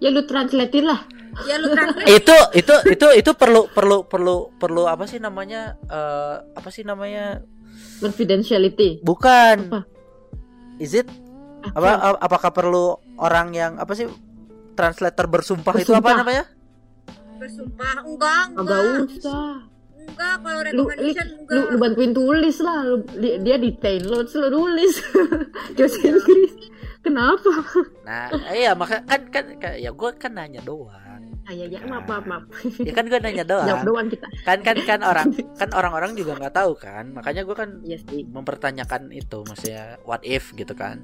Ya 0.00 0.12
lu 0.12 0.24
translatein 0.24 0.84
lah 0.86 1.04
ya 1.42 1.56
lu 1.56 1.68
translate 1.70 2.08
itu 2.10 2.36
itu 2.54 2.74
itu 2.88 3.06
itu 3.16 3.30
perlu 3.32 3.64
perlu 3.66 4.04
perlu 4.04 4.52
perlu 4.54 4.84
apa 4.84 5.04
sih 5.04 5.16
namanya 5.16 5.80
eh, 5.86 6.34
apa 6.52 6.68
sih 6.68 6.82
namanya? 6.82 7.40
Confidentiality. 7.98 8.98
Bukan. 9.00 9.70
Apa? 9.70 9.80
is 10.76 10.92
it? 10.92 11.06
Apa? 11.70 12.18
Apakah 12.18 12.50
perlu 12.50 12.84
orang 13.16 13.54
yang 13.54 13.78
apa 13.78 13.94
sih 13.94 14.10
translator 14.74 15.30
bersumpah, 15.30 15.70
itu 15.76 15.90
apa 15.90 16.02
Bersumpah. 16.02 16.14
namanya? 16.18 16.44
Bersumpah. 17.38 17.94
Enggak 18.02 18.44
Agak 18.52 18.58
enggak 18.58 18.80
usah. 19.08 19.54
Enggak 20.02 20.34
kalau 20.36 20.58
lu, 20.58 20.66
li, 20.66 20.66
recommendation 20.66 21.28
enggak. 21.38 21.54
lu, 21.54 21.60
lu 21.62 21.76
bantuin 21.78 22.10
tulis 22.12 22.56
lah. 22.58 22.78
Lu, 22.82 22.96
li- 23.14 23.38
dia 23.38 23.56
detain 23.56 24.02
lo 24.02 24.26
terus 24.26 24.34
lu 24.36 24.48
tulis. 24.50 24.92
Bahasa 25.78 25.98
Inggris 26.02 26.52
kenapa? 27.02 27.50
Nah 28.06 28.30
iya 28.54 28.72
maka 28.72 29.02
kan 29.04 29.28
kan, 29.28 29.44
kan 29.58 29.74
ya 29.76 29.90
gue 29.90 30.10
kan 30.16 30.32
nanya 30.32 30.62
doang. 30.62 31.22
Ah, 31.42 31.50
ya 31.50 31.66
ya 31.66 31.82
maaf 31.90 32.06
maaf 32.06 32.24
maaf. 32.24 32.44
Ya 32.78 32.94
kan 32.94 33.10
gue 33.10 33.18
nanya 33.18 33.42
jawab 33.42 33.66
doang 33.66 33.82
doang 33.82 34.06
kita. 34.08 34.26
Kan 34.46 34.58
kan 34.62 34.76
kan 34.86 35.00
orang 35.02 35.28
kan 35.58 35.68
orang-orang 35.74 36.14
juga 36.14 36.38
nggak 36.38 36.54
tahu 36.54 36.72
kan. 36.78 37.10
Makanya 37.10 37.42
gue 37.42 37.56
kan 37.58 37.70
iya 37.82 37.98
sih. 37.98 38.22
mempertanyakan 38.30 39.10
itu 39.10 39.42
maksudnya 39.42 39.98
what 40.06 40.22
if 40.22 40.54
gitu 40.54 40.72
kan. 40.72 41.02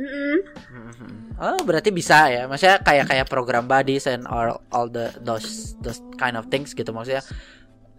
Mm-mm. 0.00 0.36
Mhm. 0.72 1.12
Oh 1.36 1.60
berarti 1.64 1.92
bisa 1.92 2.32
ya, 2.32 2.48
maksudnya 2.48 2.80
kayak 2.80 3.04
kayak 3.08 3.26
program 3.28 3.68
buddies 3.68 4.08
and 4.08 4.24
all 4.24 4.60
all 4.72 4.88
the 4.88 5.12
those 5.20 5.76
those 5.84 6.00
kind 6.16 6.40
of 6.40 6.48
things 6.48 6.72
gitu. 6.72 6.88
Maksudnya 6.92 7.20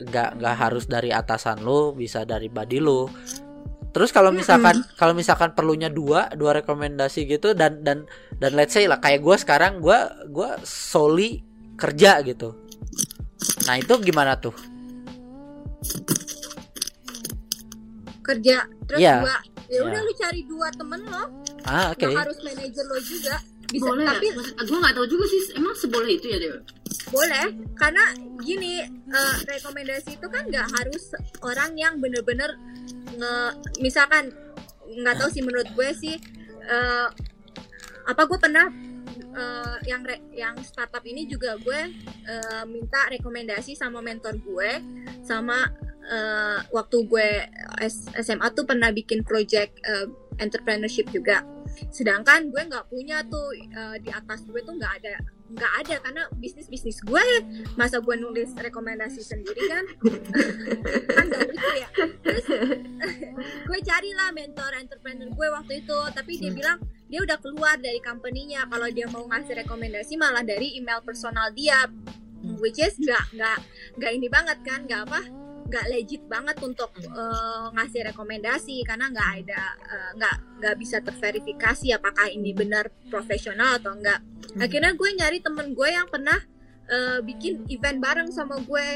nggak 0.01 0.41
nggak 0.41 0.55
harus 0.57 0.89
dari 0.89 1.13
atasan 1.13 1.61
lu, 1.61 1.93
bisa 1.93 2.25
dari 2.25 2.49
buddy 2.49 2.81
lu. 2.81 3.05
Terus 3.91 4.09
kalau 4.09 4.31
misalkan 4.31 4.79
kalau 4.95 5.11
misalkan 5.11 5.51
perlunya 5.51 5.91
dua 5.91 6.31
dua 6.31 6.55
rekomendasi 6.57 7.27
gitu 7.27 7.51
dan 7.51 7.83
dan 7.83 8.07
dan 8.39 8.51
let's 8.55 8.71
say 8.71 8.87
lah 8.87 8.97
kayak 8.97 9.19
gue 9.19 9.35
sekarang 9.35 9.83
gue 9.83 9.99
gue 10.31 10.49
solely 10.63 11.43
kerja 11.75 12.23
gitu. 12.23 12.55
Nah 13.67 13.75
itu 13.75 13.93
gimana 13.99 14.35
tuh? 14.35 14.55
kerja 18.21 18.63
terus 18.87 18.99
Iya. 19.01 19.15
dua 19.19 19.35
ya 19.67 19.79
udah 19.81 19.99
Iya. 19.99 20.07
lu 20.07 20.13
cari 20.15 20.41
dua 20.45 20.67
temen 20.71 21.01
lo 21.03 21.23
Ah 21.63 21.91
oke. 21.91 22.05
nggak 22.05 22.21
harus 22.21 22.39
manajer 22.41 22.85
lo 22.85 22.97
juga 23.01 23.35
bisa 23.71 23.87
boleh 23.87 24.05
tapi 24.05 24.27
ya? 24.27 24.33
gue 24.61 24.77
nggak 24.83 24.95
tahu 24.95 25.07
juga 25.07 25.25
sih 25.25 25.41
emang 25.55 25.73
seboleh 25.73 26.13
itu 26.19 26.27
ya 26.27 26.37
Dewa 26.37 26.59
boleh 27.07 27.45
karena 27.79 28.03
gini 28.43 28.73
eh, 28.87 29.35
rekomendasi 29.47 30.19
itu 30.19 30.27
kan 30.27 30.43
nggak 30.45 30.67
harus 30.75 31.15
orang 31.41 31.71
yang 31.75 31.97
bener-bener 31.97 32.59
nge 33.15 33.35
misalkan 33.79 34.31
nggak 34.91 35.15
tahu 35.15 35.29
sih 35.31 35.39
menurut 35.39 35.67
gue 35.71 35.89
sih 35.95 36.15
eh, 36.67 37.07
apa 38.03 38.21
gue 38.27 38.39
pernah 38.39 38.67
eh, 39.31 39.75
yang 39.87 40.03
re- 40.03 40.25
yang 40.35 40.59
startup 40.61 41.03
ini 41.03 41.23
juga 41.25 41.55
gue 41.55 41.79
eh, 42.27 42.63
minta 42.67 43.07
rekomendasi 43.07 43.75
sama 43.75 44.03
mentor 44.03 44.35
gue 44.41 44.71
sama 45.23 45.69
eh, 46.03 46.59
waktu 46.69 46.97
gue 47.07 47.29
S- 47.87 48.11
SMA 48.19 48.51
tuh 48.51 48.67
pernah 48.67 48.91
bikin 48.91 49.23
project 49.23 49.79
eh, 49.79 50.07
entrepreneurship 50.39 51.09
juga. 51.11 51.43
Sedangkan 51.89 52.51
gue 52.51 52.61
nggak 52.61 52.87
punya 52.91 53.23
tuh 53.27 53.55
eh, 53.55 53.97
di 54.03 54.11
atas 54.11 54.43
gue 54.47 54.59
tuh 54.63 54.75
nggak 54.75 54.93
ada 55.01 55.15
nggak 55.51 55.73
ada 55.83 55.95
karena 55.99 56.23
bisnis 56.39 56.67
bisnis 56.71 56.99
gue. 57.03 57.25
Masa 57.75 57.99
gue 57.99 58.15
nulis 58.15 58.55
rekomendasi 58.55 59.19
sendiri 59.19 59.61
kan? 59.67 59.83
Kan 61.15 61.25
nggak 61.27 61.43
lucu 61.51 61.71
ya. 61.75 61.89
Terus 62.23 62.45
gue 63.67 63.79
carilah 63.83 64.29
mentor 64.31 64.71
entrepreneur 64.79 65.27
gue 65.27 65.47
waktu 65.51 65.73
itu 65.83 65.99
tapi 66.15 66.39
dia 66.39 66.51
bilang 66.51 66.79
dia 67.11 67.19
udah 67.19 67.37
keluar 67.43 67.75
dari 67.79 67.99
company-nya. 67.99 68.67
Kalau 68.71 68.87
dia 68.87 69.07
mau 69.11 69.27
ngasih 69.27 69.67
rekomendasi 69.67 70.15
malah 70.15 70.43
dari 70.43 70.79
email 70.79 71.03
personal 71.03 71.51
dia 71.51 71.87
which 72.57 72.81
is 72.81 72.97
nggak 72.97 73.21
nggak 73.37 73.59
nggak 74.01 74.11
ini 74.17 74.27
banget 74.31 74.57
kan 74.65 74.81
nggak 74.89 75.05
apa 75.05 75.40
nggak 75.71 75.87
legit 75.87 76.23
banget 76.27 76.59
untuk 76.59 76.91
eh, 76.99 77.65
ngasih 77.71 78.11
rekomendasi 78.11 78.83
karena 78.83 79.07
nggak 79.07 79.29
ada 79.39 79.63
eh, 79.87 80.09
nggak 80.19 80.35
nggak 80.59 80.75
bisa 80.75 80.99
terverifikasi 80.99 81.95
apakah 81.95 82.27
ini 82.27 82.51
benar 82.51 82.91
profesional 83.07 83.79
atau 83.79 83.95
enggak 83.95 84.19
akhirnya 84.59 84.91
gue 84.91 85.09
nyari 85.15 85.39
temen 85.39 85.71
gue 85.71 85.89
yang 85.89 86.11
pernah 86.11 86.35
eh, 86.91 87.19
bikin 87.23 87.65
event 87.71 88.03
bareng 88.03 88.29
sama 88.29 88.59
gue. 88.59 88.89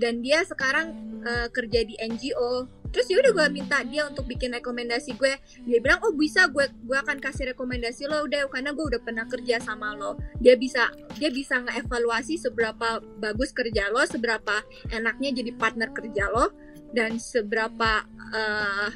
Dan 0.00 0.24
dia 0.24 0.40
sekarang 0.48 0.96
eh, 1.24 1.48
kerja 1.52 1.84
di 1.84 1.94
NGO 2.00 2.83
terus 2.94 3.10
ya 3.10 3.18
udah 3.18 3.32
gue 3.34 3.46
minta 3.50 3.82
dia 3.82 4.06
untuk 4.06 4.30
bikin 4.30 4.54
rekomendasi 4.54 5.18
gue. 5.18 5.34
Dia 5.66 5.78
bilang 5.82 5.98
oh 6.06 6.14
bisa 6.14 6.46
gue 6.46 6.70
gue 6.70 6.94
akan 6.94 7.18
kasih 7.18 7.50
rekomendasi 7.50 8.06
lo 8.06 8.22
udah 8.22 8.46
karena 8.46 8.70
gue 8.70 8.84
udah 8.94 9.00
pernah 9.02 9.26
kerja 9.26 9.58
sama 9.58 9.98
lo. 9.98 10.14
Dia 10.38 10.54
bisa 10.54 10.94
dia 11.18 11.34
bisa 11.34 11.58
ngeevaluasi 11.58 12.38
seberapa 12.38 13.02
bagus 13.18 13.50
kerja 13.50 13.90
lo 13.90 14.06
seberapa 14.06 14.62
enaknya 14.94 15.42
jadi 15.42 15.50
partner 15.58 15.90
kerja 15.90 16.30
lo 16.30 16.54
dan 16.94 17.18
seberapa 17.18 18.06
eh, 18.30 18.90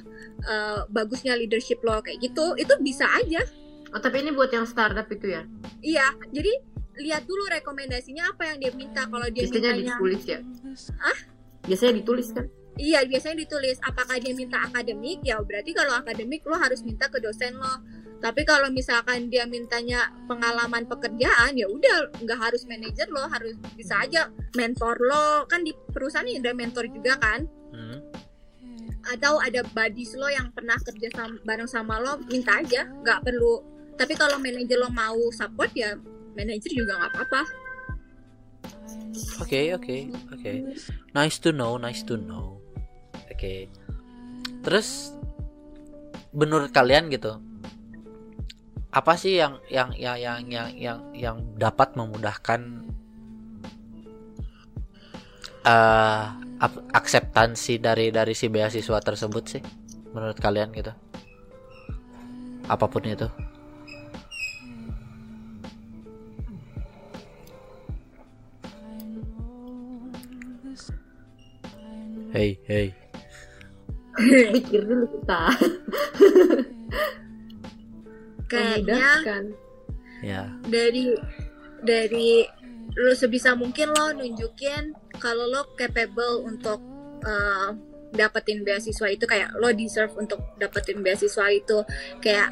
eh, 0.46 0.80
bagusnya 0.86 1.34
leadership 1.34 1.82
lo 1.82 1.98
kayak 1.98 2.22
gitu. 2.22 2.54
Itu 2.54 2.78
bisa 2.78 3.10
aja. 3.18 3.42
Oh, 3.90 3.98
tapi 3.98 4.22
ini 4.22 4.30
buat 4.30 4.52
yang 4.52 4.68
startup 4.68 5.08
itu 5.10 5.32
ya? 5.32 5.42
Iya, 5.80 6.12
jadi 6.28 6.52
lihat 7.00 7.24
dulu 7.24 7.48
rekomendasinya 7.48 8.36
apa 8.36 8.52
yang 8.52 8.60
dia 8.60 8.72
minta. 8.76 9.08
Kalau 9.08 9.26
dia 9.32 9.48
biasanya 9.48 9.72
mintanya, 9.72 9.96
ditulis 9.96 10.22
ya? 10.28 10.38
Ah? 11.00 11.18
biasanya 11.68 12.00
ditulis 12.00 12.28
kan 12.32 12.48
iya 12.78 13.04
biasanya 13.04 13.44
ditulis. 13.44 13.76
Apakah 13.82 14.16
dia 14.22 14.32
minta 14.32 14.62
akademik? 14.64 15.20
Ya 15.26 15.36
berarti 15.42 15.74
kalau 15.74 15.98
akademik 15.98 16.46
lo 16.46 16.56
harus 16.56 16.80
minta 16.86 17.10
ke 17.10 17.18
dosen 17.18 17.58
lo. 17.58 17.82
Tapi 18.18 18.42
kalau 18.42 18.66
misalkan 18.74 19.30
dia 19.30 19.46
mintanya 19.46 20.10
pengalaman 20.26 20.82
pekerjaan, 20.90 21.54
ya 21.54 21.70
udah 21.70 22.18
nggak 22.18 22.38
harus 22.38 22.66
manajer 22.66 23.06
lo, 23.14 23.30
harus 23.30 23.54
bisa 23.78 24.02
aja 24.02 24.26
mentor 24.58 24.98
lo. 24.98 25.46
Kan 25.46 25.62
di 25.62 25.70
perusahaan 25.94 26.26
ini 26.26 26.42
ada 26.42 26.50
mentor 26.50 26.90
juga 26.90 27.14
kan? 27.18 27.46
Hmm. 27.70 28.02
Atau 29.06 29.38
ada 29.38 29.62
buddies 29.70 30.18
lo 30.18 30.26
yang 30.26 30.50
pernah 30.50 30.74
kerja 30.82 31.08
sama, 31.14 31.38
bareng 31.46 31.70
sama 31.70 32.02
lo, 32.02 32.18
minta 32.26 32.58
aja, 32.58 32.90
nggak 32.90 33.22
perlu. 33.22 33.62
Tapi 33.94 34.14
kalau 34.18 34.42
manajer 34.42 34.78
lo 34.82 34.90
mau 34.90 35.18
support 35.30 35.70
ya 35.78 35.94
manajer 36.34 36.74
juga 36.74 36.98
nggak 36.98 37.12
apa-apa. 37.14 37.42
Oke 39.42 39.74
oke 39.74 39.96
oke. 40.34 40.52
Nice 41.14 41.38
to 41.38 41.54
know, 41.54 41.78
nice 41.78 42.02
to 42.02 42.18
know. 42.18 42.57
Oke. 43.38 43.70
Terus 44.66 45.14
menurut 46.34 46.74
kalian 46.74 47.06
gitu 47.06 47.38
apa 48.90 49.14
sih 49.14 49.38
yang 49.38 49.62
yang 49.70 49.94
yang 49.94 50.18
yang 50.18 50.38
yang 50.50 50.68
yang, 50.74 50.98
yang 51.14 51.36
dapat 51.54 51.94
memudahkan 51.94 52.82
uh, 55.62 56.34
akseptansi 56.90 57.78
dari 57.78 58.10
dari 58.10 58.34
si 58.34 58.50
beasiswa 58.50 58.98
tersebut 58.98 59.44
sih 59.46 59.62
menurut 60.10 60.34
kalian 60.42 60.74
gitu 60.74 60.90
apa 62.66 62.86
pun 62.90 63.06
itu 63.06 63.30
Hey, 72.28 72.60
hey. 72.68 73.07
Pikir 74.54 74.80
dulu 74.84 75.04
kita. 75.18 75.42
Kayaknya 78.50 79.10
kan. 79.22 79.44
Ya. 80.18 80.50
dari 80.66 81.14
dari 81.86 82.42
lo 82.98 83.14
sebisa 83.14 83.54
mungkin 83.54 83.94
lo 83.94 84.10
nunjukin 84.18 84.90
kalau 85.22 85.46
lo 85.46 85.62
capable 85.78 86.42
untuk 86.42 86.82
uh, 87.22 87.70
dapetin 88.10 88.66
beasiswa 88.66 89.14
itu 89.14 89.30
kayak 89.30 89.54
lo 89.62 89.70
deserve 89.70 90.10
untuk 90.18 90.42
dapetin 90.58 91.06
beasiswa 91.06 91.54
itu 91.54 91.86
kayak 92.18 92.50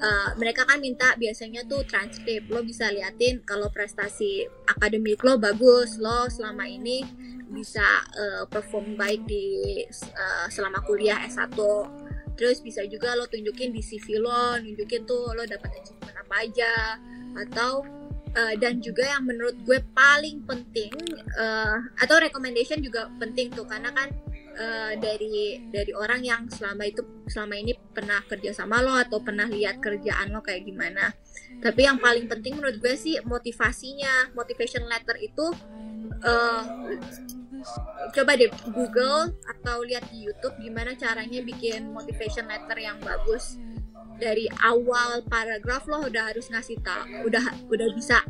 uh, 0.00 0.30
mereka 0.36 0.64
kan 0.68 0.78
minta 0.80 1.14
biasanya 1.16 1.64
tuh 1.64 1.84
transkrip. 1.88 2.48
Lo 2.48 2.60
bisa 2.62 2.88
liatin 2.92 3.42
kalau 3.44 3.68
prestasi 3.72 4.44
akademik 4.68 5.20
lo 5.24 5.40
bagus 5.40 5.96
lo 6.00 6.28
selama 6.28 6.68
ini 6.68 7.04
bisa 7.46 7.84
uh, 8.16 8.44
perform 8.50 8.98
baik 8.98 9.22
di 9.24 9.86
uh, 10.12 10.46
selama 10.50 10.82
kuliah 10.82 11.22
S1 11.30 11.54
terus 12.36 12.60
bisa 12.60 12.84
juga 12.84 13.16
lo 13.16 13.24
tunjukin 13.30 13.72
di 13.72 13.80
CV 13.80 14.20
lo 14.20 14.60
nunjukin 14.60 15.08
tuh 15.08 15.32
lo 15.32 15.42
dapat 15.48 15.72
achievement 15.80 16.16
apa 16.20 16.34
aja. 16.44 16.72
Atau 17.36 17.84
uh, 18.36 18.54
dan 18.60 18.80
juga 18.84 19.04
yang 19.08 19.24
menurut 19.24 19.56
gue 19.64 19.80
paling 19.96 20.44
penting 20.44 20.92
uh, 21.36 21.80
atau 22.00 22.20
recommendation 22.20 22.80
juga 22.84 23.08
penting 23.16 23.48
tuh. 23.52 23.64
Karena 23.64 23.88
kan 23.92 24.12
uh, 24.56 24.92
dari 24.96 25.60
dari 25.68 25.92
orang 25.92 26.24
yang 26.24 26.42
selama 26.48 26.88
itu 26.88 27.04
selama 27.28 27.54
ini 27.60 27.76
pernah 27.76 28.24
kerja 28.24 28.56
sama 28.56 28.80
lo 28.80 28.96
atau 28.96 29.20
pernah 29.20 29.46
lihat 29.46 29.78
kerjaan 29.78 30.32
lo 30.32 30.40
kayak 30.40 30.66
gimana. 30.66 31.12
Tapi 31.60 31.86
yang 31.86 32.00
paling 32.00 32.26
penting 32.26 32.58
menurut 32.58 32.80
gue 32.80 32.96
sih 32.96 33.20
motivasinya 33.22 34.32
motivation 34.32 34.84
letter 34.88 35.16
itu 35.20 35.46
uh, 36.24 36.62
coba 38.12 38.32
deh 38.38 38.50
Google 38.72 39.34
atau 39.44 39.82
lihat 39.84 40.08
di 40.12 40.28
YouTube 40.28 40.56
gimana 40.60 40.94
caranya 40.96 41.40
bikin 41.44 41.92
motivation 41.92 42.48
letter 42.48 42.76
yang 42.80 42.98
bagus. 43.04 43.60
Dari 44.16 44.48
awal 44.64 45.28
paragraf 45.28 45.84
lo 45.92 46.08
udah 46.08 46.32
harus 46.32 46.48
ngasih 46.48 46.80
tau 46.80 47.04
udah 47.28 47.68
udah 47.68 47.88
bisa 47.92 48.24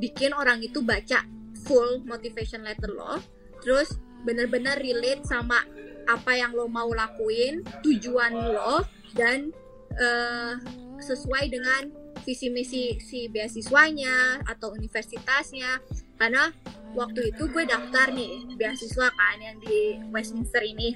bikin 0.00 0.34
orang 0.34 0.58
itu 0.58 0.82
baca 0.82 1.22
full 1.66 2.02
motivation 2.02 2.66
letter 2.66 2.90
lo. 2.90 3.22
Terus 3.60 4.00
bener-bener 4.24 4.76
relate 4.78 5.24
sama 5.24 5.62
apa 6.08 6.32
yang 6.34 6.52
lo 6.56 6.66
mau 6.66 6.90
lakuin 6.90 7.62
tujuan 7.86 8.32
lo 8.54 8.82
dan 9.14 9.54
uh, 9.96 10.58
sesuai 11.00 11.48
dengan 11.48 11.90
visi 12.22 12.52
misi 12.52 13.00
si 13.00 13.26
beasiswanya 13.32 14.44
atau 14.44 14.76
universitasnya. 14.76 15.80
Karena 16.20 16.52
waktu 16.92 17.32
itu 17.32 17.48
gue 17.48 17.64
daftar 17.64 18.12
nih 18.12 18.44
beasiswa 18.58 19.08
kan 19.08 19.38
yang 19.40 19.56
di 19.62 19.96
Westminster 20.12 20.60
ini 20.60 20.92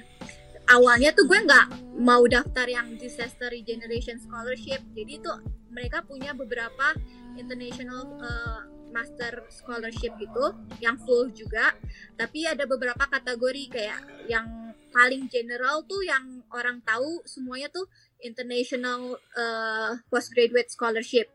awalnya 0.69 1.13
tuh 1.13 1.25
gue 1.29 1.39
nggak 1.45 1.97
mau 2.01 2.23
daftar 2.27 2.67
yang 2.67 2.97
disaster 2.97 3.51
regeneration 3.51 4.17
scholarship. 4.19 4.81
Jadi 4.93 5.21
tuh 5.21 5.39
mereka 5.71 6.01
punya 6.03 6.31
beberapa 6.31 6.95
international 7.35 8.15
uh, 8.19 8.61
master 8.95 9.43
scholarship 9.51 10.15
gitu 10.15 10.55
yang 10.79 10.95
full 11.03 11.29
juga. 11.35 11.75
Tapi 12.15 12.47
ada 12.47 12.63
beberapa 12.63 13.03
kategori 13.07 13.63
kayak 13.71 14.01
yang 14.31 14.75
paling 14.95 15.27
general 15.27 15.83
tuh 15.83 15.99
yang 16.07 16.39
orang 16.55 16.79
tahu 16.87 17.19
semuanya 17.27 17.67
tuh 17.67 17.83
international 18.23 19.19
uh, 19.35 19.91
postgraduate 20.07 20.71
scholarship. 20.71 21.27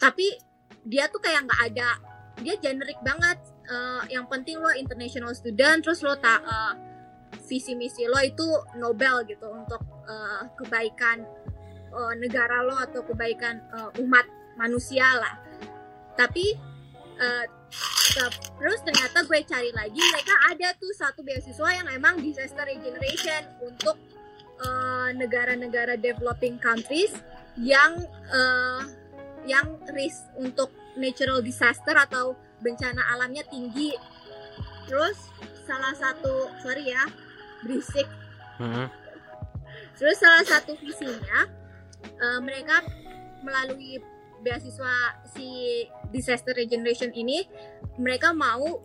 Tapi 0.00 0.32
dia 0.88 1.06
tuh 1.12 1.20
kayak 1.20 1.46
nggak 1.46 1.62
ada 1.72 1.88
dia 2.42 2.56
generic 2.58 2.98
banget 3.04 3.38
uh, 3.70 4.02
yang 4.10 4.26
penting 4.26 4.58
lo 4.58 4.72
international 4.74 5.30
student 5.36 5.84
terus 5.84 6.02
lo 6.02 6.16
tak 6.18 6.42
uh, 6.42 6.74
visi 7.48 7.72
misi 7.76 8.04
lo 8.08 8.18
itu 8.20 8.44
Nobel 8.76 9.24
gitu 9.28 9.48
untuk 9.48 9.80
uh, 10.08 10.44
kebaikan 10.60 11.24
uh, 11.92 12.14
negara 12.16 12.64
lo 12.64 12.76
atau 12.80 13.04
kebaikan 13.04 13.60
uh, 13.72 13.90
umat 14.00 14.24
manusia 14.56 15.04
lah. 15.16 15.34
Tapi 16.16 16.56
uh, 17.20 17.44
terus 18.60 18.80
ternyata 18.84 19.24
gue 19.24 19.40
cari 19.48 19.72
lagi 19.72 19.96
mereka 19.96 20.34
ada 20.52 20.76
tuh 20.76 20.92
satu 20.92 21.24
beasiswa 21.24 21.68
yang 21.72 21.88
emang 21.88 22.20
disaster 22.20 22.68
regeneration 22.68 23.48
untuk 23.64 23.96
negara-negara 25.18 25.98
uh, 25.98 26.00
developing 26.00 26.54
countries 26.62 27.10
yang 27.58 27.98
uh, 28.30 28.86
yang 29.42 29.74
risk 29.90 30.22
untuk 30.38 30.70
natural 30.94 31.42
disaster 31.42 31.96
atau 31.98 32.38
bencana 32.62 33.02
alamnya 33.16 33.42
tinggi. 33.50 33.90
Terus 34.86 35.18
salah 35.66 35.94
satu 35.94 36.50
sorry 36.60 36.90
ya 36.90 37.04
berisik. 37.62 38.08
Hmm. 38.58 38.90
Terus 39.96 40.18
salah 40.18 40.42
satu 40.42 40.74
visinya 40.82 41.46
uh, 42.18 42.40
mereka 42.42 42.82
melalui 43.42 44.02
beasiswa 44.42 45.22
si 45.30 45.82
disaster 46.10 46.54
regeneration 46.54 47.14
ini 47.14 47.46
mereka 47.98 48.34
mau 48.34 48.82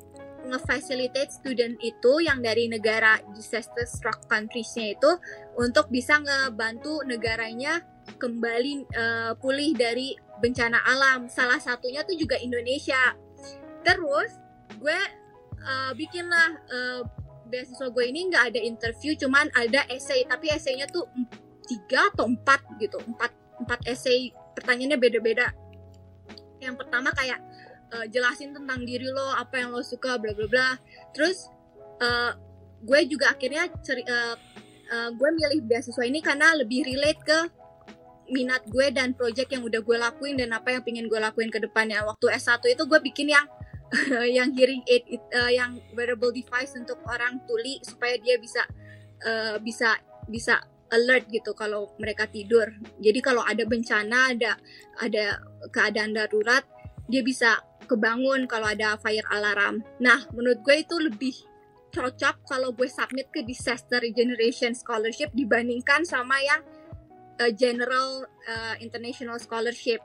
ngefacilitate 0.47 1.34
student 1.34 1.75
itu 1.84 2.23
yang 2.23 2.39
dari 2.39 2.71
negara 2.71 3.19
disaster 3.36 3.84
struck 3.84 4.30
countries-nya 4.32 4.95
itu 4.95 5.11
untuk 5.59 5.91
bisa 5.91 6.21
ngebantu 6.21 7.03
negaranya 7.03 7.84
kembali 8.15 8.88
uh, 8.95 9.34
pulih 9.41 9.75
dari 9.75 10.15
bencana 10.39 10.80
alam. 10.88 11.28
Salah 11.28 11.59
satunya 11.59 12.07
tuh 12.07 12.15
juga 12.15 12.39
Indonesia. 12.39 13.17
Terus 13.84 14.32
gue 14.80 14.99
uh, 15.64 15.91
bikinlah 15.95 16.49
uh, 16.70 17.01
beasiswa 17.47 17.88
gue 17.88 18.05
ini 18.05 18.28
nggak 18.28 18.53
ada 18.53 18.60
interview 18.60 19.16
cuman 19.16 19.47
ada 19.55 19.88
essay. 19.89 20.28
Tapi 20.28 20.51
essaynya 20.51 20.86
tuh 20.89 21.08
tiga 21.68 22.12
atau 22.14 22.28
empat 22.28 22.62
gitu. 22.82 22.99
Empat 23.08 23.32
empat 23.64 23.80
essay. 23.88 24.34
Pertanyaannya 24.53 24.97
beda-beda. 24.99 25.53
Yang 26.60 26.76
pertama 26.86 27.14
kayak 27.14 27.39
uh, 27.93 28.05
jelasin 28.10 28.51
tentang 28.51 28.84
diri 28.84 29.08
lo 29.08 29.32
apa 29.34 29.62
yang 29.62 29.72
lo 29.74 29.82
suka 29.86 30.20
bla 30.20 30.34
bla 30.34 30.47
bla. 30.49 30.70
Terus 31.14 31.47
uh, 32.01 32.34
gue 32.84 32.99
juga 33.10 33.34
akhirnya 33.34 33.70
ceri 33.82 34.05
uh, 34.05 34.36
uh, 34.91 35.10
gue 35.14 35.30
milih 35.34 35.66
beasiswa 35.66 36.03
ini 36.05 36.20
karena 36.22 36.53
lebih 36.58 36.86
relate 36.86 37.22
ke 37.26 37.39
minat 38.28 38.68
gue 38.68 38.91
dan 38.91 39.16
project 39.16 39.49
yang 39.55 39.64
udah 39.64 39.80
gue 39.80 39.97
lakuin 39.97 40.36
dan 40.36 40.51
apa 40.51 40.76
yang 40.76 40.84
pengen 40.84 41.08
gue 41.08 41.20
lakuin 41.20 41.47
ke 41.47 41.64
depannya. 41.64 42.03
Waktu 42.03 42.28
S1 42.36 42.60
itu 42.68 42.84
gue 42.84 42.99
bikin 42.99 43.32
yang 43.32 43.47
yang 44.38 44.51
hearing 44.51 44.83
aid 44.88 45.03
uh, 45.31 45.51
yang 45.51 45.79
wearable 45.95 46.31
device 46.31 46.75
untuk 46.75 46.99
orang 47.07 47.39
tuli 47.47 47.79
supaya 47.83 48.19
dia 48.19 48.35
bisa 48.35 48.63
uh, 49.23 49.55
bisa 49.63 49.95
bisa 50.27 50.59
alert 50.91 51.27
gitu 51.31 51.51
kalau 51.51 51.91
mereka 51.99 52.27
tidur. 52.27 52.71
Jadi 52.99 53.19
kalau 53.19 53.43
ada 53.43 53.63
bencana, 53.67 54.31
ada 54.31 54.55
ada 55.03 55.39
keadaan 55.71 56.15
darurat, 56.15 56.63
dia 57.11 57.23
bisa 57.23 57.59
kebangun 57.88 58.47
kalau 58.47 58.67
ada 58.67 58.99
fire 58.99 59.25
alarm. 59.31 59.83
Nah, 60.03 60.27
menurut 60.35 60.59
gue 60.63 60.83
itu 60.83 60.95
lebih 60.99 61.35
cocok 61.91 62.43
kalau 62.45 62.75
gue 62.75 62.88
submit 62.91 63.31
ke 63.31 63.41
disaster 63.47 64.03
regeneration 64.03 64.75
scholarship 64.75 65.31
dibandingkan 65.31 66.03
sama 66.03 66.35
yang 66.43 66.61
uh, 67.39 67.51
general 67.55 68.27
uh, 68.45 68.75
international 68.83 69.39
scholarship 69.39 70.03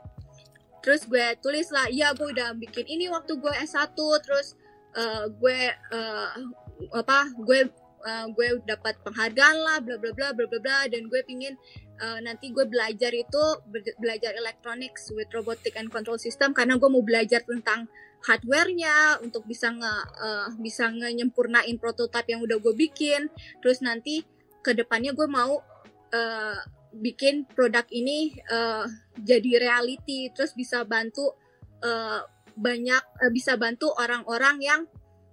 terus 0.83 1.07
gue 1.07 1.23
tulis 1.39 1.71
lah 1.71 1.87
iya 1.87 2.11
gue 2.11 2.27
udah 2.27 2.53
bikin 2.59 2.85
ini 2.85 3.07
waktu 3.07 3.39
gue 3.39 3.53
S1 3.63 3.95
terus 3.95 4.59
uh, 4.99 5.31
gue 5.31 5.59
uh, 5.95 6.31
apa 6.91 7.31
gue 7.39 7.71
uh, 8.03 8.27
gue 8.35 8.47
dapat 8.67 8.99
penghargaan 9.01 9.57
lah 9.63 9.77
bla 9.79 9.95
bla 9.95 10.11
bla 10.11 10.35
bla 10.35 10.45
bla 10.45 10.59
bla 10.59 10.77
dan 10.91 11.07
gue 11.07 11.21
pingin 11.23 11.55
uh, 12.03 12.19
nanti 12.19 12.51
gue 12.51 12.67
belajar 12.67 13.15
itu 13.15 13.43
belajar 13.97 14.35
electronics 14.35 15.09
with 15.15 15.31
robotic 15.31 15.73
and 15.79 15.87
control 15.87 16.19
system 16.19 16.51
karena 16.51 16.75
gue 16.75 16.89
mau 16.91 17.01
belajar 17.01 17.41
tentang 17.47 17.87
hardwarenya 18.23 19.19
untuk 19.19 19.43
bisa 19.43 19.67
nge 19.71 19.93
uh, 20.19 20.47
bisa 20.63 20.87
nyempurnain 20.91 21.75
prototipe 21.75 22.31
yang 22.31 22.41
udah 22.41 22.57
gue 22.59 22.73
bikin. 22.75 23.27
Terus 23.59 23.83
nanti 23.83 24.23
ke 24.63 24.71
depannya 24.71 25.11
gue 25.11 25.27
mau 25.27 25.59
uh, 26.15 26.59
bikin 26.93 27.49
produk 27.49 27.85
ini 27.89 28.33
uh, 28.49 28.85
jadi 29.17 29.59
reality. 29.59 30.29
Terus 30.31 30.53
bisa 30.53 30.85
bantu 30.85 31.33
uh, 31.81 32.21
banyak 32.53 33.03
uh, 33.23 33.31
bisa 33.33 33.57
bantu 33.57 33.89
orang-orang 33.97 34.61
yang 34.61 34.81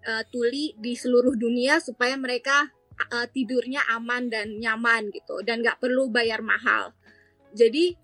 uh, 0.08 0.24
tuli 0.32 0.72
di 0.80 0.96
seluruh 0.96 1.36
dunia 1.36 1.78
supaya 1.78 2.16
mereka 2.16 2.72
uh, 3.12 3.26
tidurnya 3.28 3.84
aman 3.92 4.32
dan 4.32 4.56
nyaman 4.60 5.12
gitu 5.12 5.40
dan 5.44 5.60
nggak 5.60 5.80
perlu 5.80 6.08
bayar 6.08 6.40
mahal. 6.40 6.92
Jadi 7.50 7.98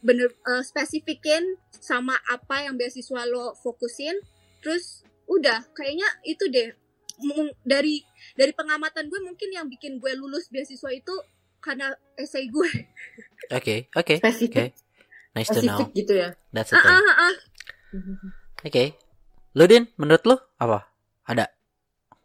bener 0.00 0.32
eh, 0.32 0.64
spesifikin 0.64 1.58
sama 1.68 2.16
apa 2.32 2.64
yang 2.64 2.80
beasiswa 2.80 3.28
lo 3.28 3.52
fokusin. 3.60 4.16
Terus 4.64 5.04
udah 5.28 5.68
kayaknya 5.76 6.08
itu 6.24 6.48
deh. 6.48 6.72
Dari 7.64 8.04
dari 8.36 8.52
pengamatan 8.52 9.08
gue 9.08 9.20
mungkin 9.24 9.48
yang 9.52 9.66
bikin 9.72 9.96
gue 9.96 10.12
lulus 10.16 10.52
beasiswa 10.52 10.92
itu 10.92 11.14
karena 11.66 11.90
essay 12.14 12.46
gue 12.46 12.70
Oke, 13.46 13.90
oke, 13.94 14.18
oke. 14.22 14.64
Nice 15.36 15.50
to 15.52 15.62
know. 15.62 15.78
spesifik 15.78 15.88
gitu 15.94 16.12
ya 16.18 16.28
That's 16.50 16.70
the 16.72 16.78
ah, 16.78 16.82
thing. 16.82 16.98
ah, 16.98 17.02
ah, 17.06 17.18
ah. 17.30 17.34
Oke. 18.66 18.84
Lu 19.54 19.64
Din, 19.70 19.86
menurut 20.00 20.22
lu 20.26 20.36
apa? 20.58 20.88
Ada. 21.30 21.46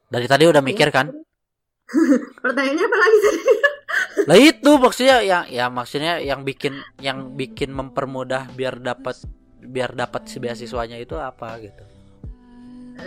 Dari 0.10 0.26
tadi 0.26 0.44
udah 0.50 0.64
mikir 0.66 0.89
kan? 0.89 1.14
pertanyaannya 2.44 2.86
apa 2.88 2.98
lagi 2.98 3.18
tadi 3.20 3.42
Lah 4.30 4.38
itu 4.39 4.72
maksudnya 4.80 5.18
yang 5.20 5.44
ya 5.52 5.66
maksudnya 5.68 6.14
yang 6.24 6.48
bikin 6.48 6.80
yang 7.04 7.36
bikin 7.36 7.76
mempermudah 7.76 8.48
biar 8.56 8.80
dapat 8.80 9.20
biar 9.60 9.92
dapat 9.92 10.32
si 10.32 10.39
beasiswanya 10.39 10.96
itu 10.96 11.20
apa 11.20 11.60
gitu. 11.60 11.84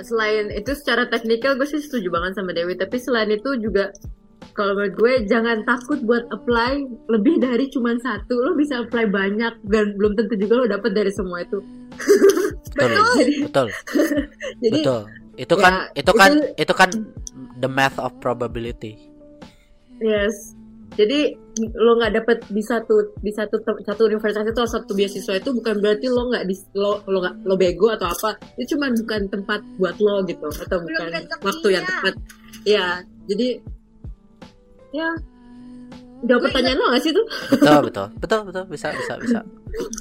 selain 0.05 0.51
itu 0.51 0.75
secara 0.75 1.07
teknikal 1.07 1.55
gue 1.55 1.67
sih 1.71 1.79
setuju 1.81 2.11
banget 2.11 2.37
sama 2.37 2.51
Dewi 2.51 2.75
tapi 2.75 2.99
selain 2.99 3.31
itu 3.31 3.57
juga 3.63 3.95
kalau 4.55 4.79
menurut 4.79 4.95
gue 4.95 5.13
jangan 5.27 5.67
takut 5.67 5.99
buat 6.03 6.25
apply. 6.31 6.87
Lebih 7.11 7.43
dari 7.43 7.67
cuma 7.69 7.93
satu 7.99 8.39
lo 8.39 8.55
bisa 8.55 8.87
apply 8.87 9.11
banyak. 9.11 9.61
Dan 9.67 9.99
belum 9.99 10.15
tentu 10.15 10.39
juga 10.39 10.63
lo 10.63 10.67
dapet 10.71 10.95
dari 10.95 11.11
semua 11.11 11.43
itu. 11.43 11.59
Betul. 12.79 12.91
Betul. 13.47 13.69
jadi 14.63 14.81
Betul. 14.83 15.03
Itu 15.35 15.59
ya, 15.59 15.63
kan 15.67 15.75
itu 15.99 16.13
kan 16.15 16.31
itu- 16.31 16.47
itu 16.63 16.75
kan 16.79 16.91
the 17.59 17.67
math 17.67 17.99
of 17.99 18.15
probability. 18.23 18.95
yes. 19.99 20.55
Jadi 20.95 21.35
lo 21.75 21.99
nggak 21.99 22.23
dapet 22.23 22.39
di 22.55 22.63
satu 22.63 23.19
di 23.19 23.35
satu 23.35 23.59
satu 23.83 24.07
universitas 24.07 24.47
itu 24.47 24.55
atau 24.55 24.71
satu 24.71 24.95
beasiswa 24.95 25.35
itu 25.35 25.51
bukan 25.51 25.83
berarti 25.83 26.07
lo 26.07 26.31
nggak 26.31 26.47
di 26.47 26.55
lo 26.79 27.03
lo 27.11 27.19
nggak 27.19 27.35
lo 27.51 27.55
bego 27.59 27.91
atau 27.91 28.07
apa. 28.07 28.39
Itu 28.55 28.79
cuma 28.79 28.95
bukan 28.95 29.27
tempat 29.27 29.59
buat 29.75 29.99
lo 29.99 30.23
gitu 30.23 30.47
atau 30.47 30.79
Belum 30.87 31.03
bukan 31.03 31.23
waktu 31.43 31.69
yang 31.75 31.83
tepat. 31.83 32.15
Ya 32.63 33.03
jadi 33.27 33.59
ya 34.95 35.11
Gue 36.25 36.41
pertanyaan 36.41 36.79
lo 36.79 36.87
nggak 36.89 37.03
sih 37.05 37.13
tuh 37.13 37.27
Betul, 37.53 37.79
betul. 37.85 38.07
Betul, 38.17 38.41
betul. 38.49 38.65
Bisa, 38.65 38.89
bisa, 38.95 39.21
bisa. 39.21 39.41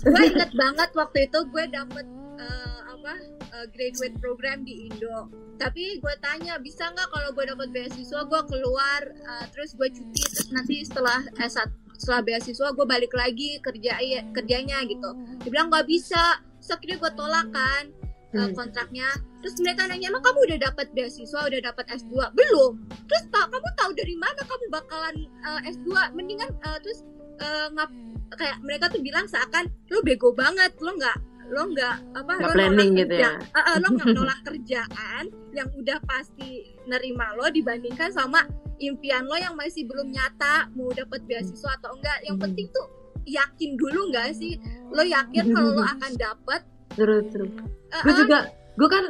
gue 0.06 0.22
inget 0.24 0.52
banget 0.54 0.90
waktu 0.94 1.28
itu 1.28 1.40
gue 1.50 1.66
dapet 1.68 2.06
eh, 2.38 2.80
apa 2.88 3.14
eh, 3.52 3.66
graduate 3.68 4.16
program 4.22 4.64
di 4.64 4.88
Indo 4.88 5.28
tapi 5.54 5.98
gue 5.98 6.16
tanya 6.18 6.56
bisa 6.58 6.90
nggak 6.90 7.10
kalau 7.10 7.30
gue 7.30 7.44
dapet 7.44 7.68
beasiswa 7.70 8.22
gue 8.24 8.42
keluar 8.48 9.02
eh, 9.04 9.46
terus 9.52 9.74
gue 9.74 9.90
cuti 9.90 10.24
terus 10.24 10.48
nanti 10.50 10.86
setelah 10.86 11.20
S1 11.36 11.68
setelah 11.94 12.22
beasiswa 12.22 12.68
gue 12.72 12.86
balik 12.86 13.14
lagi 13.14 13.58
kerja 13.60 14.00
kerjanya 14.32 14.80
gitu 14.86 15.10
dia 15.42 15.50
bilang 15.50 15.68
nggak 15.68 15.86
bisa 15.86 16.22
terus 16.56 16.72
akhirnya 16.72 16.98
gue 17.02 17.12
tolak 17.14 17.48
kan 17.52 17.86
Hmm. 18.34 18.50
kontraknya 18.58 19.06
terus 19.44 19.60
mereka 19.60 19.84
nanya 19.86 20.08
emang 20.08 20.24
kamu 20.24 20.40
udah 20.46 20.60
dapat 20.64 20.88
beasiswa 20.90 21.40
udah 21.44 21.62
dapat 21.62 21.86
S2 21.92 22.16
belum. 22.32 22.72
Terus 23.04 23.24
pak 23.28 23.46
kamu 23.46 23.70
tahu 23.76 23.92
dari 23.92 24.16
mana 24.16 24.42
kamu 24.42 24.66
bakalan 24.72 25.16
eh, 25.20 25.62
S2 25.68 25.86
mendingan 26.12 26.48
eh, 26.50 26.78
terus 26.80 27.04
eh, 27.38 27.68
ngap 27.70 27.92
kayak 28.34 28.58
mereka 28.60 28.88
tuh 28.88 28.98
bilang 29.00 29.28
seakan 29.28 29.68
lo 29.88 30.00
bego 30.00 30.32
banget 30.32 30.72
lo 30.80 30.96
nggak 30.96 31.18
lo 31.46 31.70
nggak 31.70 31.96
apa 32.16 32.32
Nggak 32.34 32.48
lo 32.48 32.56
planning 32.56 32.72
nolak 32.90 32.98
gitu 32.98 33.14
kerja. 33.14 33.30
ya. 33.30 33.32
Eh, 33.52 33.62
eh, 33.62 33.78
lo 33.78 33.88
nggak 33.92 34.10
nolak 34.18 34.40
kerjaan 34.42 35.24
yang 35.52 35.70
udah 35.72 35.98
pasti 36.02 36.50
nerima 36.84 37.28
lo 37.36 37.46
dibandingkan 37.48 38.10
sama 38.10 38.48
impian 38.80 39.24
lo 39.24 39.36
yang 39.36 39.54
masih 39.54 39.84
belum 39.84 40.08
nyata 40.08 40.72
mau 40.72 40.90
dapat 40.90 41.20
beasiswa 41.24 41.76
atau 41.78 41.94
enggak. 41.94 42.24
Yang 42.24 42.36
Hmm. 42.36 42.46
penting 42.48 42.68
tuh 42.70 42.88
yakin 43.26 43.72
dulu 43.76 44.08
nggak 44.10 44.34
sih? 44.34 44.56
Lo 44.88 45.04
yakin 45.04 45.52
kalau 45.52 45.70
lo 45.74 45.84
akan 45.84 46.12
dapat 46.16 46.62
terus 46.92 47.28
terus. 47.28 47.52
Eh, 47.92 48.02
gue 48.02 48.14
juga 48.18 48.40
gue 48.74 48.88
kan 48.88 49.06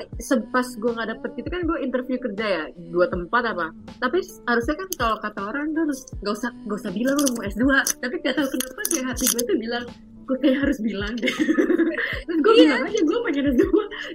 pas 0.52 0.68
gue 0.68 0.92
nggak 0.92 1.10
dapet 1.10 1.32
itu 1.40 1.48
kan 1.48 1.62
gue 1.64 1.78
interview 1.80 2.18
kerja 2.18 2.46
ya 2.46 2.64
dua 2.90 3.08
tempat 3.08 3.44
apa. 3.48 3.72
Tapi 3.98 4.20
harusnya 4.44 4.76
kan 4.76 4.88
kalau 4.94 5.18
kata 5.18 5.42
orang 5.42 5.72
tuh 5.72 5.82
harus 5.88 6.00
nggak 6.20 6.36
usah 6.36 6.52
nggak 6.64 6.78
usah 6.78 6.92
bilang 6.92 7.16
lu 7.16 7.30
mau 7.32 7.44
S2 7.44 7.64
tapi 7.98 8.16
gak 8.20 8.36
tahu 8.36 8.48
kenapa 8.50 8.82
kayak 8.90 9.06
hati 9.08 9.26
gue 9.26 9.42
tuh 9.42 9.58
bilang 9.58 9.86
gue 10.24 10.38
kayak 10.40 10.58
harus 10.60 10.78
bilang 10.80 11.14
deh. 11.16 11.32
Terus 12.28 12.40
gue 12.40 12.54
Iya. 12.54 12.60
bilang 12.66 12.82
aja 12.86 13.00
gue 13.02 13.18
pengen 13.24 13.46
S2 13.52 13.64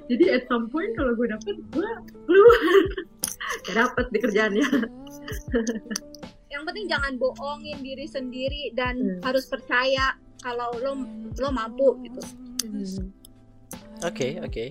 jadi 0.06 0.24
at 0.30 0.42
some 0.46 0.66
point 0.68 0.92
kalau 0.94 1.12
gue 1.12 1.26
dapet 1.26 1.54
gue 1.72 1.90
keluar. 2.22 2.60
Gak 3.64 3.74
dapet 3.74 4.06
di 4.08 4.18
kerjaannya. 4.20 4.68
Yang 6.52 6.62
penting 6.64 6.86
jangan 6.88 7.12
bohongin 7.16 7.78
diri 7.80 8.04
sendiri 8.04 8.72
dan 8.72 8.96
Hmm. 8.96 9.20
harus 9.22 9.44
percaya 9.44 10.12
kalau 10.38 10.72
lo 10.78 10.92
lo 11.34 11.48
mampu 11.50 11.96
gitu. 12.04 12.20
Oke, 14.00 14.38
oke. 14.38 14.64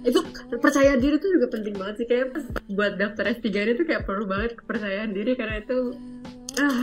Itu 0.00 0.18
percaya 0.58 0.96
diri 0.96 1.20
tuh 1.20 1.30
juga 1.36 1.46
penting 1.52 1.74
banget 1.76 1.94
sih. 2.02 2.06
Kayak 2.08 2.26
pas 2.34 2.44
buat 2.70 2.92
daftar 2.96 3.24
S3 3.36 3.46
ini 3.50 3.72
tuh 3.76 3.86
kayak 3.86 4.02
perlu 4.08 4.24
banget 4.26 4.56
kepercayaan 4.58 5.10
diri 5.12 5.32
karena 5.36 5.60
itu 5.60 5.78
ah, 6.58 6.80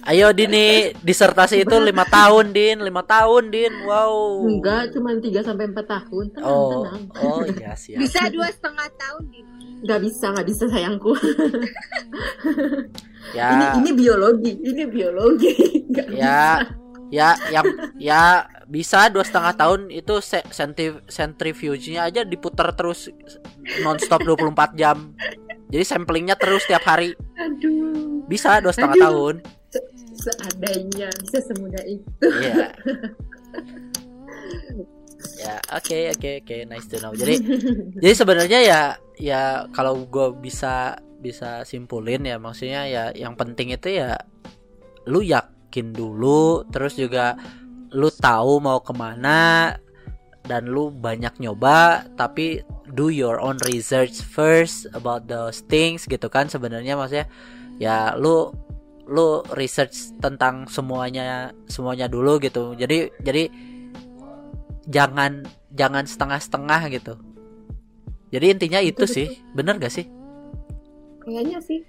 Ayo 0.10 0.32
Dini, 0.32 0.96
disertasi 1.04 1.60
itu 1.68 1.76
lima 1.76 2.08
tahun 2.08 2.56
Din, 2.56 2.80
lima 2.80 3.04
tahun 3.04 3.52
Din, 3.52 3.84
wow. 3.84 4.48
enggak 4.48 4.96
cuma 4.96 5.12
3 5.12 5.28
sampai 5.44 5.68
4 5.68 5.76
tahun. 5.76 6.24
Tenang 6.32 6.48
Oh, 6.48 6.88
tenang. 6.88 7.04
oh 7.20 7.44
iya 7.44 7.72
siap. 7.76 8.00
bisa 8.00 8.20
dua 8.32 8.48
setengah 8.48 8.88
tahun 8.96 9.22
gitu 9.28 9.50
nggak 9.80 10.00
bisa 10.04 10.24
nggak 10.36 10.48
bisa 10.48 10.64
sayangku. 10.68 11.12
Ya, 13.30 13.54
ini 13.54 13.66
ini 13.78 13.90
biologi 13.94 14.52
ini 14.58 14.82
biologi. 14.90 15.54
Nggak 15.92 16.06
ya, 16.18 16.58
ya, 17.14 17.30
yang, 17.52 17.66
ya 17.94 18.22
bisa 18.70 19.10
dua 19.10 19.26
setengah 19.26 19.58
tahun 19.58 19.90
itu 19.90 20.22
centrifuge-nya 21.10 22.06
aja 22.06 22.22
diputar 22.22 22.70
terus 22.78 23.10
nonstop 23.82 24.22
24 24.22 24.78
jam. 24.78 25.10
Jadi 25.70 25.84
samplingnya 25.86 26.38
terus 26.38 26.62
tiap 26.70 26.86
hari. 26.86 27.14
bisa. 27.18 27.42
aduh 27.42 28.22
Bisa 28.30 28.50
dua 28.62 28.70
setengah 28.70 28.96
Aduh. 28.96 29.06
tahun. 29.10 29.34
seadanya 30.20 31.08
bisa 31.24 31.38
semudah 31.48 31.80
itu 31.88 32.04
Iya. 32.20 32.68
ya, 35.40 35.56
oke 35.72 35.98
oke 36.12 36.30
oke 36.44 36.56
nice 36.68 36.86
to 36.86 37.00
know. 37.00 37.16
Jadi 37.16 37.40
jadi 37.98 38.14
sebenarnya 38.14 38.60
ya 38.60 38.80
ya 39.16 39.42
kalau 39.72 40.04
gue 40.04 40.36
bisa 40.38 41.00
bisa 41.20 41.64
simpulin 41.64 42.24
ya 42.24 42.36
maksudnya 42.36 42.84
ya 42.84 43.04
yang 43.16 43.32
penting 43.32 43.72
itu 43.72 43.96
ya 43.96 44.20
lu 45.08 45.24
yakin 45.24 45.96
dulu 45.96 46.68
terus 46.68 46.96
juga 47.00 47.36
lu 47.90 48.08
tahu 48.10 48.62
mau 48.62 48.78
ke 48.82 48.94
mana 48.94 49.74
dan 50.46 50.66
lu 50.66 50.90
banyak 50.90 51.36
nyoba 51.38 52.06
tapi 52.18 52.62
do 52.90 53.10
your 53.10 53.38
own 53.38 53.58
research 53.70 54.18
first 54.22 54.90
about 54.94 55.30
those 55.30 55.62
things 55.66 56.06
gitu 56.06 56.26
kan 56.30 56.50
sebenarnya. 56.50 56.98
Maksudnya 56.98 57.26
ya 57.78 58.14
lu 58.18 58.50
lu 59.10 59.42
research 59.58 60.14
tentang 60.22 60.70
semuanya 60.70 61.50
semuanya 61.66 62.06
dulu 62.06 62.38
gitu. 62.38 62.78
Jadi 62.78 63.10
jadi 63.22 63.50
jangan 64.90 65.46
jangan 65.74 66.04
setengah-setengah 66.06 66.80
gitu. 66.94 67.14
Jadi 68.30 68.46
intinya 68.54 68.78
itu 68.78 69.02
Betul, 69.02 69.14
sih. 69.14 69.28
bener 69.54 69.82
gak 69.82 69.90
sih? 69.90 70.06
Kayaknya 71.26 71.58
sih 71.58 71.82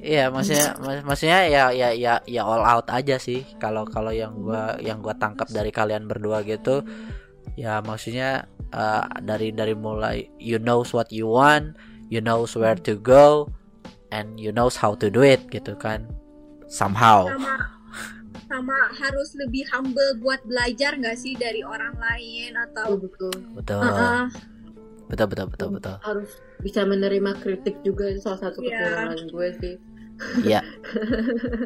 Iya, 0.00 0.32
maksudnya 0.32 0.80
mak- 0.80 1.04
maksudnya 1.04 1.40
ya 1.44 1.64
ya 1.70 1.88
ya 1.92 2.14
ya 2.24 2.42
all 2.42 2.64
out 2.64 2.88
aja 2.88 3.20
sih 3.20 3.44
kalau 3.56 3.84
kalau 3.84 4.08
yang 4.10 4.32
gua 4.34 4.80
yang 4.80 4.98
gua 4.98 5.12
tangkap 5.14 5.44
dari 5.48 5.68
kalian 5.68 6.08
berdua 6.08 6.40
gitu. 6.42 6.80
Ya 7.54 7.84
maksudnya 7.84 8.44
uh, 8.72 9.04
dari 9.20 9.52
dari 9.52 9.76
mulai 9.76 10.24
you 10.40 10.56
knows 10.56 10.90
what 10.90 11.12
you 11.12 11.28
want, 11.28 11.76
you 12.08 12.18
knows 12.18 12.56
where 12.56 12.80
to 12.80 12.96
go 12.96 13.52
and 14.08 14.40
you 14.40 14.50
knows 14.50 14.74
how 14.74 14.96
to 14.96 15.06
do 15.06 15.20
it 15.20 15.44
gitu 15.48 15.76
kan. 15.76 16.08
Somehow. 16.64 17.28
sama 17.28 17.54
sama 18.46 18.74
harus 18.96 19.30
lebih 19.36 19.62
humble 19.68 20.18
buat 20.18 20.40
belajar 20.42 20.96
nggak 20.96 21.14
sih 21.14 21.34
dari 21.34 21.62
orang 21.62 21.94
lain 21.94 22.56
atau 22.56 22.96
betul 22.96 23.34
Betul. 23.54 23.78
Heeh. 23.84 24.22
Betul 25.06 25.26
betul 25.26 25.46
betul 25.50 25.68
betul. 25.74 25.96
harus 26.02 26.30
bisa 26.58 26.82
menerima 26.82 27.34
kritik 27.38 27.82
juga 27.82 28.06
itu 28.06 28.22
salah 28.22 28.38
satu 28.40 28.62
Iya. 28.62 28.70
kekurangan 28.70 29.20
gue 29.26 29.48
sih 29.58 29.74
Iya. 30.44 30.60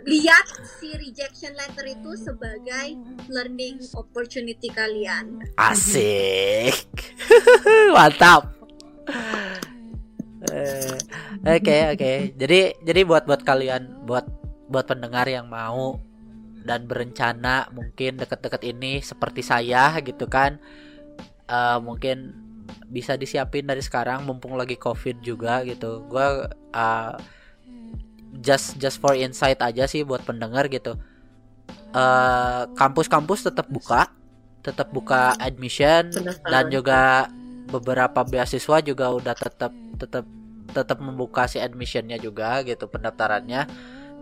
lihat 0.07 0.47
si 0.63 0.95
rejection 0.95 1.53
letter 1.59 1.91
itu 1.91 2.15
sebagai 2.15 2.97
learning 3.27 3.83
opportunity 3.99 4.71
kalian 4.71 5.43
Asik. 5.59 6.87
Mantap. 7.95 8.55
Eh, 10.55 10.97
Oke 11.45 11.77
oke. 11.93 12.13
Jadi 12.41 12.61
jadi 12.81 13.01
buat 13.05 13.29
buat 13.29 13.43
kalian 13.45 14.09
buat 14.09 14.25
buat 14.73 14.89
pendengar 14.89 15.29
yang 15.29 15.51
mau 15.51 16.01
dan 16.65 16.89
berencana 16.89 17.69
mungkin 17.77 18.17
deket-deket 18.17 18.65
ini 18.65 19.05
seperti 19.05 19.45
saya 19.45 19.93
gitu 20.01 20.25
kan 20.25 20.57
eh, 21.53 21.79
mungkin 21.85 22.33
bisa 22.89 23.21
disiapin 23.21 23.69
dari 23.69 23.85
sekarang 23.85 24.25
mumpung 24.25 24.57
lagi 24.57 24.81
covid 24.81 25.21
juga 25.21 25.61
gitu 25.69 26.09
gue 26.09 26.27
just 28.41 28.79
just 28.83 28.99
for 28.99 29.15
insight 29.15 29.61
aja 29.63 29.87
sih 29.87 30.03
buat 30.03 30.23
pendengar 30.27 30.67
gitu 30.73 30.99
eh, 31.95 32.63
kampus-kampus 32.75 33.47
tetap 33.51 33.71
buka, 33.71 34.11
tetap 34.65 34.91
buka 34.91 35.39
admission 35.39 36.11
Pendaftaran. 36.11 36.51
dan 36.51 36.65
juga 36.73 37.01
beberapa 37.71 38.21
beasiswa 38.27 38.83
juga 38.85 39.15
udah 39.15 39.35
tetap 39.35 39.73
tetap 39.97 40.27
tetap 40.75 40.99
membuka 40.99 41.47
si 41.47 41.63
admissionnya 41.63 42.19
juga 42.19 42.61
gitu 42.67 42.91
pendaftarannya. 42.91 43.69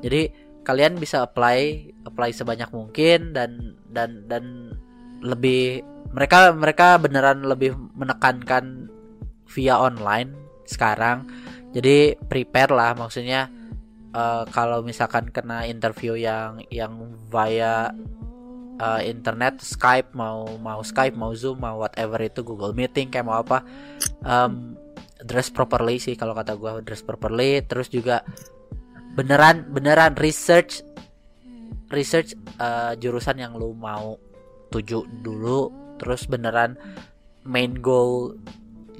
Jadi 0.05 0.23
kalian 0.63 1.01
bisa 1.01 1.25
apply 1.25 1.91
apply 2.07 2.31
sebanyak 2.31 2.71
mungkin 2.71 3.33
dan 3.35 3.75
dan 3.91 4.29
dan 4.29 4.77
lebih 5.23 5.83
mereka 6.13 6.53
mereka 6.53 7.01
beneran 7.01 7.47
lebih 7.47 7.75
menekankan 7.97 8.91
via 9.49 9.81
online 9.81 10.35
sekarang. 10.69 11.25
Jadi 11.73 12.21
prepare 12.29 12.73
lah 12.75 12.93
maksudnya 12.93 13.49
eh, 14.13 14.45
kalau 14.53 14.85
misalkan 14.85 15.29
kena 15.33 15.65
interview 15.67 16.15
yang 16.17 16.61
yang 16.69 17.17
via 17.33 17.91
eh, 18.81 19.01
internet 19.09 19.61
Skype 19.65 20.13
mau 20.13 20.47
mau 20.61 20.81
Skype 20.85 21.17
mau 21.17 21.33
Zoom 21.33 21.61
mau 21.61 21.81
whatever 21.83 22.21
itu 22.21 22.45
Google 22.45 22.77
Meeting 22.77 23.09
kayak 23.09 23.27
mau 23.27 23.41
apa 23.41 23.65
em, 24.23 24.77
dress 25.23 25.49
properly 25.49 26.03
sih 26.03 26.19
kalau 26.19 26.37
kata 26.37 26.55
gua 26.59 26.79
dress 26.85 27.03
properly. 27.03 27.63
Terus 27.65 27.89
juga 27.89 28.27
beneran 29.13 29.69
beneran 29.69 30.17
research 30.17 30.83
research 31.93 32.35
eh, 32.59 32.93
jurusan 32.99 33.39
yang 33.41 33.57
lu 33.57 33.73
mau 33.77 34.17
tuju 34.73 35.05
dulu. 35.23 35.73
Terus 36.01 36.27
beneran 36.27 36.75
main 37.47 37.79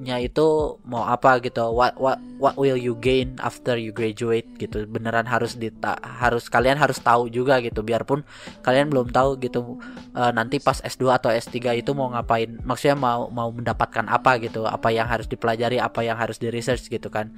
goalnya 0.03 0.19
itu 0.19 0.79
mau 0.83 1.07
apa 1.07 1.39
gitu. 1.39 1.63
What 1.71 1.95
what 1.95 2.19
what 2.43 2.59
will 2.59 2.75
you 2.75 2.99
gain 2.99 3.39
after 3.39 3.79
you 3.79 3.95
graduate 3.95 4.51
gitu. 4.59 4.83
Beneran 4.91 5.31
harus 5.31 5.55
dita 5.55 5.95
harus 6.03 6.51
kalian 6.51 6.75
harus 6.75 6.99
tahu 6.99 7.31
juga 7.31 7.63
gitu. 7.63 7.87
Biarpun 7.87 8.27
kalian 8.67 8.91
belum 8.91 9.15
tahu 9.15 9.39
gitu 9.39 9.79
eh, 10.19 10.33
nanti 10.35 10.59
pas 10.59 10.83
S2 10.83 11.07
atau 11.15 11.31
S3 11.31 11.79
itu 11.79 11.95
mau 11.95 12.11
ngapain. 12.11 12.59
Maksudnya 12.67 12.99
mau 12.99 13.31
mau 13.31 13.55
mendapatkan 13.55 14.11
apa 14.11 14.43
gitu. 14.43 14.67
Apa 14.67 14.91
yang 14.91 15.07
harus 15.07 15.31
dipelajari 15.31 15.79
apa 15.79 16.03
yang 16.03 16.19
harus 16.19 16.43
di 16.43 16.51
research 16.51 16.91
gitu 16.91 17.07
kan. 17.07 17.31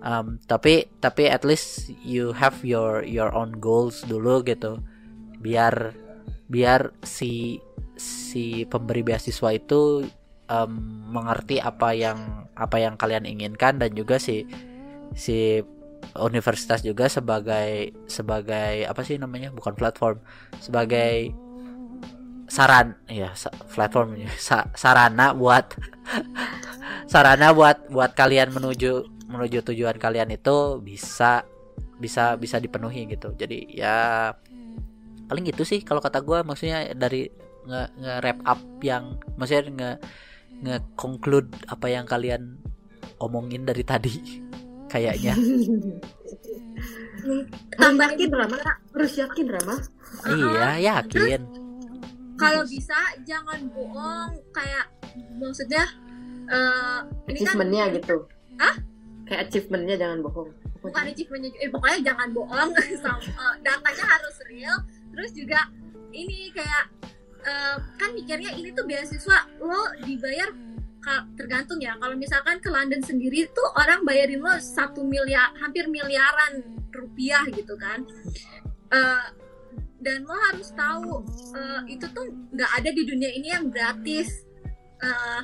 Um, 0.00 0.40
tapi 0.48 0.88
tapi 1.04 1.28
at 1.28 1.44
least 1.44 1.92
you 2.00 2.32
have 2.32 2.56
your 2.64 3.04
your 3.04 3.28
own 3.36 3.60
goals 3.60 4.00
dulu 4.08 4.40
gitu. 4.48 4.80
Biar 5.44 5.92
biar 6.48 6.96
si 7.04 7.60
si 7.98 8.64
pemberi 8.64 9.04
beasiswa 9.04 9.52
itu 9.52 10.06
um, 10.48 10.70
mengerti 11.08 11.60
apa 11.62 11.92
yang 11.94 12.48
apa 12.58 12.76
yang 12.82 12.98
kalian 12.98 13.24
inginkan 13.24 13.78
dan 13.78 13.94
juga 13.94 14.18
si 14.18 14.44
si 15.14 15.62
universitas 16.18 16.82
juga 16.82 17.06
sebagai 17.06 17.94
sebagai 18.10 18.84
apa 18.88 19.00
sih 19.06 19.20
namanya? 19.20 19.54
Bukan 19.54 19.76
platform 19.78 20.18
sebagai 20.58 21.32
saran 22.48 22.96
ya 23.12 23.36
platform 23.76 24.24
sa- 24.40 24.72
sarana 24.72 25.36
buat 25.36 25.76
sarana 27.12 27.52
buat 27.52 27.92
buat 27.92 28.16
kalian 28.16 28.56
menuju 28.56 29.04
menuju 29.28 29.60
tujuan 29.68 30.00
kalian 30.00 30.32
itu 30.32 30.80
bisa 30.80 31.44
bisa 32.00 32.34
bisa 32.40 32.56
dipenuhi 32.56 33.04
gitu. 33.04 33.36
Jadi 33.36 33.76
ya 33.76 34.32
paling 35.28 35.44
gitu 35.44 35.62
sih 35.68 35.84
kalau 35.84 36.00
kata 36.00 36.24
gua. 36.24 36.40
Maksudnya 36.40 36.96
dari 36.96 37.28
nge, 37.68 37.82
nge 38.00 38.14
wrap 38.24 38.38
up 38.48 38.60
yang 38.80 39.20
maksudnya 39.36 39.62
nge 39.68 39.92
nge 40.58 40.76
conclude 40.98 41.50
apa 41.70 41.86
yang 41.86 42.04
kalian 42.04 42.58
omongin 43.22 43.62
dari 43.66 43.82
tadi 43.86 44.42
kayaknya. 44.92 45.34
Tambahin 47.76 48.16
yakin 48.16 48.30
Rama 48.32 48.56
juga, 48.56 48.74
harus 48.94 49.12
yakin 49.18 49.46
Rama 49.52 49.74
iya 50.32 50.70
yakin. 50.80 51.42
kalau 52.38 52.62
bisa 52.64 52.96
jangan 53.26 53.58
bohong. 53.74 54.32
Kayak 54.54 54.86
maksudnya 55.36 55.84
eh 56.48 56.98
ini 57.28 57.44
kan 57.44 57.58
achievementnya 57.58 57.84
gitu. 57.98 58.16
Hah? 58.58 58.74
kayak 59.28 59.40
achievementnya 59.52 59.96
jangan 60.00 60.18
bohong. 60.24 60.50
Bukan 60.80 61.04
achievementnya 61.04 61.50
eh, 61.60 61.68
pokoknya 61.68 61.98
jangan 62.00 62.28
bohong. 62.32 62.70
Sama 63.04 63.20
eh, 63.20 63.54
datanya 63.60 64.04
harus 64.08 64.36
real. 64.48 64.76
Terus 65.12 65.30
juga 65.36 65.60
ini 66.16 66.48
kayak 66.56 66.84
eh, 67.44 67.76
kan 67.98 68.10
mikirnya 68.14 68.54
ini 68.54 68.74
tuh 68.74 68.86
beasiswa 68.86 69.38
lo 69.62 69.82
dibayar 70.02 70.50
tergantung 71.40 71.80
ya. 71.80 71.96
Kalau 71.96 72.14
misalkan 72.20 72.60
ke 72.60 72.68
London 72.68 73.00
sendiri 73.00 73.48
tuh 73.56 73.64
orang 73.80 74.04
bayarin 74.04 74.44
lo 74.44 74.52
satu 74.60 75.00
miliar 75.06 75.56
hampir 75.56 75.88
miliaran 75.88 76.60
rupiah 76.92 77.44
gitu 77.48 77.74
kan. 77.80 78.04
Eh, 78.92 79.26
dan 79.98 80.22
lo 80.28 80.36
harus 80.52 80.68
tahu 80.76 81.24
eh, 81.56 81.96
itu 81.96 82.06
tuh 82.12 82.28
nggak 82.52 82.70
ada 82.82 82.90
di 82.92 83.02
dunia 83.08 83.30
ini 83.32 83.48
yang 83.48 83.72
gratis. 83.72 84.44
Eh, 85.00 85.42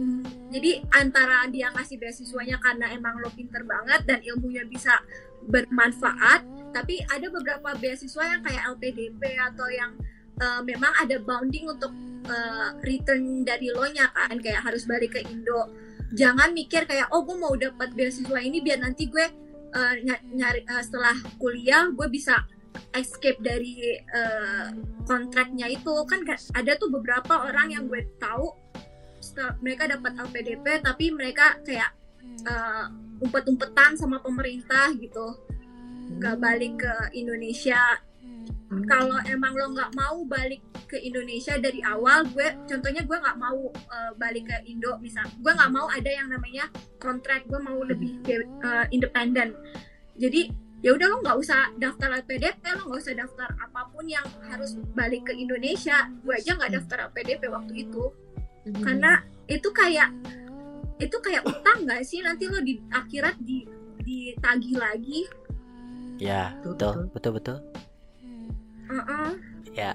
mm, 0.00 0.50
jadi 0.54 0.80
antara 0.96 1.44
dia 1.52 1.68
ngasih 1.76 2.00
beasiswanya 2.00 2.56
karena 2.62 2.88
emang 2.94 3.20
lo 3.20 3.28
pinter 3.34 3.60
banget 3.66 4.06
dan 4.08 4.24
ilmunya 4.24 4.64
bisa 4.64 4.96
bermanfaat 5.40 6.44
tapi 6.70 7.02
ada 7.10 7.26
beberapa 7.32 7.74
beasiswa 7.82 8.24
yang 8.28 8.42
kayak 8.46 8.62
LPDP 8.78 9.20
atau 9.40 9.66
yang 9.72 9.92
eh, 10.40 10.60
memang 10.64 10.92
ada 10.96 11.20
bounding 11.20 11.68
untuk 11.68 11.92
eh, 12.26 12.68
return 12.82 13.44
dari 13.44 13.68
lo 13.70 13.84
nya 13.92 14.08
kan 14.10 14.40
kayak 14.40 14.64
harus 14.64 14.88
balik 14.88 15.14
ke 15.16 15.20
Indo. 15.28 15.68
Jangan 16.10 16.50
mikir 16.50 16.90
kayak 16.90 17.12
oh 17.14 17.22
gue 17.22 17.36
mau 17.38 17.54
dapat 17.54 17.94
beasiswa 17.94 18.40
ini 18.42 18.58
biar 18.58 18.82
nanti 18.82 19.06
gue 19.06 19.26
ny- 20.02 20.24
nyari 20.34 20.66
eh, 20.66 20.82
setelah 20.82 21.14
kuliah 21.38 21.86
gue 21.94 22.08
bisa 22.10 22.42
escape 22.96 23.38
dari 23.38 23.94
eh, 23.94 24.66
kontraknya 25.06 25.70
itu. 25.70 25.94
Kan 26.10 26.26
ka- 26.26 26.50
ada 26.56 26.74
tuh 26.74 26.90
beberapa 26.90 27.46
orang 27.46 27.70
yang 27.70 27.84
gue 27.86 28.02
tahu 28.18 28.50
mereka 29.60 29.84
dapat 29.84 30.16
LPDP 30.16 30.80
tapi 30.80 31.12
mereka 31.12 31.60
kayak 31.62 31.92
eh, 32.48 32.86
umpet-umpetan 33.20 33.94
sama 33.94 34.18
pemerintah 34.18 34.90
gitu. 34.98 35.38
Nggak 36.18 36.36
balik 36.42 36.74
ke 36.82 36.94
Indonesia 37.14 37.78
Hmm. 38.70 38.86
kalau 38.86 39.18
emang 39.26 39.50
lo 39.58 39.74
nggak 39.74 39.98
mau 39.98 40.22
balik 40.30 40.62
ke 40.86 40.94
Indonesia 41.02 41.58
dari 41.58 41.82
awal 41.82 42.22
gue 42.30 42.54
contohnya 42.70 43.02
gue 43.02 43.18
nggak 43.18 43.34
mau 43.34 43.66
eh, 43.74 44.12
balik 44.14 44.46
ke 44.46 44.56
Indo 44.70 44.94
misal 45.02 45.26
gue 45.26 45.50
nggak 45.50 45.74
mau 45.74 45.90
ada 45.90 46.06
yang 46.06 46.30
namanya 46.30 46.70
kontrak 47.02 47.50
gue 47.50 47.58
mau 47.58 47.82
lebih 47.82 48.22
be- 48.22 48.46
eh, 48.46 48.86
independen 48.94 49.58
jadi 50.14 50.54
ya 50.86 50.94
udah 50.94 51.06
lo 51.10 51.16
nggak 51.18 51.38
usah 51.42 51.74
daftar 51.82 52.14
LPDP 52.22 52.62
lo 52.78 52.94
nggak 52.94 53.00
usah 53.02 53.14
daftar 53.18 53.50
apa 53.58 53.90
pun 53.90 54.06
yang 54.06 54.24
harus 54.46 54.78
balik 54.94 55.26
ke 55.26 55.34
Indonesia 55.34 56.06
gue 56.22 56.34
aja 56.38 56.54
nggak 56.54 56.72
daftar 56.78 57.10
LPDP 57.10 57.50
waktu 57.50 57.90
itu. 57.90 58.04
Hmm. 58.60 58.84
karena 58.84 59.12
itu 59.48 59.68
kayak 59.72 60.12
itu 61.00 61.16
kayak 61.24 61.42
utang 61.48 61.88
nggak 61.88 62.04
sih? 62.04 62.20
Nanti 62.20 62.44
lo 62.44 62.60
di 62.60 62.76
akhirat 62.92 63.40
di 63.40 63.64
ditagih 64.04 64.76
lagi. 64.76 65.24
Ya 66.20 66.52
betul 66.60 67.08
betul 67.08 67.32
betul 67.40 67.58
Heeh. 68.90 69.28
ya. 69.72 69.94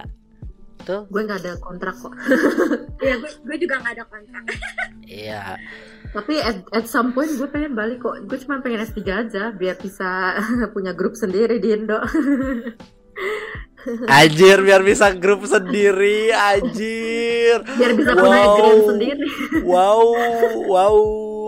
Tuh. 0.82 1.04
Gue 1.10 1.22
nggak 1.24 1.40
ada 1.42 1.54
kontrak 1.58 1.96
kok. 1.98 2.14
Ya 3.06 3.18
gue 3.18 3.32
gue 3.44 3.58
juga 3.60 3.82
nggak 3.82 3.94
ada 3.96 4.06
kontrak. 4.08 4.44
Iya. 5.06 5.60
Tapi 6.10 6.40
at, 6.40 6.66
at 6.72 6.86
some 6.88 7.12
point 7.12 7.30
gue 7.30 7.46
pengen 7.46 7.74
balik 7.74 8.02
kok. 8.02 8.26
Gue 8.26 8.38
cuma 8.40 8.58
pengen 8.60 8.82
S3 8.82 9.00
aja 9.06 9.44
biar 9.52 9.78
bisa 9.78 10.34
punya 10.76 10.92
grup 10.92 11.14
sendiri 11.14 11.60
di 11.60 11.74
Indo. 11.74 12.00
Anjir 14.10 14.66
biar 14.66 14.82
bisa 14.82 15.14
grup 15.14 15.46
sendiri 15.46 16.34
Anjir. 16.34 17.62
Biar 17.62 17.92
bisa 17.94 18.12
Wow. 18.12 18.22
punya 18.24 18.48
grand 18.56 18.82
sendiri. 18.90 19.26
Wow 19.62 20.02
Wow 20.66 20.96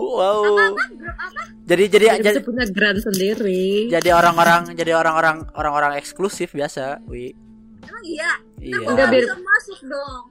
Wow. 0.08 0.72
Grup 0.72 1.12
apa? 1.12 1.42
Jadi 1.68 1.84
jadi 1.92 2.06
jadi, 2.16 2.40
bisa 2.40 2.40
punya 2.40 2.64
grand 2.64 2.96
sendiri. 2.96 3.92
jadi 3.92 4.08
orang-orang 4.16 4.72
jadi 4.72 4.96
orang-orang 4.96 5.44
orang-orang 5.52 6.00
eksklusif 6.00 6.56
biasa 6.56 7.04
Wi. 7.04 7.36
Emang 7.84 8.04
iya? 8.08 8.30
Iya. 8.56 8.88
Enggak, 8.88 9.06
biar- 9.12 9.24
bisa 9.28 9.36
masuk 9.36 9.78
dong. 9.84 10.22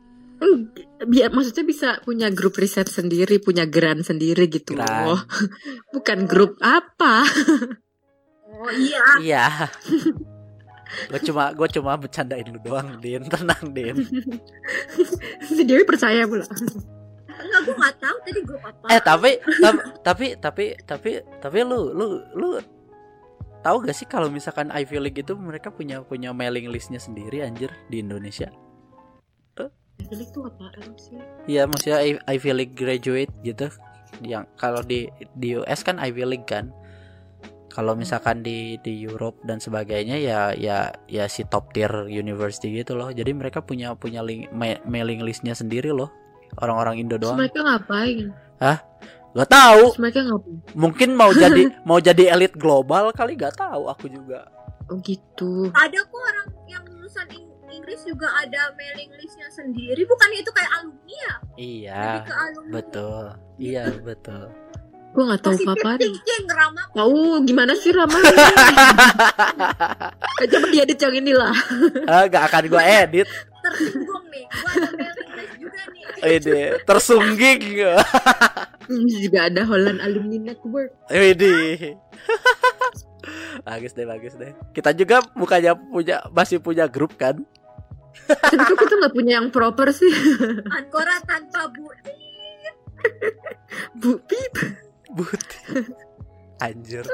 Biar 0.97 1.29
maksudnya 1.29 1.65
bisa 1.65 1.89
punya 2.01 2.27
grup 2.29 2.57
riset 2.57 2.89
sendiri 2.89 3.37
punya 3.37 3.65
grand 3.65 4.01
sendiri 4.01 4.49
gitu 4.49 4.73
Grand. 4.73 5.13
loh. 5.13 5.21
Bukan 5.93 6.25
grup 6.25 6.57
apa. 6.57 7.21
Oh 8.49 8.69
iya. 8.73 9.05
Iya. 9.21 9.45
Gue 11.09 11.19
cuma 11.21 11.53
gue 11.53 11.67
cuma 11.69 11.93
bercandain 11.97 12.45
lu 12.49 12.57
doang 12.61 12.97
Din. 12.97 13.25
Tenang 13.29 13.73
Din. 13.73 13.97
Si 15.45 15.61
Dewi 15.61 15.85
percaya 15.85 16.25
pula 16.25 16.45
enggak 17.41 17.61
gue 17.65 17.75
nggak 17.77 17.95
tahu. 18.01 18.17
Tadi 18.25 18.41
grup 18.43 18.63
apa 18.65 18.85
Eh 18.89 19.01
tapi 19.01 19.29
tapi 19.61 19.79
tapi 20.01 20.25
tapi 20.37 20.65
tapi 20.85 21.11
tapi 21.41 21.57
lu 21.61 21.93
lu 21.93 22.05
lu 22.33 22.49
tahu 23.65 23.83
gak 23.83 23.97
sih 23.97 24.07
kalau 24.07 24.31
misalkan 24.31 24.71
Ivy 24.71 24.97
League 25.01 25.19
itu 25.19 25.35
mereka 25.35 25.73
punya 25.73 25.99
punya 25.99 26.31
mailing 26.31 26.71
listnya 26.71 27.01
sendiri 27.01 27.43
anjir 27.43 27.67
di 27.91 27.99
Indonesia? 27.99 28.47
Jadi 29.97 30.23
itu 30.23 30.39
apaan 30.45 30.93
sih? 30.95 31.17
Iya 31.49 31.65
maksudnya 31.65 31.99
Ivy 32.29 32.51
League 32.53 32.75
graduate 32.77 33.33
gitu. 33.41 33.67
Yang 34.21 34.45
kalau 34.55 34.81
di 34.85 35.09
di 35.35 35.57
US 35.57 35.81
kan 35.81 35.97
Ivy 35.97 36.23
League 36.23 36.47
kan. 36.47 36.71
Kalau 37.73 37.93
misalkan 37.93 38.41
di 38.41 38.81
di 38.81 39.05
Europe 39.05 39.37
dan 39.45 39.61
sebagainya 39.61 40.17
ya 40.17 40.49
ya 40.57 40.89
ya 41.05 41.29
si 41.29 41.45
top 41.45 41.73
tier 41.77 42.09
university 42.09 42.73
gitu 42.73 42.97
loh. 42.97 43.13
Jadi 43.13 43.33
mereka 43.37 43.61
punya 43.61 43.93
punya 43.93 44.25
link, 44.25 44.49
ma- 44.49 44.81
mailing 44.85 45.21
listnya 45.21 45.53
sendiri 45.53 45.93
loh. 45.93 46.09
Orang-orang 46.55 46.95
Indo 46.97 47.15
Terus 47.15 47.27
doang. 47.27 47.37
mereka 47.37 47.59
ngapain? 47.61 48.31
Gak 49.33 49.49
tahu. 49.49 49.81
Terus 49.91 50.01
mereka 50.01 50.19
ngapain? 50.23 50.57
Mungkin 50.73 51.09
mau 51.13 51.31
jadi 51.37 51.63
mau 51.83 51.99
jadi 51.99 52.23
elit 52.31 52.53
global 52.53 53.11
kali 53.11 53.35
gak 53.35 53.55
tahu 53.55 53.85
aku 53.85 54.07
juga. 54.07 54.47
Oh 54.87 54.97
gitu. 54.99 55.67
Ada 55.71 55.99
kok 56.01 56.15
orang 56.15 56.47
yang 56.65 56.83
lulusan 56.87 57.27
Ing- 57.29 57.45
Inggris 57.67 57.99
juga 58.01 58.31
ada 58.33 58.71
mailing 58.73 59.11
listnya 59.13 59.45
sendiri. 59.49 60.01
Bukan 60.01 60.29
itu 60.33 60.49
kayak 60.49 60.71
alumni 60.73 61.13
ya? 61.13 61.33
Iya, 61.53 62.03
ke 62.23 62.33
alumni. 62.33 62.71
betul. 62.71 63.23
Iya, 63.57 63.83
betul. 63.99 64.43
Gue 65.11 65.23
nggak 65.23 65.41
tahu 65.41 65.53
apa-apa. 65.65 65.91
Rama. 66.47 66.81
Tahu 66.93 67.17
gimana 67.43 67.73
sih 67.75 67.91
Rama? 67.91 68.17
Eh, 70.37 70.45
Coba 70.45 70.67
diedit 70.69 70.95
yang 70.95 71.15
inilah. 71.15 71.53
Ah, 72.05 72.25
gak 72.27 72.43
akan 72.47 72.63
gua 72.69 72.81
edit. 72.81 73.25
Tersinggung 73.59 74.25
nih. 74.29 74.45
Gua 74.45 74.69
ada 74.71 74.89
mailing 74.93 75.31
list 75.33 75.53
juga 75.57 75.65
nih. 75.65 75.66
Ini 76.23 76.81
tersungging. 76.83 77.61
Juga 79.21 79.39
ada 79.51 79.61
Holland 79.67 79.99
Alumni 79.99 80.51
Network. 80.51 80.95
Ini. 81.11 81.93
bagus 83.67 83.91
deh, 83.91 84.07
bagus 84.07 84.33
deh. 84.39 84.55
Kita 84.71 84.95
juga 84.95 85.21
bukannya 85.35 85.73
punya 85.91 86.23
masih 86.31 86.63
punya 86.63 86.87
grup 86.87 87.15
kan? 87.19 87.43
Tapi 88.27 88.63
kok 88.63 88.77
kita 88.79 88.93
nggak 88.97 89.13
punya 89.13 89.33
yang 89.39 89.47
proper 89.53 89.91
sih? 89.93 90.09
Ankora 90.67 91.21
tanpa 91.23 91.69
bu. 91.69 91.85
Bu 93.99 94.11
Pip. 94.25 94.55
But. 95.13 95.45
Anjir. 96.57 97.05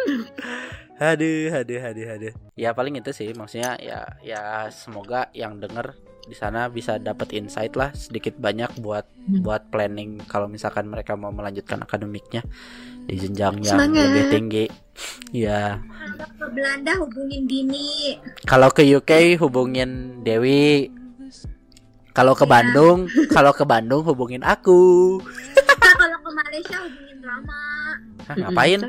Aduh, 1.04 1.52
aduh, 1.52 1.82
aduh, 1.84 2.08
aduh. 2.16 2.34
Ya 2.56 2.72
paling 2.72 2.96
itu 2.96 3.12
sih 3.12 3.36
maksudnya 3.36 3.76
ya 3.82 4.08
ya 4.24 4.72
semoga 4.72 5.28
yang 5.36 5.60
denger 5.60 5.98
di 6.24 6.34
sana 6.34 6.68
bisa 6.68 6.96
dapat 6.98 7.32
insight 7.32 7.74
lah 7.74 7.92
sedikit 7.92 8.36
banyak 8.36 8.80
buat 8.80 9.04
Hmm. 9.24 9.40
buat 9.40 9.68
planning 9.68 10.20
kalau 10.24 10.46
misalkan 10.46 10.84
mereka 10.86 11.16
mau 11.16 11.30
melanjutkan 11.30 11.80
akademiknya 11.80 12.44
di 13.04 13.16
jenjang 13.16 13.56
yang 13.60 13.80
Semangat. 13.80 14.04
lebih 14.06 14.24
tinggi. 14.30 14.66
Ya, 15.32 15.80
Kalau 15.80 16.28
ke 16.30 16.46
Belanda 16.52 16.92
hubungin 16.98 17.44
Dini. 17.44 18.20
kalau 18.44 18.68
ke 18.68 18.84
UK 18.84 19.12
hubungin 19.38 19.90
Dewi. 20.22 20.92
Kalau 22.12 22.36
ke 22.36 22.44
Iya. 22.44 22.52
Bandung, 22.52 23.00
kalau 23.32 23.52
ke 23.52 23.64
Bandung 23.64 24.04
hubungin 24.04 24.44
aku. 24.44 25.18
Nah, 25.18 25.96
kalau 25.98 26.18
ke 26.20 26.30
Malaysia 26.36 26.78
hubungin 26.78 27.18
Rama. 27.20 27.64
Hah, 28.24 28.36
ngapain? 28.38 28.80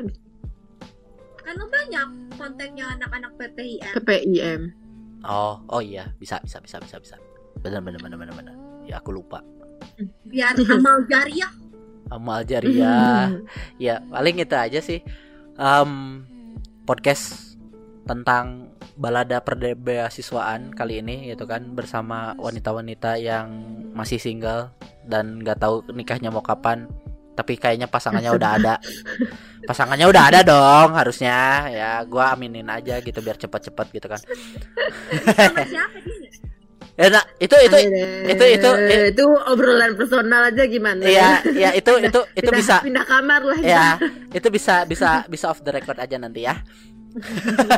Kan 1.37 1.53
lo 1.55 1.65
banyak 1.65 2.07
kontennya 2.35 2.85
anak-anak 2.91 3.31
PPIM. 3.35 3.91
PPIM. 3.95 4.61
Oh, 5.23 5.57
oh 5.65 5.81
iya, 5.81 6.11
bisa, 6.15 6.37
bisa, 6.39 6.59
bisa, 6.59 6.77
bisa, 6.77 6.99
bisa. 6.99 7.15
Benar, 7.65 7.81
benar, 7.81 7.97
benar, 7.97 8.17
benar, 8.21 8.35
benar. 8.37 8.55
Ya 8.85 9.01
aku 9.01 9.09
lupa. 9.09 9.41
Biar 10.21 10.53
amal 10.53 11.01
jariah. 11.09 11.51
Amal 12.13 12.39
jariah. 12.45 13.41
ya 13.81 14.05
paling 14.05 14.37
itu 14.37 14.53
aja 14.53 14.79
sih. 14.85 15.01
Em, 15.57 16.21
podcast 16.85 17.57
tentang 18.05 18.69
balada 18.93 19.41
perbeasiswaan 19.41 20.77
kali 20.77 21.01
ini 21.01 21.33
gitu 21.33 21.49
kan 21.49 21.73
bersama 21.73 22.37
wanita-wanita 22.37 23.17
yang 23.17 23.49
masih 23.97 24.21
single 24.21 24.69
dan 25.09 25.41
nggak 25.41 25.57
tahu 25.57 25.81
nikahnya 25.89 26.29
mau 26.29 26.45
kapan 26.45 26.85
tapi 27.35 27.59
kayaknya 27.59 27.91
pasangannya 27.91 28.31
udah 28.31 28.51
ada 28.55 28.73
pasangannya 29.69 30.07
udah 30.07 30.23
ada 30.31 30.39
dong 30.45 30.95
harusnya 30.95 31.67
ya 31.67 31.91
gua 32.07 32.37
aminin 32.37 32.69
aja 32.71 33.01
gitu 33.03 33.19
biar 33.19 33.35
cepat-cepat 33.35 33.87
gitu 33.91 34.07
kan? 34.07 34.21
Ya 36.95 37.07
nah, 37.09 37.23
itu 37.37 37.51
itu 37.59 37.77
itu- 38.25 38.49
itu- 38.55 38.77
Eh, 38.81 39.11
itu 39.11 39.25
obrolan 39.45 39.93
personal 39.93 40.47
aja 40.47 40.63
gimana? 40.63 41.03
ya 41.03 41.43
ya 41.45 41.69
itu 41.71 41.91
itu 41.99 42.19
itu 42.33 42.43
Pindah- 42.45 42.55
bisa. 42.55 42.75
pindah 42.79 43.03
kamar 43.03 43.41
lah 43.43 43.59
ya. 43.59 43.87
itu 44.31 44.47
bisa 44.47 44.83
bisa 44.83 45.27
bisa 45.27 45.45
off 45.49 45.59
the 45.59 45.71
record 45.71 45.97
aja 45.97 46.15
nanti 46.15 46.43
ya. 46.43 46.55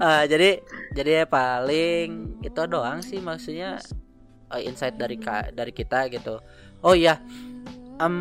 Eh, 0.00 0.24
jadi 0.26 0.50
jadi 0.90 1.10
ya 1.12 1.26
paling 1.26 2.08
itu 2.40 2.60
doang 2.64 2.98
sih 3.00 3.20
maksudnya 3.20 3.76
eh, 4.48 4.62
insight 4.64 4.96
dari 4.96 5.16
ka- 5.16 5.52
dari 5.52 5.70
kita 5.70 6.08
gitu. 6.08 6.40
Oh 6.80 6.96
iya 6.96 7.20
em, 7.98 8.16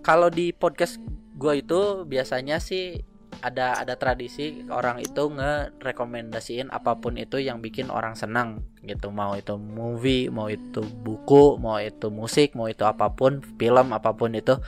kalau 0.00 0.28
di 0.28 0.52
podcast 0.52 1.00
gue 1.32 1.54
itu 1.56 1.80
biasanya 2.04 2.58
sih 2.58 3.00
ada 3.46 3.78
ada 3.78 3.94
tradisi 3.94 4.66
orang 4.66 4.98
itu 4.98 5.30
ngerekomendasiin 5.30 6.74
apa 6.74 6.98
pun 6.98 7.14
itu 7.14 7.38
yang 7.38 7.62
bikin 7.62 7.94
orang 7.94 8.18
senang 8.18 8.66
gitu 8.82 9.14
mau 9.14 9.38
itu 9.38 9.54
movie 9.54 10.26
mau 10.26 10.50
itu 10.50 10.82
buku 10.82 11.54
mau 11.62 11.78
itu 11.78 12.10
musik 12.10 12.58
mau 12.58 12.66
itu 12.66 12.82
apa 12.82 13.14
pun 13.14 13.38
film 13.54 13.94
apa 13.94 14.18
pun 14.18 14.34
itu 14.34 14.58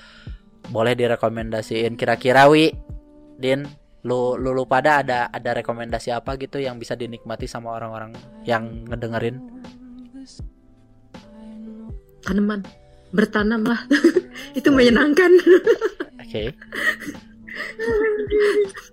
boleh 0.71 0.95
direkomendasiin 0.95 1.99
kira-kira 1.99 2.47
wi 2.47 2.71
din 3.35 3.67
lu 4.07 4.39
lu, 4.39 4.55
lu 4.55 4.65
pada 4.71 5.03
ada 5.03 5.27
ada 5.35 5.51
rekomendasi 5.59 6.15
apa 6.15 6.39
gitu 6.39 6.63
yang 6.63 6.79
bisa 6.79 6.95
dinikmati 6.95 7.51
sama 7.51 7.75
orang-orang 7.75 8.15
yang 8.47 8.87
ngedengerin 8.87 9.43
Tanaman. 12.29 12.61
Bertanam 13.09 13.65
lah. 13.65 13.81
itu 14.59 14.69
menyenangkan. 14.69 15.33
oke 16.21 16.43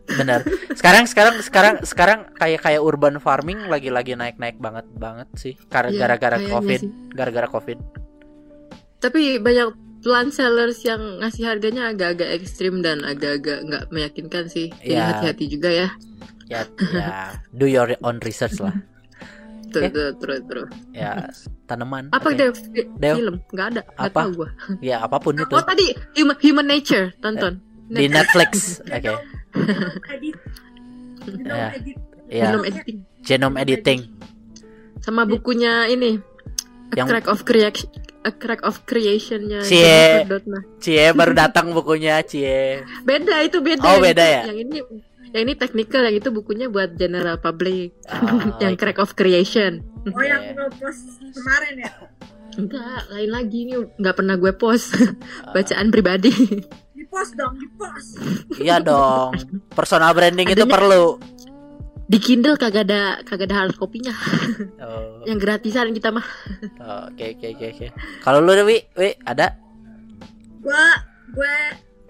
benar 0.07 0.39
sekarang 0.72 1.03
sekarang 1.05 1.36
sekarang 1.41 1.76
sekarang 1.82 2.20
kayak 2.34 2.61
kayak 2.61 2.80
urban 2.80 3.18
farming 3.18 3.66
lagi 3.66 3.89
lagi 3.89 4.13
naik 4.13 4.38
naik 4.38 4.57
banget 4.57 4.86
banget 4.93 5.28
sih 5.36 5.53
Kar- 5.68 5.88
Iya, 5.88 5.99
gara-gara 6.07 6.38
covid 6.41 6.82
sih. 6.82 6.91
gara-gara 7.11 7.47
covid 7.47 7.78
Tapi 8.95 9.38
banyak 9.38 9.70
plant 10.01 10.32
sellers 10.32 10.82
yang 10.82 11.20
ngasih 11.20 11.45
harganya 11.45 11.89
agak-agak 11.89 12.30
ekstrim 12.36 12.82
dan 12.82 13.01
agak-agak 13.01 13.61
nggak 13.61 13.84
meyakinkan 13.89 14.45
sih. 14.45 14.74
Jadi 14.76 14.93
Ya. 14.93 15.05
hati-hati 15.11 15.45
juga 15.47 15.70
ya. 15.70 15.88
ya 16.45 16.61
ya 16.91 17.09
do 17.51 17.66
your 17.66 17.89
own 18.01 18.18
research 18.22 18.57
lah 18.57 18.74
Eh. 19.76 19.91
terus, 19.91 20.39
terus. 20.47 20.70
ya 20.89 21.28
tanaman 21.66 22.07
Apa. 22.09 22.32
Dev? 22.32 22.55
Dev. 22.95 23.16
Film? 23.20 23.36
Nggak 23.49 23.68
ada. 23.68 23.82
Apa? 23.99 24.24
tahu 24.24 24.32
gua. 24.39 24.49
ya 24.80 25.03
apa 25.03 25.18
pun 25.20 25.36
itu 25.43 25.51
Oh 25.51 25.61
tadi 25.61 25.91
Human, 26.16 26.38
Human 26.39 26.66
Nature, 26.66 27.11
tonton. 27.20 27.59
Di 27.88 28.05
Netflix 28.05 28.51
oke 28.88 29.13
Edit. 30.09 30.36
Genome 31.23 31.47
Ya. 31.47 31.67
edit. 31.71 31.97
ya 32.27 32.43
Genome 32.43 32.65
editing. 32.67 32.97
genome 33.21 33.57
editing 33.57 34.01
Sama 34.97 35.21
bukunya 35.23 35.86
ini. 35.86 36.17
A 36.88 36.95
Yang- 36.95 37.07
Crack 37.07 37.27
of 37.27 37.39
Creation. 37.43 37.89
A 38.21 38.31
Crack 38.31 38.61
of 38.61 38.81
Creationnya. 38.83 39.61
Cie. 39.61 40.25
Doudna. 40.25 40.65
Cie 40.77 41.13
baru 41.13 41.31
datang 41.31 41.69
bukunya 41.71 42.21
Cie 42.21 42.81
Beda 43.01 43.38
itu 43.39 43.57
beda. 43.59 43.86
Oh, 43.86 43.95
Yang 43.95 44.03
beda 44.03 44.23
itu- 44.23 44.31
ya? 44.31 44.41
Yang 44.43 44.59
ini 44.59 44.77
yang 45.27 45.43
ini 45.43 45.53
technical, 45.53 46.01
yang 46.01 46.15
itu 46.15 46.30
bukunya 46.31 46.68
buat 46.68 46.95
general 46.95 47.38
public. 47.38 47.93
Oh, 48.07 48.39
yang 48.64 48.73
Crack 48.76 48.97
of 48.97 49.14
Creation. 49.14 49.85
Oh 50.07 50.22
yang 50.22 50.41
lo 50.53 50.73
post 50.73 51.05
kemarin 51.22 51.73
ya? 51.77 51.91
Enggak, 52.55 53.01
lain 53.10 53.30
lagi 53.30 53.57
ini 53.61 53.73
nggak 53.93 54.15
pernah 54.15 54.35
gue 54.35 54.53
post. 54.53 54.95
Bacaan 55.53 55.89
pribadi. 55.89 56.31
Di 57.15 57.23
post 57.23 57.33
dong, 57.39 57.55
di 57.55 57.67
post. 57.79 58.09
iya 58.59 58.75
dong 58.77 59.31
personal 59.71 60.11
branding 60.11 60.43
itu 60.45 60.59
Adanya- 60.59 60.75
perlu 60.75 61.03
Di 62.05 62.19
Kindle 62.19 62.53
kagak 62.53 62.85
ada 62.85 63.23
kagak 63.23 63.47
ada 63.49 63.55
hard 63.63 63.79
kopinya. 63.79 64.11
Oh, 64.77 65.23
Yang 65.23 65.39
gratisan 65.41 65.89
kita 65.89 66.11
mah. 66.11 66.27
oke 67.07 67.23
oke 67.33 67.47
oke 67.55 67.65
oke 67.71 67.87
kalau 68.19 68.43
lu 68.43 68.51
wi 68.61 68.83
wi 68.93 69.15
ada 69.23 69.55
Gua 70.59 70.85
gue 71.31 71.55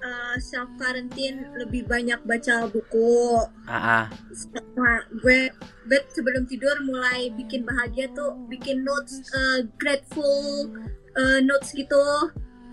uh, 0.02 0.36
self 0.36 0.68
quarantine 0.76 1.54
lebih 1.56 1.86
banyak 1.86 2.18
baca 2.26 2.66
buku. 2.66 3.46
ah 3.70 3.78
ah. 4.02 4.06
Nah, 4.74 5.00
gue 5.16 5.54
gue 5.86 6.00
sebelum 6.10 6.44
tidur 6.44 6.76
mulai 6.82 7.30
bikin 7.32 7.62
bahagia 7.62 8.10
tuh 8.12 8.34
bikin 8.50 8.82
notes 8.82 9.22
uh, 9.32 9.62
grateful 9.78 10.74
uh, 11.14 11.40
notes 11.40 11.72
gitu 11.72 12.02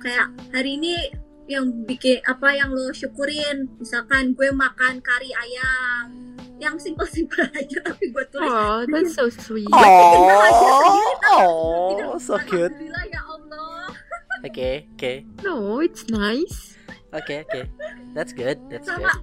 kayak 0.01 0.27
hari 0.51 0.75
ini 0.75 1.13
yang 1.51 1.67
bikin 1.85 2.23
apa 2.23 2.55
yang 2.55 2.71
lo 2.71 2.95
syukurin. 2.95 3.67
Misalkan 3.79 4.35
gue 4.35 4.51
makan 4.55 5.03
kari 5.03 5.31
ayam. 5.35 6.37
Yang 6.63 6.91
simple 6.91 7.09
simple 7.11 7.43
aja 7.59 7.79
tapi 7.83 8.15
gue 8.15 8.25
tulis. 8.31 8.47
Oh, 8.47 8.87
that's 8.87 9.15
so 9.19 9.27
sweet. 9.27 9.67
oh 9.71 11.19
oh 11.35 12.19
so 12.19 12.39
cute. 12.47 12.71
Alhamdulillah 12.71 13.05
ya 13.11 13.23
Allah. 13.27 13.91
Oke 14.47 14.91
oke. 14.99 15.13
No, 15.47 15.79
it's 15.79 16.03
nice. 16.11 16.75
oke 17.15 17.47
oke. 17.47 17.63
That's 18.11 18.35
good 18.35 18.59
that's 18.67 18.91
sama 18.91 19.07
good. 19.07 19.23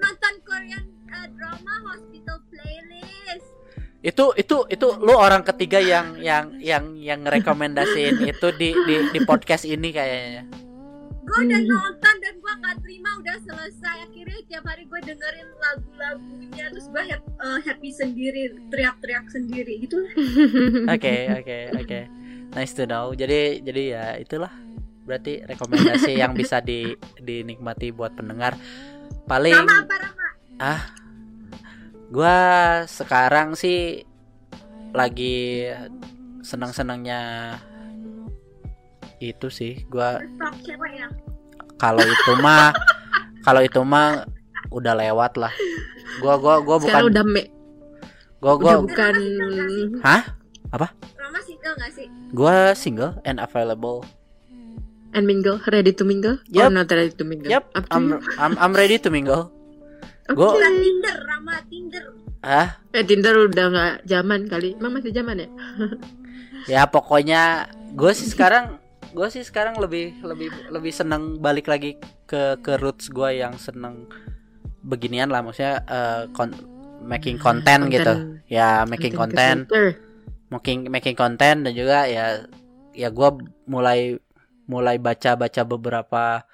nonton 0.00 0.32
Korean 0.48 0.84
uh, 1.12 1.28
drama 1.36 1.74
hospital 1.92 2.40
playlist. 2.48 3.52
Itu 4.00 4.32
itu 4.32 4.64
itu 4.72 4.86
lu 4.96 5.12
orang 5.12 5.44
ketiga 5.44 5.76
yang 5.76 6.16
yang 6.16 6.56
yang 6.56 6.96
yang 6.96 7.20
ngerekomendasiin 7.20 8.24
itu 8.32 8.48
di 8.56 8.72
di 8.88 8.96
di 9.12 9.20
podcast 9.28 9.68
ini 9.68 9.92
kayaknya 9.92 10.65
gue 11.26 11.38
udah 11.42 11.58
Hmm. 11.58 11.68
nonton 11.68 12.14
dan 12.16 12.34
gue 12.36 12.52
nggak 12.56 12.76
lima 12.80 13.10
udah 13.18 13.36
selesai 13.42 13.96
akhirnya 14.04 14.40
tiap 14.46 14.64
hari 14.64 14.84
gue 14.84 15.00
dengerin 15.02 15.48
lagu-lagunya 15.56 16.64
terus 16.68 16.86
gue 16.86 17.02
hap- 17.04 17.34
eh, 17.36 17.60
happy 17.62 17.90
sendiri 17.90 18.42
teriak-teriak 18.68 19.26
sendiri 19.26 19.72
gitu 19.80 19.96
lah 19.98 20.12
Oke, 20.94 21.14
oke, 21.38 21.58
oke. 21.76 22.00
Nice 22.48 22.72
to 22.72 22.84
know. 22.84 23.10
Jadi 23.10 23.60
jadi 23.60 23.82
ya 23.90 24.04
itulah 24.16 24.54
berarti 25.02 25.42
rekomendasi 25.42 26.14
yang 26.14 26.32
bisa 26.32 26.58
di 26.58 26.90
dinikmati 27.16 27.90
buat 27.90 28.14
pendengar. 28.14 28.54
Paling 29.24 29.54
sama 29.56 29.82
apa 29.82 29.94
Rama 29.98 30.28
gua 32.06 32.36
sekarang 32.86 33.52
sih 33.52 34.06
lagi 34.92 35.66
senang-senangnya 36.40 37.20
itu 39.18 39.48
sih 39.48 39.84
gua 39.86 40.20
ya 40.92 41.08
kalau 41.76 42.02
itu 42.02 42.32
mah 42.38 42.72
kalau 43.40 43.60
itu 43.60 43.80
mah 43.80 44.24
udah 44.68 44.92
lewat 44.92 45.38
lah. 45.38 45.52
Gua 46.18 46.34
gua 46.36 46.58
gua 46.58 46.76
bukan 46.76 46.90
Sekarang 46.90 47.10
udah 47.12 47.24
me, 47.24 47.42
gua 48.40 48.52
gua 48.56 48.72
udah 48.74 48.76
bukan 48.82 49.14
Hah? 50.00 50.22
Rama 51.14 51.40
single 51.40 51.74
gak 51.76 51.92
sih 51.92 52.06
Gua 52.32 52.72
single 52.72 53.20
and 53.22 53.38
available. 53.38 54.02
and 55.14 55.24
mingle, 55.24 55.56
ready 55.72 55.96
to 55.96 56.04
mingle, 56.04 56.36
Yup. 56.52 56.68
or 56.68 56.72
not 56.74 56.92
ready 56.92 57.08
to 57.08 57.24
mingle. 57.24 57.48
Yep, 57.48 57.72
Up 57.72 57.88
to 57.88 57.96
I'm 57.96 58.04
you. 58.04 58.18
I'm 58.36 58.52
I'm 58.58 58.72
ready 58.72 59.00
to 59.00 59.08
mingle. 59.08 59.48
Gua- 60.28 60.52
Bukan 60.52 60.72
Tinder 60.76 61.16
Rama 61.24 61.54
Tinder 61.64 62.04
Ah, 62.44 62.76
Eh 62.92 63.00
Tinder 63.00 63.48
udah 63.48 63.66
nggak 63.72 63.94
zaman 64.04 64.44
kali. 64.44 64.76
Emang 64.76 64.92
masih 64.92 65.10
zaman 65.10 65.40
ya? 65.40 65.48
ya 66.76 66.82
pokoknya 66.84 67.64
gue 67.90 68.12
sih 68.12 68.28
sekarang 68.28 68.76
gue 69.16 69.28
sih 69.32 69.40
sekarang 69.40 69.80
lebih 69.80 70.20
lebih 70.20 70.52
lebih 70.68 70.92
seneng 70.92 71.40
balik 71.40 71.72
lagi 71.72 71.96
ke 72.28 72.60
ke 72.60 72.76
roots 72.76 73.08
gue 73.08 73.40
yang 73.40 73.56
seneng 73.56 74.04
beginian 74.84 75.32
lah 75.32 75.40
maksudnya 75.40 75.80
eh, 75.88 76.22
kon- 76.36 76.76
making 77.00 77.40
content, 77.40 77.88
gitu. 77.88 78.14
Ya 78.46 78.84
making 78.84 79.16
content 79.16 79.64
creator. 79.64 79.96
making 80.52 80.78
making 80.92 81.16
content 81.16 81.64
dan 81.64 81.72
juga 81.72 82.04
ya 82.04 82.44
ya 82.92 83.08
gue 83.08 83.28
mulai 83.64 84.20
mulai 84.68 85.00
baca 85.00 85.32
baca 85.34 85.62
beberapa 85.64 86.44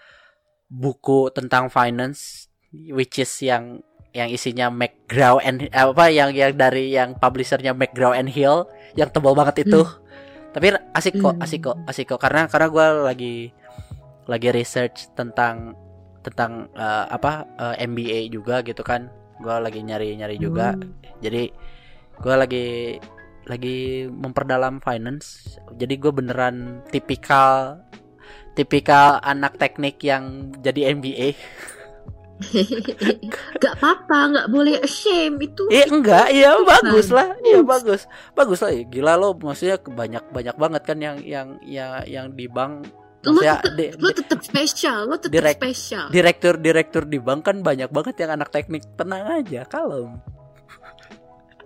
buku 0.70 1.34
tentang 1.34 1.66
finance 1.68 2.46
which 2.72 3.18
is 3.18 3.32
yang 3.42 3.82
yang 4.12 4.28
isinya 4.28 4.68
McGraw 4.68 5.40
and 5.40 5.72
apa 5.72 6.12
yang 6.12 6.36
yang 6.36 6.52
dari 6.52 6.92
yang 6.92 7.16
publishernya 7.16 7.72
McGraw 7.72 8.12
and 8.12 8.28
Hill 8.28 8.68
yang 8.96 9.08
tebal 9.08 9.32
banget 9.32 9.64
itu 9.64 9.84
tapi 10.52 10.66
asik 10.92 11.16
kok 11.18 11.34
Hmm. 11.36 11.44
asik 11.44 11.60
kok 11.64 11.76
asik 11.88 12.06
kok. 12.12 12.20
Karena 12.20 12.44
karena 12.46 12.68
gue 12.68 12.86
lagi 13.08 13.34
lagi 14.28 14.48
research 14.52 15.10
tentang 15.16 15.74
tentang 16.22 16.68
eh, 16.76 17.06
apa 17.08 17.48
eh, 17.76 17.88
MBA 17.88 18.28
juga 18.30 18.60
gitu 18.62 18.84
kan. 18.84 19.08
Gue 19.40 19.56
lagi 19.58 19.80
nyari 19.82 20.14
nyari 20.14 20.36
juga. 20.38 20.76
Hmm. 20.76 20.92
jadi 21.24 21.50
gue 22.22 22.34
lagi 22.36 22.66
lagi 23.48 24.06
memperdalam 24.06 24.78
finance. 24.78 25.58
Jadi 25.74 25.94
gue 25.98 26.12
beneran 26.14 26.86
tipikal 26.94 27.82
tipikal 28.52 29.18
anak 29.24 29.56
teknik 29.56 29.98
yang 30.04 30.52
jadi 30.60 30.92
MBA 30.92 31.32
Gak 33.62 33.74
apa-apa, 33.76 34.18
nggak 34.28 34.46
boleh 34.48 34.74
ashamed 34.78 35.38
itu. 35.40 35.62
eh 35.68 35.86
enggak 35.86 36.26
iya 36.28 36.58
bagus 36.58 37.08
lah 37.08 37.38
iya 37.40 37.62
Bagus. 37.62 38.10
bagus 38.32 38.58
lah 38.58 38.70
Eh, 38.70 38.82
gila 38.84 39.14
lo 39.14 39.32
maksudnya 39.32 39.78
banyak 39.78 40.24
banyak 40.28 40.56
banget 40.56 40.82
kan 40.82 40.98
yang 40.98 41.16
yang 41.20 41.48
yang 41.62 42.02
yang 42.04 42.26
di 42.30 42.46
bank 42.46 42.86
Lo 43.22 43.30
maksudnya 43.32 43.54
tetep, 43.56 43.74
di- 43.76 43.94
lo 43.96 44.08
tetap 44.10 44.38
spesial, 44.40 44.98
lo 45.04 45.14
tetap 45.14 45.30
Direct- 45.30 45.62
spesial. 45.62 46.06
direktur 46.08 46.54
direktur 46.56 47.02
di 47.04 47.18
bank 47.18 47.40
kan 47.44 47.56
banyak 47.60 47.86
banget 47.88 48.14
yang 48.18 48.34
anak 48.34 48.50
teknik 48.50 48.82
tenang 48.92 49.22
aja 49.24 49.62
kalem 49.64 50.18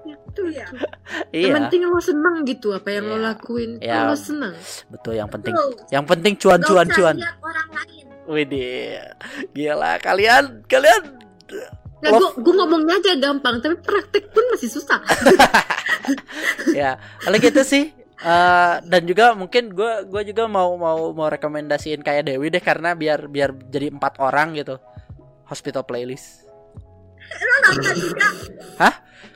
Itu 0.04 0.42
Iya. 0.46 0.68
Yang 1.32 1.42
iya 1.42 1.54
penting 1.56 1.80
lo 1.82 1.98
seneng 1.98 2.44
gitu 2.44 2.70
apa 2.70 2.88
yang 2.90 3.04
lo 3.06 3.16
Iya. 3.16 3.24
lakuin. 3.26 3.70
Iya. 3.80 4.04
Lo 4.04 4.14
seneng. 4.14 4.52
betul 4.86 5.12
yang 5.14 5.26
penting 5.26 5.50
Tuh, 5.50 5.72
yang 5.88 6.04
penting 6.04 6.36
cuan 6.36 6.60
nggak 6.60 6.68
cuan 6.68 6.86
cuan 6.90 7.16
lihat 7.16 7.36
orang 7.40 7.68
lain 7.72 8.06
Widih 8.26 9.00
gila. 9.54 9.98
Kalian 10.02 10.66
kalian 10.66 11.02
Nah, 11.96 12.12
gue 12.12 12.28
gue 12.44 12.54
ngomongnya 12.54 13.00
aja 13.00 13.16
gampang, 13.16 13.56
tapi 13.64 13.80
praktek 13.80 14.28
pun 14.28 14.44
masih 14.52 14.68
susah. 14.68 15.00
ya 16.78 17.00
kalau 17.24 17.40
gitu 17.40 17.64
sih. 17.64 17.88
Eh, 18.16 18.74
dan 18.84 19.02
juga 19.04 19.36
mungkin 19.36 19.76
gue 19.76 20.08
gua 20.08 20.22
juga 20.24 20.48
mau 20.48 20.76
mau 20.76 21.12
mau 21.12 21.28
rekomendasiin 21.28 22.00
kayak 22.00 22.32
Dewi 22.32 22.48
deh 22.48 22.64
karena 22.64 22.96
biar 22.96 23.28
biar 23.28 23.52
jadi 23.72 23.92
empat 23.92 24.20
orang 24.20 24.56
gitu. 24.56 24.76
Hospital 25.48 25.88
playlist 25.88 26.45
lo 27.36 27.54
nonton 27.64 27.94
juga 27.96 28.28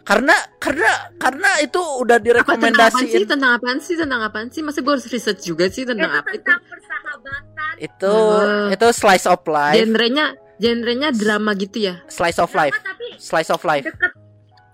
karena 0.00 0.32
karena 0.58 0.90
karena 1.16 1.50
itu 1.60 1.78
udah 1.78 2.18
Apa 2.18 2.56
tentang 2.56 2.72
apaan 2.82 3.04
sih? 3.04 3.14
direkomendasiin 3.14 3.28
Tentang 3.28 3.52
apaan 3.54 3.78
sih? 3.78 3.94
Tentang 3.94 4.20
apaan 4.22 4.48
sih? 4.48 4.60
Masa 4.60 4.80
gue 4.80 4.90
harus 4.90 5.06
research 5.06 5.44
juga 5.44 5.68
sih 5.68 5.84
itu 5.84 5.92
tentang 5.92 6.10
apa 6.16 6.30
itu? 6.30 6.42
tentang 6.42 6.60
persahabatan 6.64 7.72
itu 7.78 8.10
Oh. 8.10 8.66
itu 8.68 8.86
slice 8.90 9.24
of 9.24 9.38
life 9.46 9.76
Genrenya 9.76 10.26
genrenya 10.56 11.08
drama 11.10 11.54
gitu 11.54 11.78
ya? 11.82 11.94
slice 12.06 12.36
of 12.36 12.50
life 12.50 12.72
Drama 12.72 12.88
tapi 12.88 13.06
slice 13.16 13.50
of 13.50 13.62
life 13.62 13.86
deket 13.86 14.12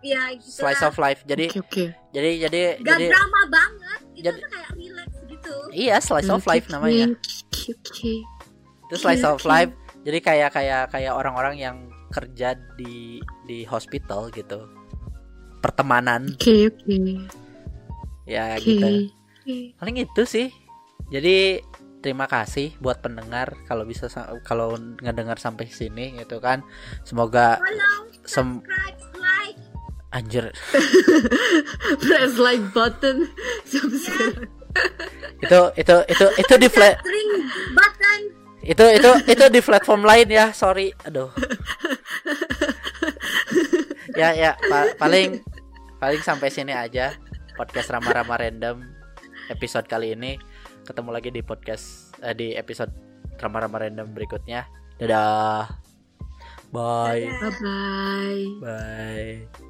ya 0.01 0.23
gitu 0.33 0.57
slice 0.57 0.81
lah. 0.81 0.89
of 0.89 0.97
life 0.97 1.21
jadi 1.23 1.45
Oke 1.49 1.61
oke. 1.61 1.85
jadi 2.11 2.31
jadi 2.41 2.61
Gak 2.79 2.87
jadi 2.89 3.07
drama 3.09 3.41
banget 3.47 4.01
itu 4.09 4.23
jadi- 4.23 4.41
tuh 4.41 4.49
kayak 4.49 4.71
relax 4.73 5.09
gitu 5.27 5.55
iya 5.71 5.97
slice 5.99 6.31
of 6.31 6.43
life 6.45 6.67
namanya 6.69 7.07
Oke 7.13 7.71
oke. 7.75 8.15
itu 8.87 8.95
slice 8.95 9.23
of 9.23 9.37
Oke. 9.37 9.45
life 9.45 9.73
jadi 10.01 10.19
kayak 10.21 10.51
kayak 10.51 10.83
kayak 10.89 11.13
orang-orang 11.13 11.55
yang 11.57 11.77
kerja 12.09 12.55
di 12.75 13.19
di 13.45 13.63
hospital 13.65 14.31
gitu. 14.31 14.67
Pertemanan. 15.59 16.31
Oke 16.33 16.71
oke. 16.71 16.99
ya 18.27 18.59
Oke. 18.59 18.65
gitu. 18.65 18.89
paling 19.79 19.97
itu 19.99 20.23
sih. 20.27 20.49
Jadi 21.09 21.63
terima 22.03 22.27
kasih 22.27 22.75
buat 22.79 22.99
pendengar 22.99 23.55
kalau 23.67 23.83
bisa 23.83 24.07
sa- 24.07 24.31
kalau 24.43 24.75
ngedengar 25.01 25.39
sampai 25.39 25.67
sini 25.67 26.19
gitu 26.19 26.39
kan. 26.39 26.63
Semoga 27.03 27.59
follow 27.59 28.11
sem 28.27 28.49
subscribe 28.59 28.99
like. 29.17 29.59
Anjir. 30.13 30.51
Press 32.03 32.35
like 32.37 32.63
button. 32.73 33.31
Subscribe. 33.65 34.47
itu 35.41 35.61
itu 35.81 35.95
itu 36.07 36.27
itu 36.37 36.55
di 36.61 36.69
flat 36.69 37.01
button 37.73 38.21
itu 38.67 38.83
itu 38.83 39.11
itu 39.31 39.45
di 39.49 39.61
platform 39.63 40.03
lain 40.03 40.27
ya 40.29 40.51
sorry. 40.51 40.91
Aduh. 41.07 41.31
Ya 44.17 44.33
ya 44.33 44.57
pa- 44.57 44.97
paling 44.97 45.45
paling 46.01 46.25
sampai 46.25 46.49
sini 46.49 46.73
aja 46.73 47.13
podcast 47.53 47.93
rama-rama 47.93 48.41
random 48.41 48.81
episode 49.53 49.85
kali 49.85 50.17
ini. 50.17 50.41
Ketemu 50.89 51.13
lagi 51.13 51.29
di 51.29 51.45
podcast 51.45 52.17
eh, 52.25 52.33
di 52.33 52.57
episode 52.57 52.89
rama-rama 53.37 53.77
random 53.77 54.17
berikutnya. 54.17 54.65
Dadah. 54.97 55.69
Bye. 56.73 57.29
Bye 57.29 57.53
bye. 57.61 58.45
bye 58.65 59.66